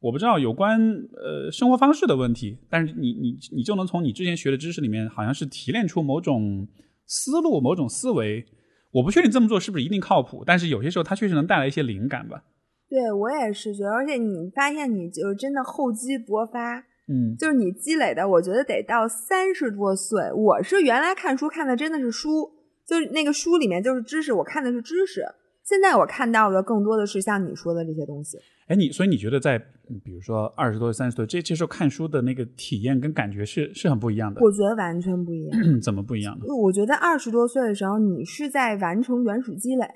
[0.00, 2.58] 我不知道有关呃生活方式的问题。
[2.70, 6.66] 但是你你你就能从你之前学的知识里面，好像是提炼出某种
[7.06, 8.44] 思路、某种思维。
[8.92, 12.42] 我不确定这么做是不是一定靠谱，但是有些时候它确实能带来一些灵感吧。
[12.88, 16.84] 对我也是觉得，而且你发现你就真的厚积薄发。
[17.10, 20.30] 嗯，就是你积累的，我觉得得到三十多岁。
[20.30, 22.50] 我是原来看书看的真的是书，
[22.86, 25.22] 就是那个书里面就是知识，我看的是知识。
[25.64, 28.36] 现在我看到的更多的是像你说的这些东西。
[28.66, 29.58] 哎，你所以你觉得在
[30.04, 34.40] 比如说二十多、三十多这这时候看书的那个体验跟感觉是是很不一样的？
[34.42, 35.60] 我觉得完全不一样。
[35.80, 36.46] 怎么不一样呢？
[36.54, 39.86] 我觉得二十多岁的时候，你是在完成原始积累。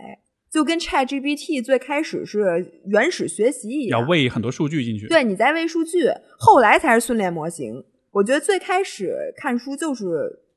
[0.50, 5.08] 就跟 Chat GPT 最开始是原始学习一样，要喂很多数据进去。
[5.08, 6.00] 对，你在喂数据，
[6.38, 7.82] 后来才是训练模型。
[8.10, 10.04] 我觉得最开始看书就是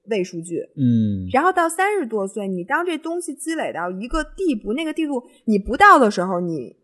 [0.09, 6.75] 喂数据，嗯，然后到三十多岁，你当这东西积累到一个地步，那个地步你不到的时候，你。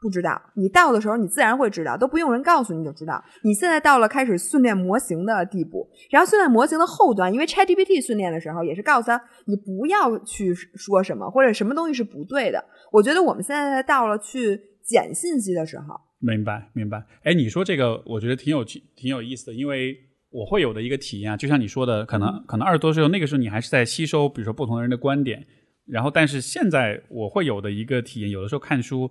[0.00, 3.22] 不知道，你到的时候你自然会知道，都不用人告诉你就知道。
[3.44, 12.64] 你现在到了开始训练模型的地步，然后训练模型的后端，因为 ChatGPT 训练的时候也是告诉他你不要去说什么或者什么东西是不对的。
[12.90, 15.84] 我觉得我们现在到了去捡信息的时候。
[16.18, 17.04] 明白，明白。
[17.22, 19.94] 哎，你说这个我觉得挺有趣、挺有意思的，因为
[20.30, 25.46] 我会有的一个体验啊，就像你说的，可能可能二十多岁那个时候你还是在吸收，比如说不同的人的观点，
[25.86, 29.10] 然后但是现在我会有的一个体验，有的时候看书。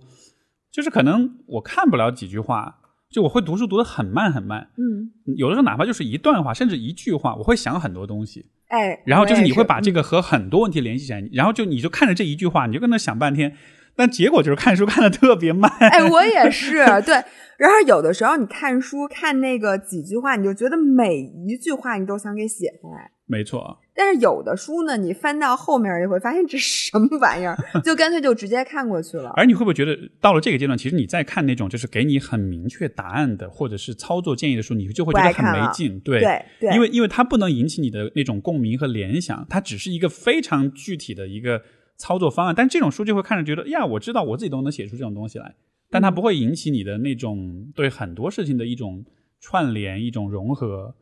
[0.70, 2.78] 就是可能我看不了几句话，
[3.10, 13.56] 就我会读书读得很慢很慢，嗯，有的时候哪怕就是一段话，甚至一句话，我会想很多东西，哎，然后就是你会把这个和很多问题联系起来，然后就你就看着这一句话，你就跟那想半天，
[13.96, 17.14] 但结果就是看书看的特别慢，哎，我也是， 对，
[17.58, 23.78] 然后有的时候你看书看那个几句话，你就觉得每一句话你都想给写下来，没错。
[24.00, 27.54] 但是有的书呢，你翻到后面你会发现这什么玩意儿，
[27.84, 29.28] 就干脆就直接看过去了。
[29.36, 36.00] 而你会不会觉得到了这个阶段，其实你再看那种就是给你很明确答案的，或者是操作建议的书，你就会觉得很没劲。
[36.00, 41.60] 对对对，因为因为它不能引起你的那种共鸣和联想，它只是一个非常具体的一个
[41.98, 42.54] 操作方案。
[42.56, 45.54] 但这种书就会看着觉得呀，我知道我自己都能写出这种东西来，
[45.90, 49.04] 但它不会引起你的那种对很多事情的一种
[49.40, 50.94] 串联、一种融合。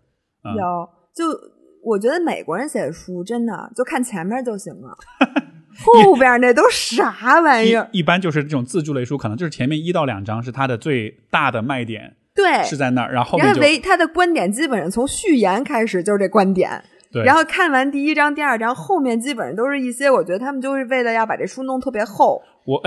[0.42, 1.57] 有就。
[1.88, 4.96] 我觉得美国人写的书真的就看前面就行了，
[5.84, 7.88] 后边那都啥玩意儿？
[7.92, 22.42] 一般就是这种自助类书，可能就是前面一到两章是它的最大的卖点，对，是在那儿，然后后面为他的观点基本上从序言开始就是这观点，对，然后看完第一章、第二章，后面基本上都是一些我觉得他们就是为了要把这书弄特别厚。
[22.66, 22.82] 我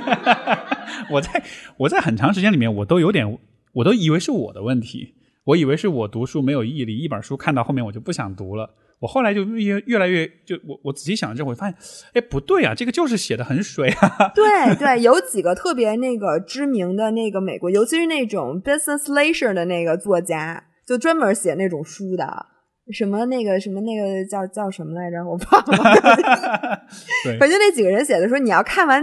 [1.10, 1.42] 我在
[1.76, 3.38] 我在很长时间里面，我都有点，
[3.72, 5.14] 我都以为是我的问题。
[5.44, 8.74] 我以为是我读书没有毅力，一本书看到后面我就不想读了。
[9.00, 11.76] 我后来就越越来越就我我仔细想这会，发现，
[12.14, 14.32] 哎，不对啊，这个就是写的很水啊。
[14.34, 22.46] 对对，有几个特别那个知名的那个美国，尤其是那种 business leisure 的那个作家，就专门写那种书的。
[22.92, 25.24] 什么那个什么那个叫叫什么来着？
[25.24, 26.82] 我忘了。
[27.24, 29.02] 对，反正那几个人写的说，你要看完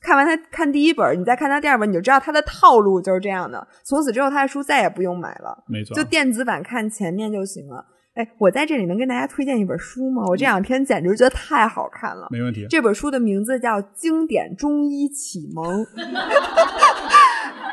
[0.00, 3.68] 看完他看第一本，你再看他第二本，你就知道他的套路就是这样的。
[3.84, 7.84] 从此之后，他的书再也不用买了，没错，就电子版看前面就行了。
[8.14, 10.24] 哎，我在这里能跟大家推荐一本书吗？
[10.26, 12.28] 我这两天简直觉得太好看了。
[12.30, 12.66] 没问题。
[12.68, 15.84] 这本书的名字叫《经典中医启蒙》。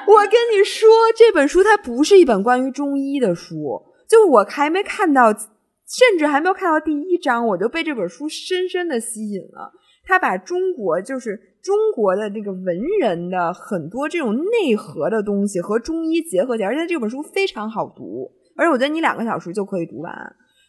[0.08, 0.88] 我跟你说，
[1.18, 3.82] 这本书它不是一本关于中医的书。
[4.08, 9.72] 就我还没看到，甚至还没有看到第一章，我就被这本书深深的吸引了。
[10.08, 20.14] 他把中国就是中国的这个文人的很多这种内核的东西和中医结合起来，而且这本书非常好读，而且我觉得你两个小时就可以读完，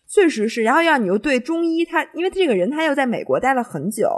[0.08, 0.62] 确实是。
[0.62, 4.08] 然后让你又对中医，他因为这个人他又在美国待了很久。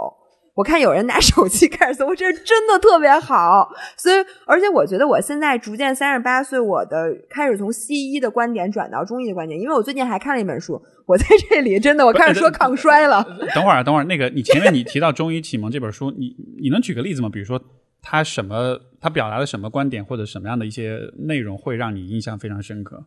[0.59, 3.71] 我看有人拿手机开始搜，这真的特别好。
[3.95, 4.15] 所以，
[4.45, 9.57] 而且我觉得我现在逐渐三十八岁，我的开始从西医的观点转到中医的观点。
[9.57, 13.23] 因为我最近还看了一本书，我在这里真的我开始说抗衰了。
[13.55, 17.29] 等会儿，等会儿，那个你前面你提到《中医启蒙》这本书，你你能举个例子吗？
[17.29, 17.61] 比如说
[18.01, 23.05] 他什么，他表达了什么观点，或者什么样的一些内容会让你印象非常深刻？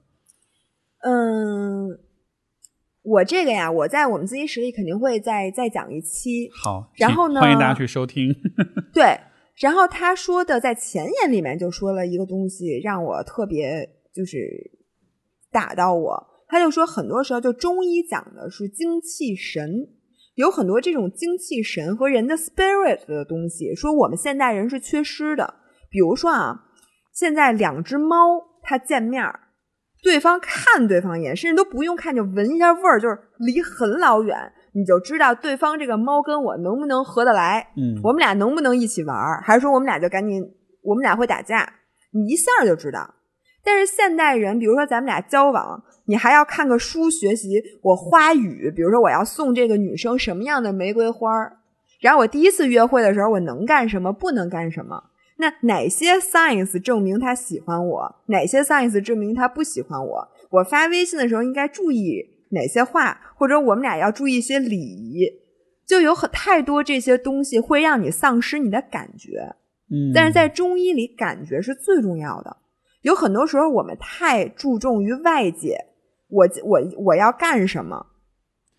[1.05, 1.99] 嗯。
[3.03, 6.49] 我这个呀，我在我们自习室里肯定会再再讲一期。
[6.55, 8.33] 好，然后呢，欢迎大家去收听。
[8.95, 9.19] 对，
[9.57, 14.39] 然后他说的在前言里面就说了一个东西，让我特别就是
[15.51, 16.29] 打到我。
[16.47, 19.89] 他就说，很多时候就中医讲的是精气神，
[20.35, 25.55] 有很多这种精气神和人的 spirit 的东西，说我们现代人是缺失的。
[25.91, 26.66] 比如说啊，
[27.12, 28.16] 现在两只猫
[28.62, 29.41] 它见面儿。
[30.03, 34.37] 对方看对方一眼，甚至都不用看，就闻一下味儿，就是离很老远，
[34.74, 37.69] 你就知道对方这个猫跟我能不能合得来。
[37.77, 40.43] 嗯，我们俩能不能一起玩儿，还是说我们俩就赶紧，
[40.83, 41.73] 我们俩会打架，
[42.12, 43.15] 你一下就知道。
[43.65, 51.59] 但是现代人，比如说咱们俩交往，你还要看个书学习我花语，比如说我要送这个女生什么样的玫瑰花儿，
[52.01, 55.01] 然后我第一次约会的时候，我能干什么，不能干什么。
[55.37, 58.17] 那哪些 science 证明他喜欢我？
[58.27, 60.29] 哪些 science 证明他不喜欢我？
[60.51, 63.21] 我发微信的时候应该注意哪些话？
[63.37, 65.27] 或者我们俩要注意一些礼仪？
[65.87, 69.57] 就有很太多这些东西会让你丧失你的感觉。
[69.91, 72.57] 嗯，但是在中医里，感觉是最重要的。
[73.03, 75.77] 有很多时候我们太注重于外界，
[76.29, 78.07] 我我我要干什么？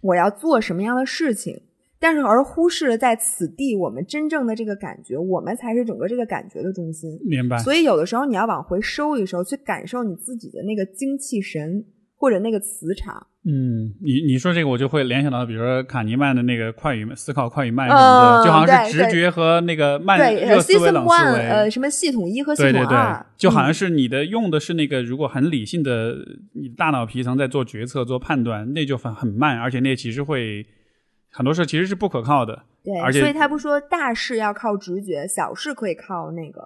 [0.02, 1.62] 我要做什么样的事情？
[2.04, 7.18] 但是而忽视了在此地我们真正的这个感觉，我们才是整个这个感觉的中心。
[7.24, 7.58] 明白。
[7.60, 11.86] 所以有的时候你要往回收一收，去感受你自己的那个精气神
[12.18, 13.26] 或者那个磁场。
[13.46, 26.18] 嗯，你你说这个我就会联想到，比如说卡尼曼的那个快与思考快与慢什么的，就好像是直觉和那个慢热思维冷思维，呃，什么系统一和系统二，就好像是你的用的是那个如果很理性的，
[26.52, 30.66] 你大脑皮层在做决策做判断，那就很很慢，而且那其实会。
[31.36, 36.62] 很多事其实是不可靠的，对，而且所以他不说大事要靠直觉，小事可以靠那个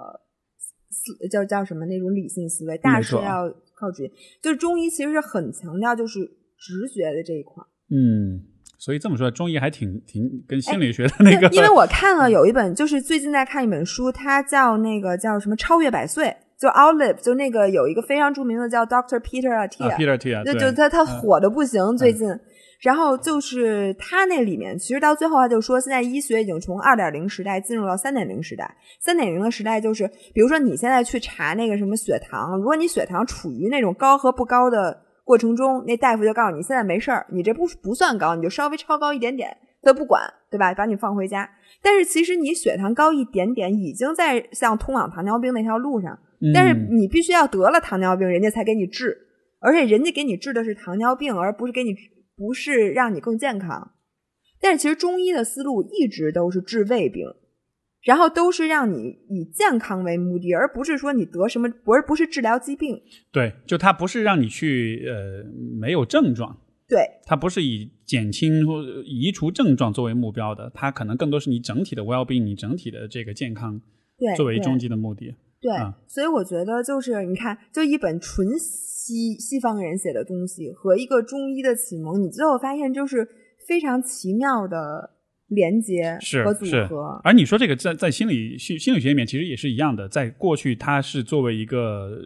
[0.89, 3.47] 思叫叫什么那种理性思维，大事要
[3.79, 4.13] 靠直觉。
[4.41, 6.19] 就是中医其实是很强调就是
[6.59, 7.63] 直觉的这一块。
[7.89, 8.43] 嗯，
[8.77, 11.47] 所以这么说，中医还挺挺跟心理学的那个。
[11.55, 16.25] 因为我看了有一本，就是最近在看一本书，它叫那个叫什么《超越百岁》，
[16.59, 22.27] 就 Outlive，就那个有一个非常著名的叫 Doctor Peter Attia，Peter Attia，就就他他火的不行，最近。
[22.79, 28.75] 然后就是他那里面，其实到最后他就说，现在医学已经从二点零时代进入到三点零时代。
[28.99, 40.21] 三点零的时代就是，比如说你现在去查那个什么血糖，如果你血糖处于那种高和不高的过程中，那大夫就告诉你现在没事儿，你这不不算高，你就稍微超高一点点，他不管，
[40.51, 40.73] 对吧？
[40.73, 41.49] 把你放回家。
[41.81, 46.17] 但是其实你血糖高一点点，已经在像通往糖尿病那条路上。
[46.53, 49.17] 但是你必须要得了糖尿病，人家才给你治，
[49.59, 51.95] 而且人家给你治的是糖尿病，而不是给你
[52.37, 53.95] 不是让你更健康。
[54.61, 57.25] 但是其实中医的思路一直都是治胃病，
[58.03, 63.01] 然后都是让你以健康为目的，而不是说你得什么，而不是治疗疾病。
[63.31, 65.43] 对，就它不是让你去呃
[65.79, 66.57] 没有症状，
[66.87, 73.79] 对，它不是以减轻或移除症状作为目标的，它可能更多是你整体的 well being，你整体的这个健康
[74.17, 75.35] 对作为终极的目的。
[75.59, 78.47] 对，嗯所以我觉得就是你看，就一本纯
[79.07, 83.25] 西西方人写的东西和一个中医的启蒙，你最后发现就是
[83.65, 85.11] 非常奇妙的
[85.47, 87.21] 连接是和组是合。
[87.23, 92.19] 而你说这个在在心理心心理学里面其实也是一样的，在过去它是作为一个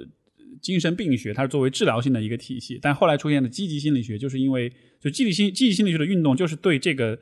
[0.59, 7.17] 精神病学，它是作为治疗性的一个体系，但后来出现的积极心理学，就是因为就积极心积极心理学的运动，就是对这个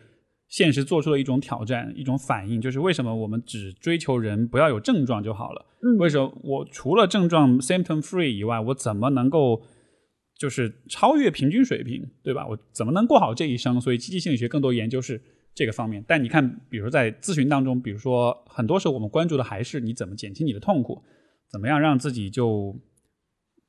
[0.50, 5.66] 现实做出了一种挑战，一种反应，就是为什么我们只追求人不要有症状就好了？
[5.82, 9.62] 嗯，为什么我除了症状 symptom free 以外，我怎么能够
[10.38, 12.48] 就是超越平均水平，对吧？
[12.48, 13.80] 我怎么能过好这一生？
[13.80, 15.22] 所以积极心理学更多研究是
[15.54, 16.04] 这个方面。
[16.08, 21.04] 但你看，比如在咨询当中，比如说很多时候我们关注的还是你怎么减轻你的痛苦，
[21.52, 22.76] 怎么样让自己就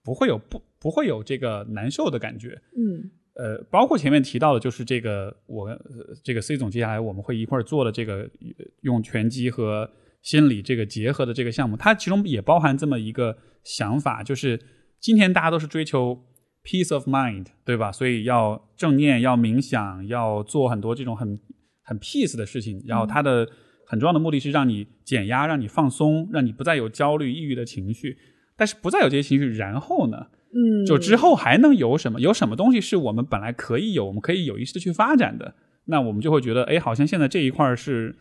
[0.02, 2.60] 不会有不不会有这个难受的感觉。
[2.74, 3.10] 嗯
[3.40, 5.78] 呃，包括前面提到的，就是这个我、呃
[6.22, 9.90] 这个 C 总接下来我们会一块儿做的这个呃用拳击和
[10.20, 14.60] 心理这个结合的这个项目，它其中也包含这么一个想法，就是
[15.00, 16.22] 今天大家都是追求
[16.62, 17.90] peace of mind，对吧？
[17.90, 21.40] 所以要正念，要冥想，要做很多这种很
[21.82, 23.48] 很 peace 的事情，然后它的
[23.86, 28.18] 很重要的目的是让你减压，让你放松，让你不再有焦虑、抑郁的情绪。
[28.54, 30.26] 但是不再有这些情绪，然后呢？
[30.52, 32.20] 嗯，就之后还能有什么？
[32.20, 35.54] 有什么东西是我们本来可以有，我们可以有意识的去发展的？
[35.84, 38.16] 那我们就会觉得，哎，好像现在这一块是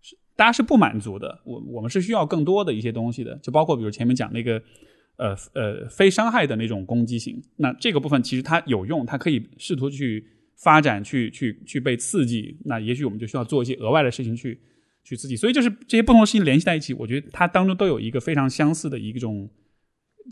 [0.00, 1.40] 是大家是不满足的。
[1.44, 4.62] 我我们是需要更多的一些东西的，就包括比如前面讲那个
[5.16, 7.42] 呃呃非伤害的那种攻击型。
[7.56, 12.56] 那这个部分其实它有用，它可以试图去发展，去去去被刺激。
[12.64, 14.58] 那也许我们就需要做一些额外的事情去
[15.04, 15.36] 去刺激。
[15.36, 19.50] 所以就是这些不同的事情联系在一起，我觉得它当中都有一个非常相似的一种。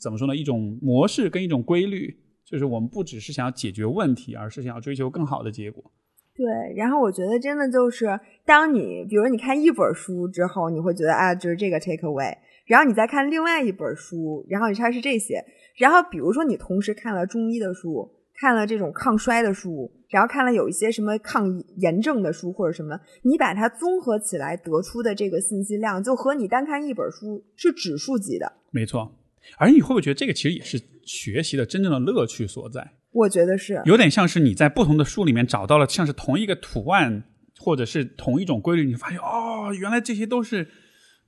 [0.00, 0.34] 怎么说呢？
[0.34, 5.92] 一种模式跟一种规律，就是我们不只是想要解决问题，而是想要追求更好的结果。
[6.34, 15.44] 对，然后我觉得真的就是，当你比如你看一本书之后，你会觉得啊，就是这个 take away，然后你再看另外一本书，然后你它是这些，
[15.76, 28.50] 然后比如说你同时看了中医的书，看了这种抗衰的书，然后看了有一些什么抗炎症的书或者什么，你把它综合起来得出的这个信息量，就和你单看一本书是指数级的。
[28.70, 29.12] 没错，
[29.58, 32.92] 而你会不会觉得这个其实也是学习的真正的乐趣所在？
[33.12, 37.24] 我觉得是，有点像是你在不同的书里面找到了像是同一个图案，
[37.58, 40.66] 或者是同一种规律，你发现哦，原来这些都是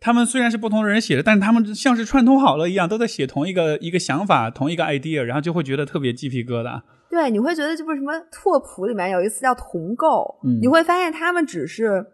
[0.00, 6.80] 他们虽然是不同的人写的，但是他们像是串通好了一样，都在写同一个一个想法，同一个 idea，然后就会觉得特别鸡皮疙瘩。
[7.10, 12.04] 对，你会觉得这不是什么拓扑里面有一次叫同构，嗯你会发现他们只是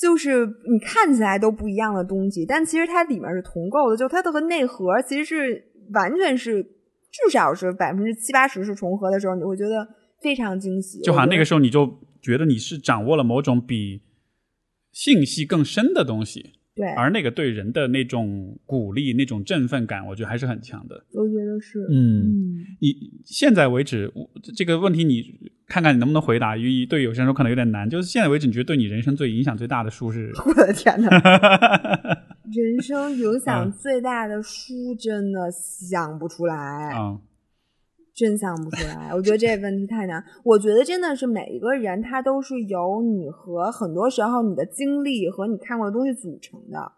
[0.00, 5.62] 就是你看起来都不一样的东西，但其实它里面是同构的，就它的和内核其实是
[5.92, 9.86] 完全是至少是百分之七八十是重合的时候，你会觉得
[10.22, 11.02] 非常惊喜。
[11.02, 14.00] 就好像那个，时候你就觉得你是掌握了某种比
[14.92, 21.04] 信息更深的东西，对，而那个对人的那种鼓励、那种振奋感，我觉得还是很强的。
[21.12, 25.22] 我觉得是，嗯，嗯，你现在为止，我这个问题你
[25.66, 26.56] 看看你能不能回答？
[26.56, 27.88] 因为对有些人说可能有点难。
[27.88, 30.32] 就是现在为止，你觉得对你人生最影响最大的书是？
[30.46, 31.10] 我的天呐，
[32.50, 36.54] 人生影响嗯最大的书真的想不出来。
[36.94, 37.18] 啊、
[38.20, 40.22] 真想不出来，我觉得这个问题太难。
[40.44, 46.92] 我觉得真的是每一个人他都是由你和很多时候你的经历和你看过的东西组成的，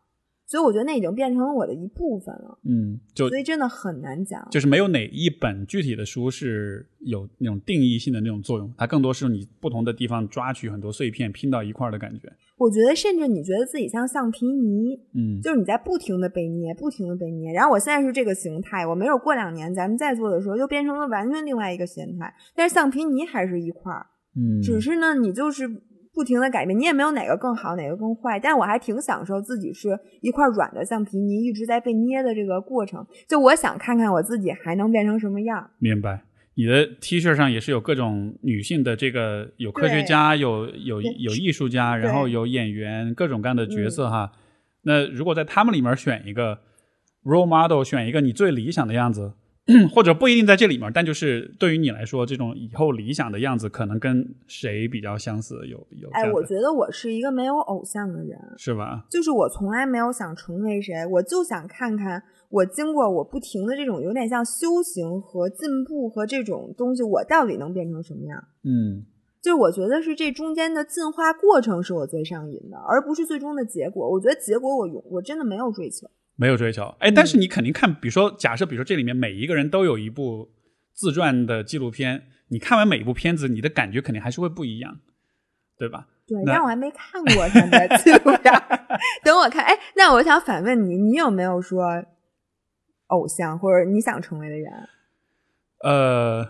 [0.53, 4.47] 所以我觉得那已经变成了我的一部分了，嗯，就所以真的很难讲。
[4.51, 12.31] 就是没有哪一本具体的书是有那种定义性的那种作用，它更多是你不同的地方抓取很多碎片拼到一块儿的感觉。
[12.59, 17.51] 我觉得甚至你觉得自己像橡皮泥，嗯，就是你在不停的被捏，不停的被捏。
[17.55, 22.31] 然后我现在是这个形态，我没准过两年咱们再做的时候，又变成了完全另外一个形态。
[22.55, 24.05] 但是橡皮泥还是一块儿，
[24.37, 25.66] 嗯，只是呢，你就是
[26.14, 28.39] 不停的改变，你也没有哪个更好，哪个更坏。
[28.39, 33.06] 但是我还挺享受自己是一块软的橡皮泥，一直在被捏的这个过程。
[33.28, 35.70] 就我想看看我自己还能变成什么样。
[35.78, 36.22] 明白。
[36.55, 44.30] 你的 T 恤上也是有各种女性的这个，有科学家，有有有艺术家， 然后有演员，各种各样的角色哈。
[44.82, 46.59] 那如果在他们里面选一个
[47.24, 49.32] role model，选一个你最理想的样子，
[49.94, 55.55] 或者不一定在这里面，但就是对于你来说，这种以后理想的样子，可能跟谁比较相似？
[55.68, 59.06] 有有哎，我觉得我是一个没有偶像的人，是吧？
[59.09, 68.43] 就是我从来没有想成为谁，我就想看看我经过我不停的这种有点像修行和进步和这种东西，我到底能变成什么样？
[68.64, 69.05] 嗯，
[69.40, 74.10] 就是我觉得是这中间的进化过程是我最上瘾的，而不是最终的结果。
[74.10, 76.10] 我觉得结果我永我真的没有追求。
[76.36, 80.50] 没有追求，哎，但是你肯定看，比如说，假设，比如说这里面每一个人都有一部
[80.92, 85.00] 自传的纪录片，你看完每一部片子，你的感觉肯定还是会不一样，
[85.76, 86.09] 对吧？
[86.26, 88.52] 对，但我还没看过他的纪录片，
[89.22, 89.64] 等我看。
[89.64, 92.04] 哎，那我想反问你，你有没有说
[93.09, 94.72] 偶像或者你想成为的人？
[95.84, 96.48] 呃，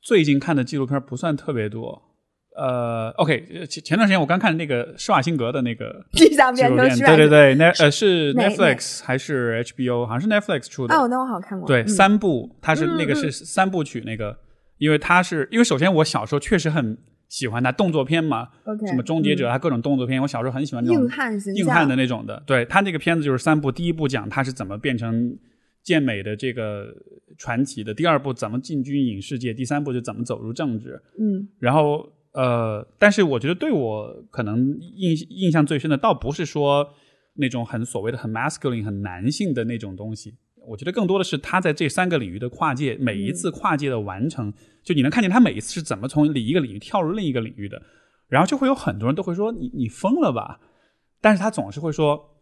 [0.00, 2.15] 最近看的纪录片不算特别多。
[2.56, 10.06] 呃，OK，前前段时间我刚看那个施瓦辛格的那个 纪录片，对对对，那呃是 Netflix 还是 HBO？
[10.06, 10.94] 好像是 Netflix 出的。
[10.96, 11.68] 哦，那我好像看过。
[11.68, 14.34] 对，三部，它是那个是三部曲，那个，
[14.78, 16.96] 因为它是因为首先我小时候确实很
[17.28, 22.42] 喜欢它动作片嘛，OK，什么终结者，它各种动作片，我小时候很喜欢那种硬汉形硬汉的那种的。
[22.46, 25.36] 对他那个片子就是三部，第一部讲他是怎么变成
[25.82, 26.86] 健美的这个
[27.36, 30.98] 传奇的，第二部怎么进军影视界，第三部就怎么走入政治。
[31.20, 32.08] 嗯，然后。
[32.36, 36.90] 呃，但是我觉得对我可能印印象最深的，倒不是说
[37.36, 40.36] 那种很所谓的很 masculine 很男性的那种东西。
[40.68, 44.52] 我觉得更多的是他在这三个领域的跨界，每一次跨界的完成，
[44.82, 47.80] 就你能看见他每一次是怎么从一个领域跳入另一个领域的。
[48.28, 50.60] 然后就会有很多人都会说你你疯了吧？
[51.22, 52.36] 但是他总是会说，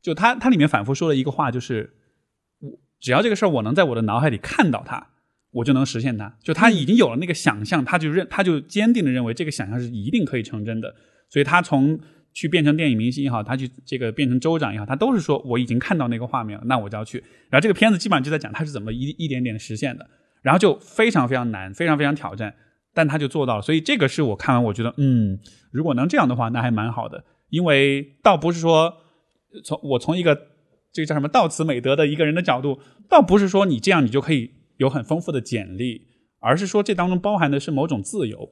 [0.00, 1.94] 就他他里面反复说的一个话就是，
[2.60, 5.10] 我只要这个事儿我能在我的脑海里看到它。
[5.56, 10.94] 我就能实现它，就他已经有了那个想象，他就认，他就坚定的认为这个想象是一定可以成真的。
[11.30, 11.98] 所以他从
[12.34, 17.18] 去变成电影明星也好，他去这个变成州长也好，他都是说我已经看到那个画面了，那我就要去。
[17.48, 20.06] 然后这个片子基本上就在讲他是怎么一一点点的实现的，
[20.42, 22.54] 然后就非常非常难，非常非常挑战，
[22.92, 23.62] 但他就做到了。
[23.62, 25.38] 所以这个是我看完我觉得，嗯，
[25.70, 27.24] 如果能这样的话，那还蛮好的。
[27.48, 28.92] 因为倒不是说
[29.64, 30.34] 从我从一个
[30.92, 32.78] 这个叫什么到此美德的一个人的角度，
[33.08, 34.50] 倒不是说你这样你就可以。
[34.78, 36.02] 有很丰富的简历，
[36.40, 38.48] 而是说这当中包含的是某种自由，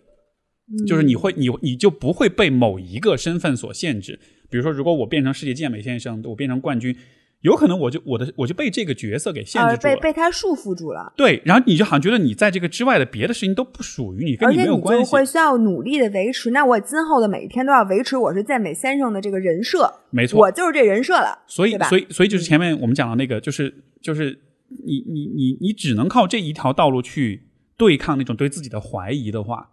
[0.86, 4.18] 就是你会你你就不会被某一个身份所限制。
[4.50, 6.96] 比如说，如果我变成世界健美先生，我变成冠军，
[7.40, 11.12] 有可能我就我的我就被这个角色给限制住了，被被他束缚住了。
[11.16, 15.00] 对，然后你就好像觉得你在这个之外的别的事情都不属于你，跟你没有关系。
[15.00, 16.50] 而且你就会需要努力的维持。
[16.52, 21.36] 那我今后的每一天都要维持我是健美先生的这个人设，没错，我就是这人设了。
[21.46, 24.38] 所以，所以，所以就是前面我们讲的那个，就是就是。
[24.68, 29.70] 你你你你只能靠这一条道路去对抗那种对自己的怀疑的话，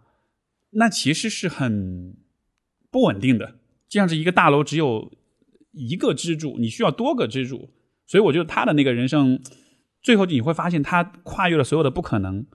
[0.70, 2.14] 那其实是很
[2.90, 3.56] 不稳定的。
[3.88, 5.12] 就像是一个大楼只有
[5.72, 7.70] 一个支柱，你需要多个支柱。
[8.06, 9.40] 所以我觉得他的那个人生，
[10.02, 12.46] 最后你会发现他跨越了所有的不可能，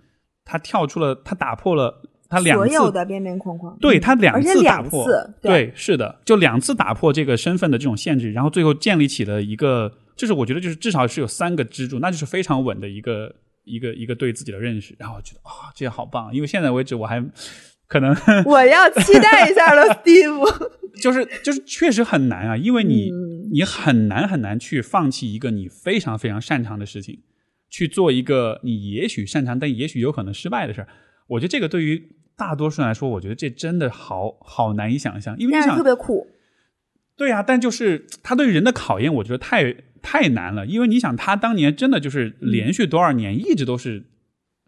[0.45, 3.77] 他跳出了，他打破了他两次所有的边边框框。
[3.80, 5.05] 对他两次打破，
[5.41, 9.97] 对，是的，就两次打破这个身份的这种限制，然后最后建立起了一个。
[10.18, 13.34] 就是我觉得，就是至少是有三个支柱，那就是非常稳的一个
[13.64, 14.95] 一个一个对自己的认识。
[14.98, 17.23] 然后觉得啊，这也好棒，因为现在为止我还
[17.88, 18.14] 可能
[18.45, 20.72] 我要期待一下了，Steve。
[20.99, 23.11] 就是就是确实很难啊，因为你
[23.52, 27.19] 你很难很难去放弃一个你非常非常擅长的事情，
[27.69, 30.88] 去做一个你也许擅长但也许有可能失败的事儿。
[31.27, 36.26] 我觉得这个对于大多数人来说，我觉得这真的好好难以想象，因为你想特别酷。
[37.18, 39.76] 对啊，但就是他对人的考验，我觉得太。
[39.99, 44.06] 太难了，因为你想，他当年真的就是连续多少年一直都是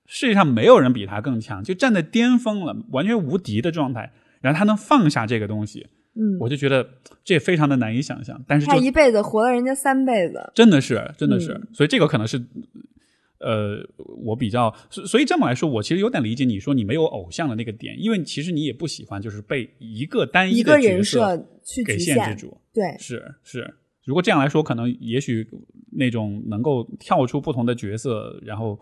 [0.05, 4.11] 世界上没有人比他更强，就站在巅峰了，完全无敌的状态。
[4.41, 6.85] 然后他能放下这个东西，嗯，我就觉得
[7.23, 8.43] 这非常的难以想象。
[8.45, 11.61] 但是他一辈子活了人家三辈子，真的是，真的是。
[11.71, 12.43] 所以这个可能是，
[13.39, 13.77] 呃，
[14.23, 23.75] 我比较，所以这么来说，我其实有点理解你说你没有偶像的那个点，因为其实你也不喜欢就是被一个单一的角色去给限制住，对，是是。
[24.05, 25.47] 如果这样来说，可能也许
[25.91, 28.79] 那种能够跳出不同的角色，然后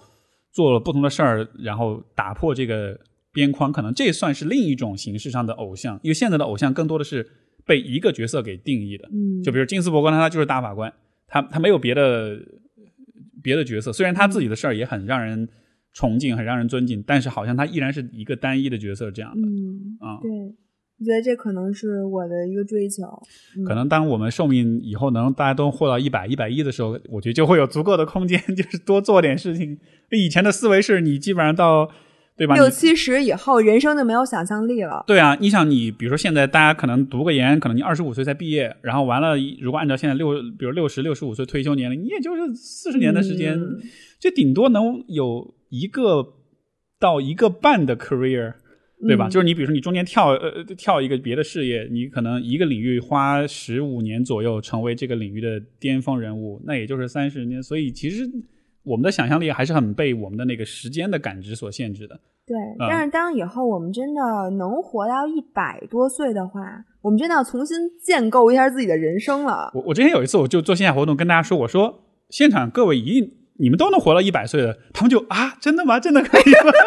[0.52, 2.98] 做了不同的事儿，然后打破这个
[3.34, 6.00] 边框，可能这算是另一种形式上的偶像。
[6.02, 7.30] 因为现在的偶像更多的是
[7.66, 9.10] 被一个角色给定义的。
[9.12, 10.94] 嗯，就比如金斯伯格，他就是大法官，
[11.28, 12.40] 他他没有别的
[13.48, 13.94] 别的角色。
[13.94, 15.48] 虽然他自己的事儿也很让人
[15.94, 19.48] 崇敬，很让人尊敬，但是好像他依然是一个单一的角色这样的。
[19.48, 20.30] 嗯啊，对。
[21.00, 23.04] 我觉得这可能是我的一个追求。
[23.68, 29.78] 可能当我们寿命以后能大家都活到一百、一百一的时候，我觉得就会有足够的空间， 就是多做点事情。
[30.10, 31.90] 以前的思维是你基本上到
[32.38, 32.56] 对吧？
[32.56, 35.04] 六七十以后，人生就没有想象力了。
[35.08, 43.80] 对啊，你想你，比如说现在大家可能读个研，可能你二十五岁才毕业，然后完了，如果按照现在六，比如六十六十五岁退休年龄，你也就是四十年的时间，嗯
[44.20, 46.34] 就顶多能有一个
[47.00, 48.54] 到一个半的 career，
[49.08, 49.28] 对吧？
[49.28, 57.62] 嗯就是你比如说你中间跳呃跳一个别的事业，你可能一个领域花十五年左右成为这个领域的巅峰人物，那也就是三十年。
[57.62, 58.30] 所以其实
[58.88, 62.18] 我们的想象力还是很被我们的那个时间的感知所限制的。
[62.46, 64.22] 对，嗯但是当以后我们真的
[64.58, 66.62] 能活到一百多岁的话，
[67.02, 69.70] 我们真的要重新建构一下自己的人生了。
[69.74, 76.00] 我我之前有一次我就做线下活动跟大家说，我说现场各位一定你们都能活到一百岁的，他们就啊真的吗？
[76.00, 76.72] 真的可以吗？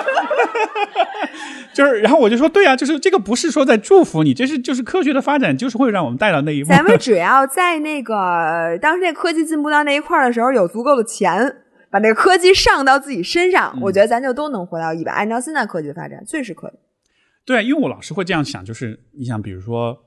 [1.73, 6.71] 就是，然后我就说对啊，就是这个不是说在祝福你，这是就是科学的发展，就是会让我们带到那一步。
[6.71, 11.57] 咱们只要在那个当时那科技进步到那一块儿的时候，有足够的钱，
[11.91, 15.13] 把那个科技上到自己身上，嗯我觉得咱就都能活到一百。
[15.13, 16.73] 按照现在科技的发展，确实可以。
[17.45, 19.99] 对，因为我老是会这样想，就是你想，比如说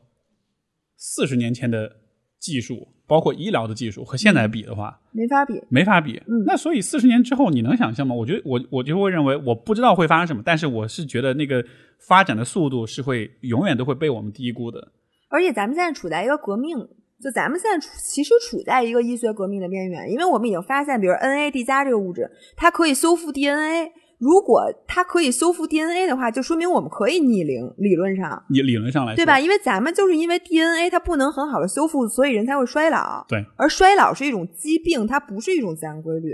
[0.95, 1.91] 四十年前的
[2.39, 5.61] 技术，包括医疗的技术和现在比的话，没法比。
[5.67, 6.21] 没法比。
[6.27, 8.15] 嗯那所以四十年之后，你能想象吗？
[8.15, 11.65] 我觉得我我就会认为，我不知道会发生什么，但是我是觉得那个
[12.07, 14.91] 发展的速度是会永远都会被我们低估的。
[15.29, 16.77] 而且咱们现在处在一个革命，
[17.23, 23.91] 就咱们现在处其实处在一个医学革命的边缘，因为我们已经发现，比如 NAD 加这个物质，它可以修复 DNA。
[24.19, 29.37] 如果它可以修复 DNA 的话，就说明我们可以逆龄，理论上，理理论上来说，对吧？？
[29.39, 33.25] 因为咱们就是因为 DNA 它不能很好的修复，所以人才会衰老。
[33.27, 36.33] 对，而衰老是一种疾病，它不是一种自然规律。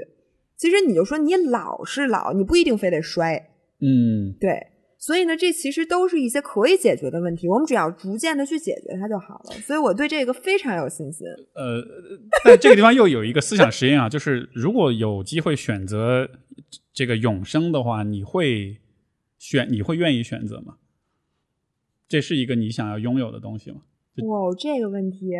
[0.55, 3.35] 其实你就说你老是老，你不一定非得衰，
[3.81, 4.67] 嗯，对。
[5.01, 9.51] 所以呢，这其实都是一些可以解决的问题，我们只要逐渐的去解决它就好了。
[9.65, 11.25] 所以我对这个非常有信心。
[11.53, 11.81] 呃，
[12.43, 16.29] 但这个地方又有一个思想实验啊，就是如果有机会选择
[16.93, 18.77] 这个永生的话，你会
[19.37, 20.75] 选你会愿意选择吗？
[22.09, 23.77] 这是一个你想要拥有的东西吗？
[24.27, 25.31] 哇，这个问题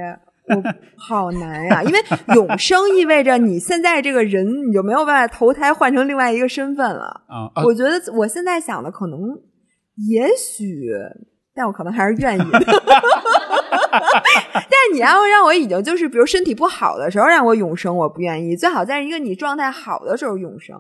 [0.46, 0.56] 我
[0.96, 2.00] 好难呀、因为
[2.34, 7.24] 永生意味着你现在这个人你就没有办法投胎换成另外一个身份了。
[7.28, 9.40] 啊啊，我觉得我现在想的可能，
[10.08, 10.90] 也许，
[11.54, 12.60] 但我可能还是愿意的。
[13.92, 18.56] 但你要让我已经就是，比如身体不好的时候让我永生，我不愿意。
[18.56, 20.80] 最好在一个你状态好的时候永生，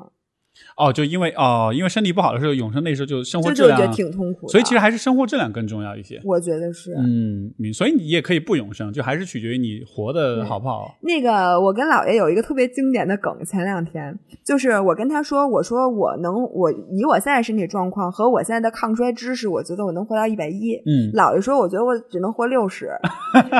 [0.79, 4.47] 哦，就因为哦，因为身体不好的时候，永生那时候就生活质量，挺痛苦的。
[4.47, 6.21] 所以其实还是生活质量更重要一些。
[6.23, 6.93] 我觉得是。
[6.97, 10.95] 嗯，明所以你也可以不永生，就还是取决于你活得好不好。
[11.01, 20.75] 那个，我跟姥爷有一个特别经典的梗，前两天就是我跟他说，我说我能，我以我现在身体状况和我现在的抗衰知识，我觉得我能活到一百一。
[20.85, 22.89] 嗯姥爷说，我觉得我只能活六十。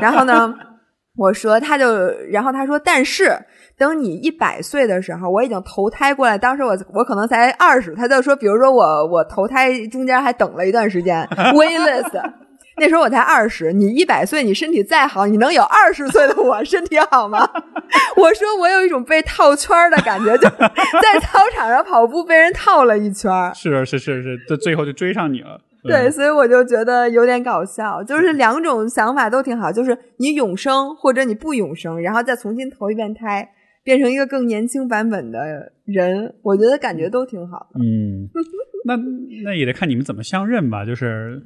[0.02, 0.54] 然后呢，
[1.18, 1.86] 我说，他就，
[2.32, 3.38] 然后他说，但是
[3.80, 11.26] 等你一百岁的时候，我已经投胎过来，当时我我可能才二十，他就说，比如说我我投胎中间还等了一段时间，
[11.56, 12.34] waitlist。
[12.82, 17.46] 那时候我才二十，你一百岁，你身体再好，你能有二十岁的我身体好吗？
[18.16, 20.48] 我说我有一种被套圈的感觉，就
[21.02, 23.32] 在操场上跑步被人套了一圈。
[23.54, 25.60] 是是是是，这最后就追上你了。
[25.84, 33.50] 对，嗯所以我就觉得有点搞笑，就是两种想法都挺好，就是你永生或者你不永生，然后再重新投一遍胎，
[33.84, 37.80] 变成一个更年轻版本的人，我觉得感觉都挺好的。
[37.80, 38.30] 嗯，
[38.86, 38.96] 那
[39.44, 41.42] 那也得看你们怎么相认吧，就是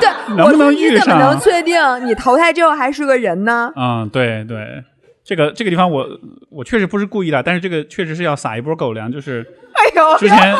[0.00, 1.76] 对， 能不能遇怎么能确定
[2.06, 3.72] 你投胎之后还是个人呢？
[3.76, 4.82] 嗯，对对，
[5.24, 6.06] 这个这个地方我
[6.50, 10.54] 我确实不是故意的，但是这个确实是要撒一波狗粮，就是哎呦， 之前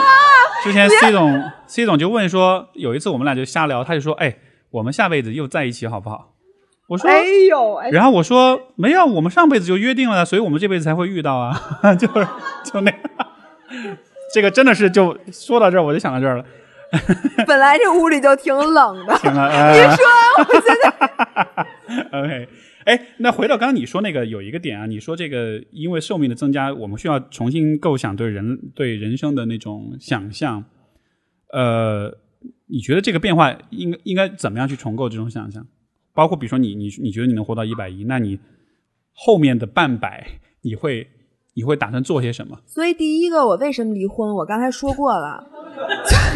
[0.64, 4.36] 之前 C 总 C 总就问说，有一次我们俩就瞎聊，他就说，哎，
[4.70, 6.34] 我们下辈子又在一起好不好？
[6.88, 11.54] 我说，哎呦，哎，然后我说没有，我们上辈子就约定了，所以我们这辈子才会遇到啊，
[11.94, 12.26] 就是
[12.64, 13.00] 就那样。
[14.32, 16.44] 这个真的是就说到这儿，我就想到这儿了。
[17.46, 20.04] 本来这屋里就挺冷的，行了， 呃、你说
[20.38, 22.48] 我现在 OK，
[22.86, 30.64] 哎，那回到刚刚你说那个有一个点啊，你说这个因为寿命的增加，我们需要重新构想对人对人生的那种想象。
[31.52, 32.16] 呃，
[32.70, 35.66] 你觉得这个变化应该应该怎么样去重构这种想象？
[36.18, 38.40] 包括比如说你你你觉得你能活到一百一，那你
[39.12, 40.26] 后面的半百
[40.62, 41.06] 你会
[41.54, 42.58] 你会打算做些什么？
[42.66, 44.34] 所以第一个，我为什么离婚？
[44.34, 45.46] 我刚才说过了。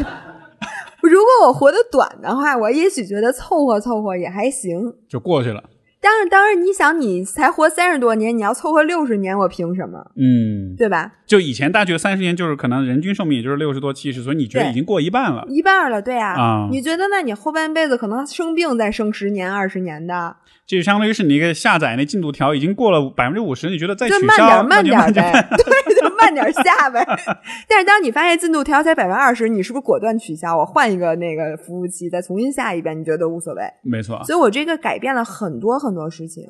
[1.02, 4.94] 如果我活得短的话，我也许觉得凑合凑合也还行。
[5.08, 5.64] 就过去了。
[6.02, 10.04] 当然，当然，你想，你才活三十多年，你要凑合六十年，我凭什么？
[10.16, 11.12] 嗯，对吧？
[11.24, 15.44] 就以前大家觉得三十年就是可能人均寿命也就是六十多七十，所以你觉得已经过一半了。
[15.48, 16.32] 一半了，对啊。
[16.32, 20.34] 啊你觉得，那你后半辈子可能生病再生十年、二十年的，
[20.66, 25.46] 这就相当于是你一个下载那进度条已经过了百分之五十，你觉得再取消，慢点呗。
[25.56, 25.64] 对，
[26.02, 27.04] 就慢慢点下呗。
[27.68, 30.56] 但是当你发现进度条才百分之二十，你是不是果断取消？
[30.56, 32.98] 我换一个那个服务器，再重新下一遍？
[32.98, 33.62] 你觉得都无所谓？
[33.82, 34.22] 没错。
[34.24, 36.44] 所以我这个改变了很多很多事情，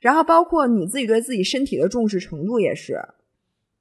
[0.00, 3.00] 然后包括你自己对自己身体的重视程度也是。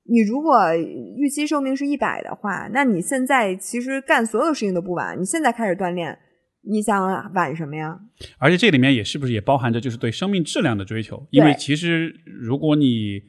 [0.03, 5.19] 你如果预期寿命是一百的话，那你现在其实干所有事情都不晚。
[5.19, 6.17] 你现在开始锻炼，
[6.63, 7.99] 你想晚什么呀？
[8.39, 11.25] 而且这里面也是不是也包含着就是对生命质量的追求？
[11.29, 13.21] 因为其实如果你，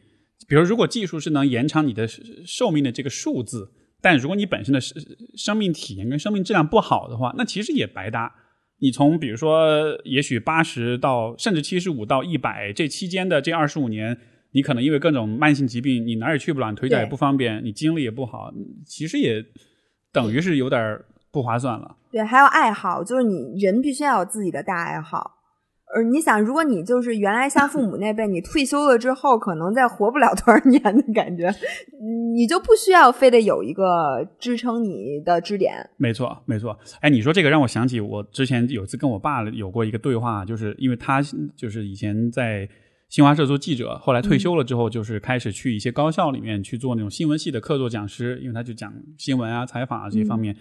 [0.49, 2.07] 比如如果技术是能延长你的
[2.47, 3.71] 寿命的这个数字，
[4.01, 5.03] 但如果你本身的生
[5.37, 8.35] 生命体验跟生命质量不好的话，那其实也白搭。
[8.79, 14.19] 你从比如说也许八十到甚至七十五到一百这期间的这二十五年。
[14.55, 18.53] 你可能因为各种慢性疾病，你哪儿也去不了，你腿脚也不方便，你精力也不好，
[18.85, 19.43] 其实也
[20.13, 21.01] 等于是有点
[21.31, 21.97] 不划算了。
[22.11, 25.39] 对，还有爱好，就是你人必须要有自己的大爱好。
[25.95, 31.55] 而你想，如果你就是原来像父母那辈，你退休了之后可能再活不了多少年的感觉，
[32.35, 35.75] 你就不需要非得有一个支撑你的支点。
[35.97, 36.79] 没错，没错。
[37.01, 41.21] 哎，你说这个让我想起我之前有次跟我爸有过一个对话，就是因为他
[41.57, 42.69] 就是以前在。
[43.09, 50.57] 新华社做记者，后来退休了之后，就是开始去一些高校里面去做那种新闻系的客座讲师，因为他就讲新闻啊、采访啊这些方面。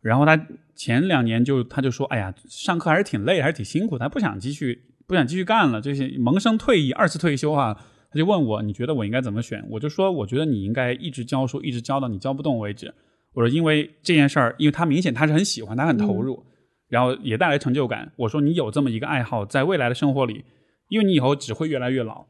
[0.00, 7.76] 然后他前两年就他就说：“哎呀，上课还是挺累，还是挺辛苦，他不想继续不想继续干了，就是萌生退役、二次退休啊。”
[8.10, 12.94] 他就问我：“你觉得我应该怎么选？”我就说：“我觉得你应该一直教书，一直教到你教不动为止。”
[13.34, 16.44] 我说：“因为这件事儿，因为他明显他是很喜欢，他很投入，
[16.88, 18.12] 然后也带来成就感。
[18.16, 20.44] 我说你有这么一个爱好，在未来的生活里。”
[20.88, 22.26] 因为你以后只会越来越老，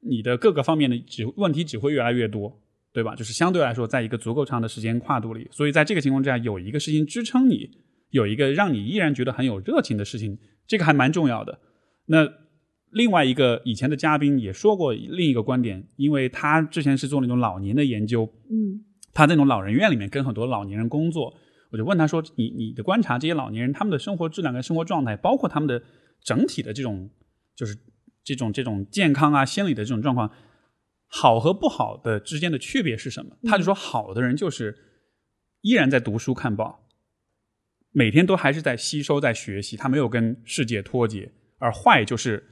[0.00, 2.58] 你的各个方面的只问题只会越来越多，
[2.92, 3.14] 对吧？
[3.14, 7.70] 就是相对来说，在一个足够长的时间跨度里，所以在这个情况之下，有一个事情支撑你，
[8.10, 11.58] 有一个让你依然觉得很有热情的事情，这个还蛮重要的。
[12.06, 12.28] 那
[12.90, 21.34] 另外一个以前的嘉宾也说过另一个观点，因为他之前是做那种老年的研究，嗯，他在那种老人院里面跟很多老年人工作，
[21.70, 25.82] 我就问他说：“你你的观察，这些老年人他们的生活质量跟生活状态，包括他们的
[26.22, 27.08] 整体的这种。”
[27.54, 27.76] 就是
[28.24, 30.28] 这种这种健康啊、心理的这种状况，
[31.14, 33.36] 好和不好的之间的区别是什么？
[33.44, 34.74] 他就说，好的人就是
[35.60, 36.88] 依然在读书看报，
[37.90, 41.28] 每天都还是在吸收、在学习，他没有跟世界脱节；
[41.58, 42.42] 而坏就是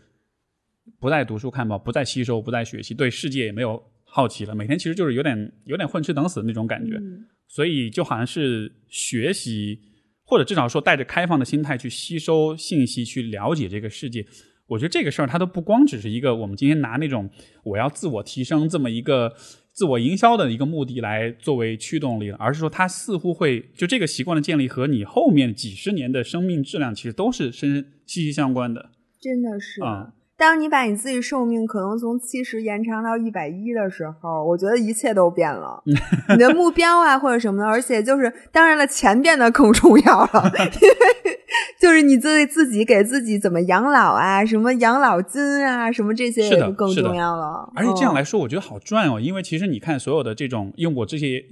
[0.99, 7.01] 不再读书看报，不再吸收，不再学习，对世界也没有好奇了，每天其实就是有点有点混吃等死的那种感觉。
[7.49, 9.81] 所以就好像是学习，
[10.23, 14.27] 或者至少说带着开放的心态去吸收信息，去了解这个世界。
[14.71, 17.29] 我觉得这个事儿，它都不光只是一个我们今天拿那种
[17.65, 19.35] 我要自我提升这么一个
[19.73, 28.91] 自我营销的一个目的来作为驱动力了，而是说它似乎会就这个习惯的建立和你后面几十年的生命质量其实都是深息息相关的。
[29.21, 30.15] 真的是啊。
[30.41, 35.83] 当你把你自己寿命可能从七十延长到一百一的时候，我觉得一切都变了，
[36.31, 40.51] 你的目标啊或者什么的，而且就是当然了，钱变得更重要了，
[40.81, 41.39] 因为
[41.79, 47.71] 就是你自自己给自己怎么养老啊，什么养老金啊，什么这些就更重要了。
[47.77, 51.45] 而且这样来说，我觉得好赚哦，因为其实你看所有的这种，因为我这些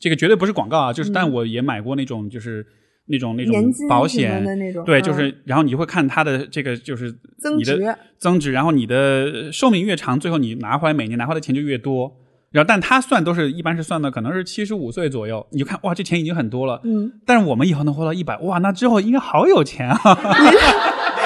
[0.00, 2.64] 这个绝对不是广告啊，就是但我也买过那种就是。
[3.08, 12.16] 那种那种保险的那种，对，就是，然后你会看它的这个就是增值，增值，然后你的寿命越长，最后你拿回来每年拿回来的钱就越多。
[12.50, 16.80] 然后，但他算都是一般是算的，可能是七十五岁左右，你就看哇，这钱已经很多了。
[16.82, 19.98] 嗯，但是我们以后能活到一百，哇，那之后应该好有钱啊！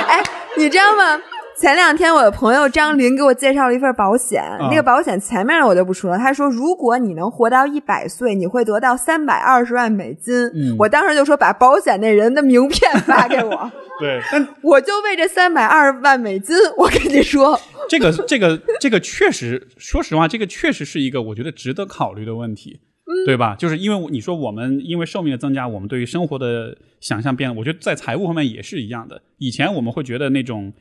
[0.08, 0.20] 哎，
[0.58, 1.22] 你知道吗？
[1.58, 6.18] 前两天我的朋友张林给我介绍了一份保险，那个保险前面的我就不说了。
[6.18, 10.50] 他说，如果你能活到一百岁，你会得到三百二十万美金。
[10.78, 13.70] 我当时就说，把保险那人的名片发给我。
[14.00, 14.20] 对，
[14.62, 22.80] 我就为这三百二十万美金，我跟你说，这个这个这个确实，说实话，这个确实是一个我觉得值得考虑的问题，
[23.26, 23.54] 对吧？
[23.54, 27.54] 就是因为你说我们因为寿命的增加，我们对于生活的想象变了。
[27.56, 29.22] 我觉得在财务方面也是一样的。
[29.38, 30.72] 以前我们会觉得那种。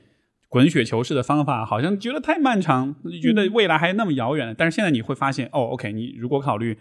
[0.52, 4.54] 滚雪球式的方法好像觉得太漫长，觉得未来还那么遥远。
[4.58, 6.78] 但是现在你会发现，哦，OK，你如果考虑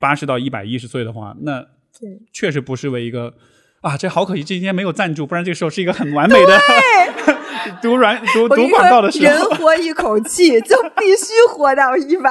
[0.00, 1.64] 八十到一百一十岁的话，那
[2.32, 3.34] 确实不失为一个。
[3.82, 6.58] 啊，这好可惜，今天没有赞助，不然这个时候是一个很完美的
[7.82, 9.34] 读软读读广告的时候。
[9.34, 12.30] 人活一口气就必须活到一百，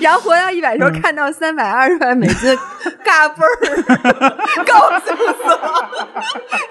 [0.00, 2.56] 然后活到一百时候看到三百二十万美金，
[3.04, 5.90] 嘎嘣儿，高兴死了。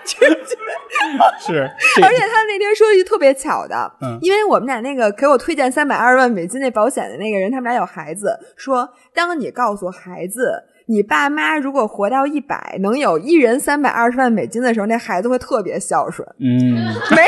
[1.39, 1.71] 是，
[2.03, 3.91] 而且他那天说一句特别巧的，
[4.21, 10.63] 因为我们俩那个给我推荐三百二十万美金那保险的那个人，他们俩有孩子，说当你告诉孩子。
[10.89, 16.27] 你爸妈如果活到一百，能有一人三百二十万美金的时候，那孩子会特别孝顺。
[16.39, 16.73] 嗯，
[17.15, 17.21] 没，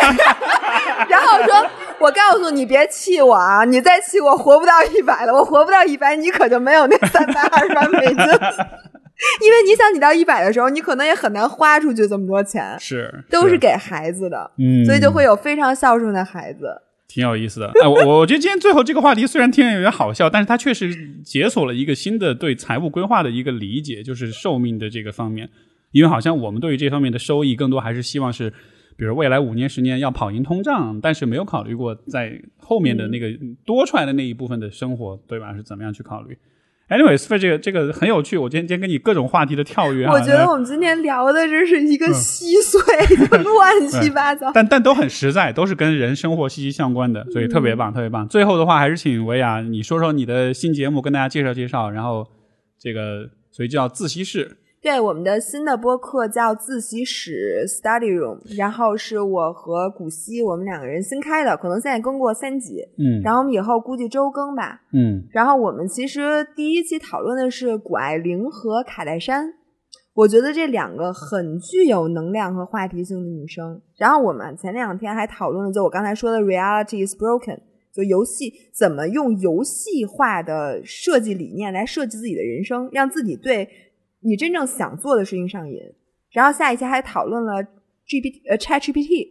[1.08, 1.70] 然后说，
[2.00, 3.64] 我告诉你，别气我啊！
[3.64, 5.34] 你再气我，活不到一百了。
[5.34, 8.18] 我活不到一百，你可就没有那三百二十万美金。
[9.40, 16.82] 因为你想，你到一百的时候，你可能也很难花出去这么多钱，是都是给孩子的，嗯，所以就会有非常孝顺的孩子。
[17.14, 17.68] 挺有意思的。
[17.84, 20.94] 哎，我我觉得今天最后这个话题虽然听着有点好笑，但是它确实
[21.24, 25.50] 解锁了一个新的对财务规划的一个理解，就是寿命的这个方面。
[25.92, 28.50] 因为好像我们对于这方面的收益，更多还是希望是，
[28.96, 33.28] 比如未来五年、十年要跑赢通胀，但是没有考虑过在后面的那个
[33.66, 35.54] 多出来的那一部分的生活，对吧？
[35.54, 36.38] 是怎么样去考虑
[36.92, 38.38] ？Anyways，这个这个很有趣。
[38.38, 42.82] 我今天今天跟你各种话题的跳跃，我觉得我们今天聊的这是一个稀碎，
[43.32, 44.52] 嗯 乱七八糟。
[44.54, 48.28] 但但都很实在，都是跟人生活息息相关的，所以特别棒，特别棒。
[48.28, 51.90] 最后的话，还是请维亚你说说你的新节目，跟大家介绍介绍。
[51.90, 52.28] 然后
[52.78, 54.58] 这个所以叫自习室。
[54.82, 64.82] 对，我们的新的播客叫自习室 （Study Room），然后是我和古希我们两个人新开的，可能现在更过三集，嗯然后我们以后估计周更吧。
[64.92, 69.54] 嗯然后我们其实第一期讨论的是谷爱凌和卡戴珊，
[70.16, 73.80] 我觉得这两个很具有能量和话题性的女生。
[73.98, 77.60] 然后我们前两天还讨论了，就我刚才说的 “reality is broken”，
[77.94, 83.70] 就游戏怎么用游戏化的设计理念来设计自己的人生，让自己对
[84.24, 85.80] 你真正想做的事情上瘾。
[86.32, 87.62] 然后下一期还讨论了
[88.08, 89.28] GPT 呃 ChatGPT，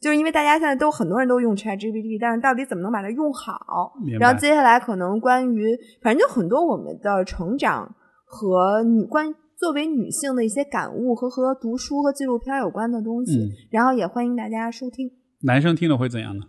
[0.00, 3.92] 就是因为大家现在都很多人都用 ChatGPT，但是到底怎么能把它用好？
[4.20, 7.94] 然后接下来可能关于反正就很多我们的成长
[8.24, 15.10] 和女关作为女性的一些感悟和和读书和纪录片有关的东西，嗯然后也欢迎大家收听。
[15.42, 16.44] 男生听了会怎样呢？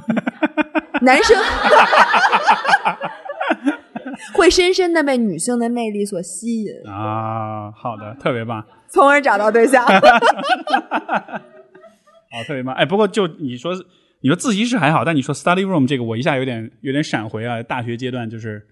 [1.02, 1.36] 男生
[4.34, 9.84] 会深深的被女性的魅力所吸引，啊，好的，特别棒，从而找到对象。
[9.84, 9.92] 好，
[12.46, 12.74] 特别棒。
[12.74, 13.72] 哎，不过就你说，
[14.20, 17.62] 你说自习室还好，但你说 study room 这个，我一下有点有点闪回啊。
[17.62, 18.66] 大学阶段就是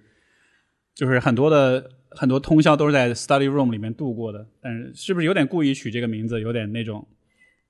[0.94, 7.06] 就是很多的很多通宵都是在 study room 里面度过的，但是是不是有点故意取这个名字，有点那种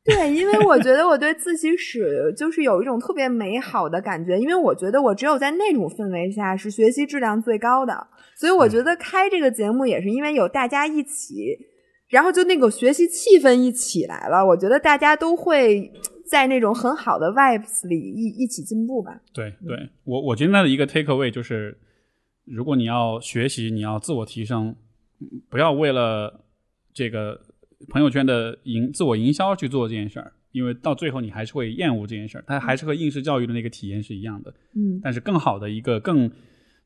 [0.08, 11.58] 对，因为我觉得我对自习室就是有一种特别美好的感觉，因为我觉得我只有在那种氛围下是学习质量最高的，所以我觉得开这个节目也是因为有大家一起，
[12.08, 15.92] 然后就那个学习气氛一起来了，我觉得大家都会
[16.26, 19.20] 在那种很好的 vibes 里一一起进步吧。
[19.34, 19.52] 对。
[19.66, 21.76] 对，我我今天的一个 take away 就是，
[22.46, 24.74] 如果你要学习，你要自我提升，
[25.20, 26.44] 嗯不要为了
[26.94, 27.40] 这个
[27.88, 34.52] 朋友圈的营自我营销去做这件事儿，因为到最后你还是会厌恶这件事儿，它还是和应试教育的那个体验是一样的。
[34.74, 36.30] 嗯但是更好的一个更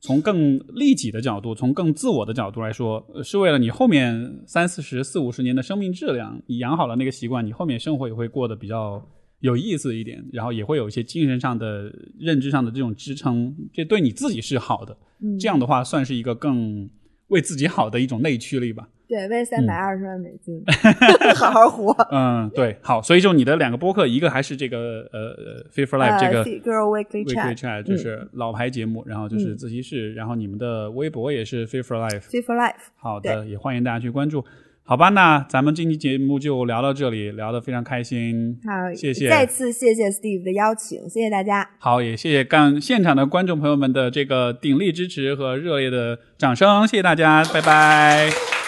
[0.00, 9.02] 从更利己的角度，从更自我的角度来说，呃是为了你后面三四十、四五十年的生命质量，你养好了那个习惯，你后面生活也会过得比较
[9.40, 14.96] 有意思一点，然后也会有一些精神上的、认知上的这种支撑，这对你自己是好的。
[15.20, 16.90] 嗯，这样的话，算是一个更
[17.28, 18.88] 为自己好的一种内驱力吧。
[19.12, 20.64] 对，为三百二十万美金，
[21.36, 21.94] 好好活。
[22.10, 32.22] 嗯，对，好，所以就你的两个播客，一个还是这个呃呃 Fit for Life 这个 Girl Weekly Weekly Chat 就是老牌节目，然后就是嗯自习室，然后你们的微博也是 Fit for Life。
[32.22, 32.72] Fit for Life。
[32.96, 34.42] 好的，也欢迎大家去关注。
[34.82, 38.58] 好吧，那咱们这期节目就聊到这里，聊得非常开心。
[38.64, 41.68] 好，谢谢再次谢谢 Steve 的邀请，谢谢大家。
[41.78, 48.61] 好，也谢谢干现场的观众朋友们的这个鼎力支持和热烈的掌声，谢谢大家，拜拜。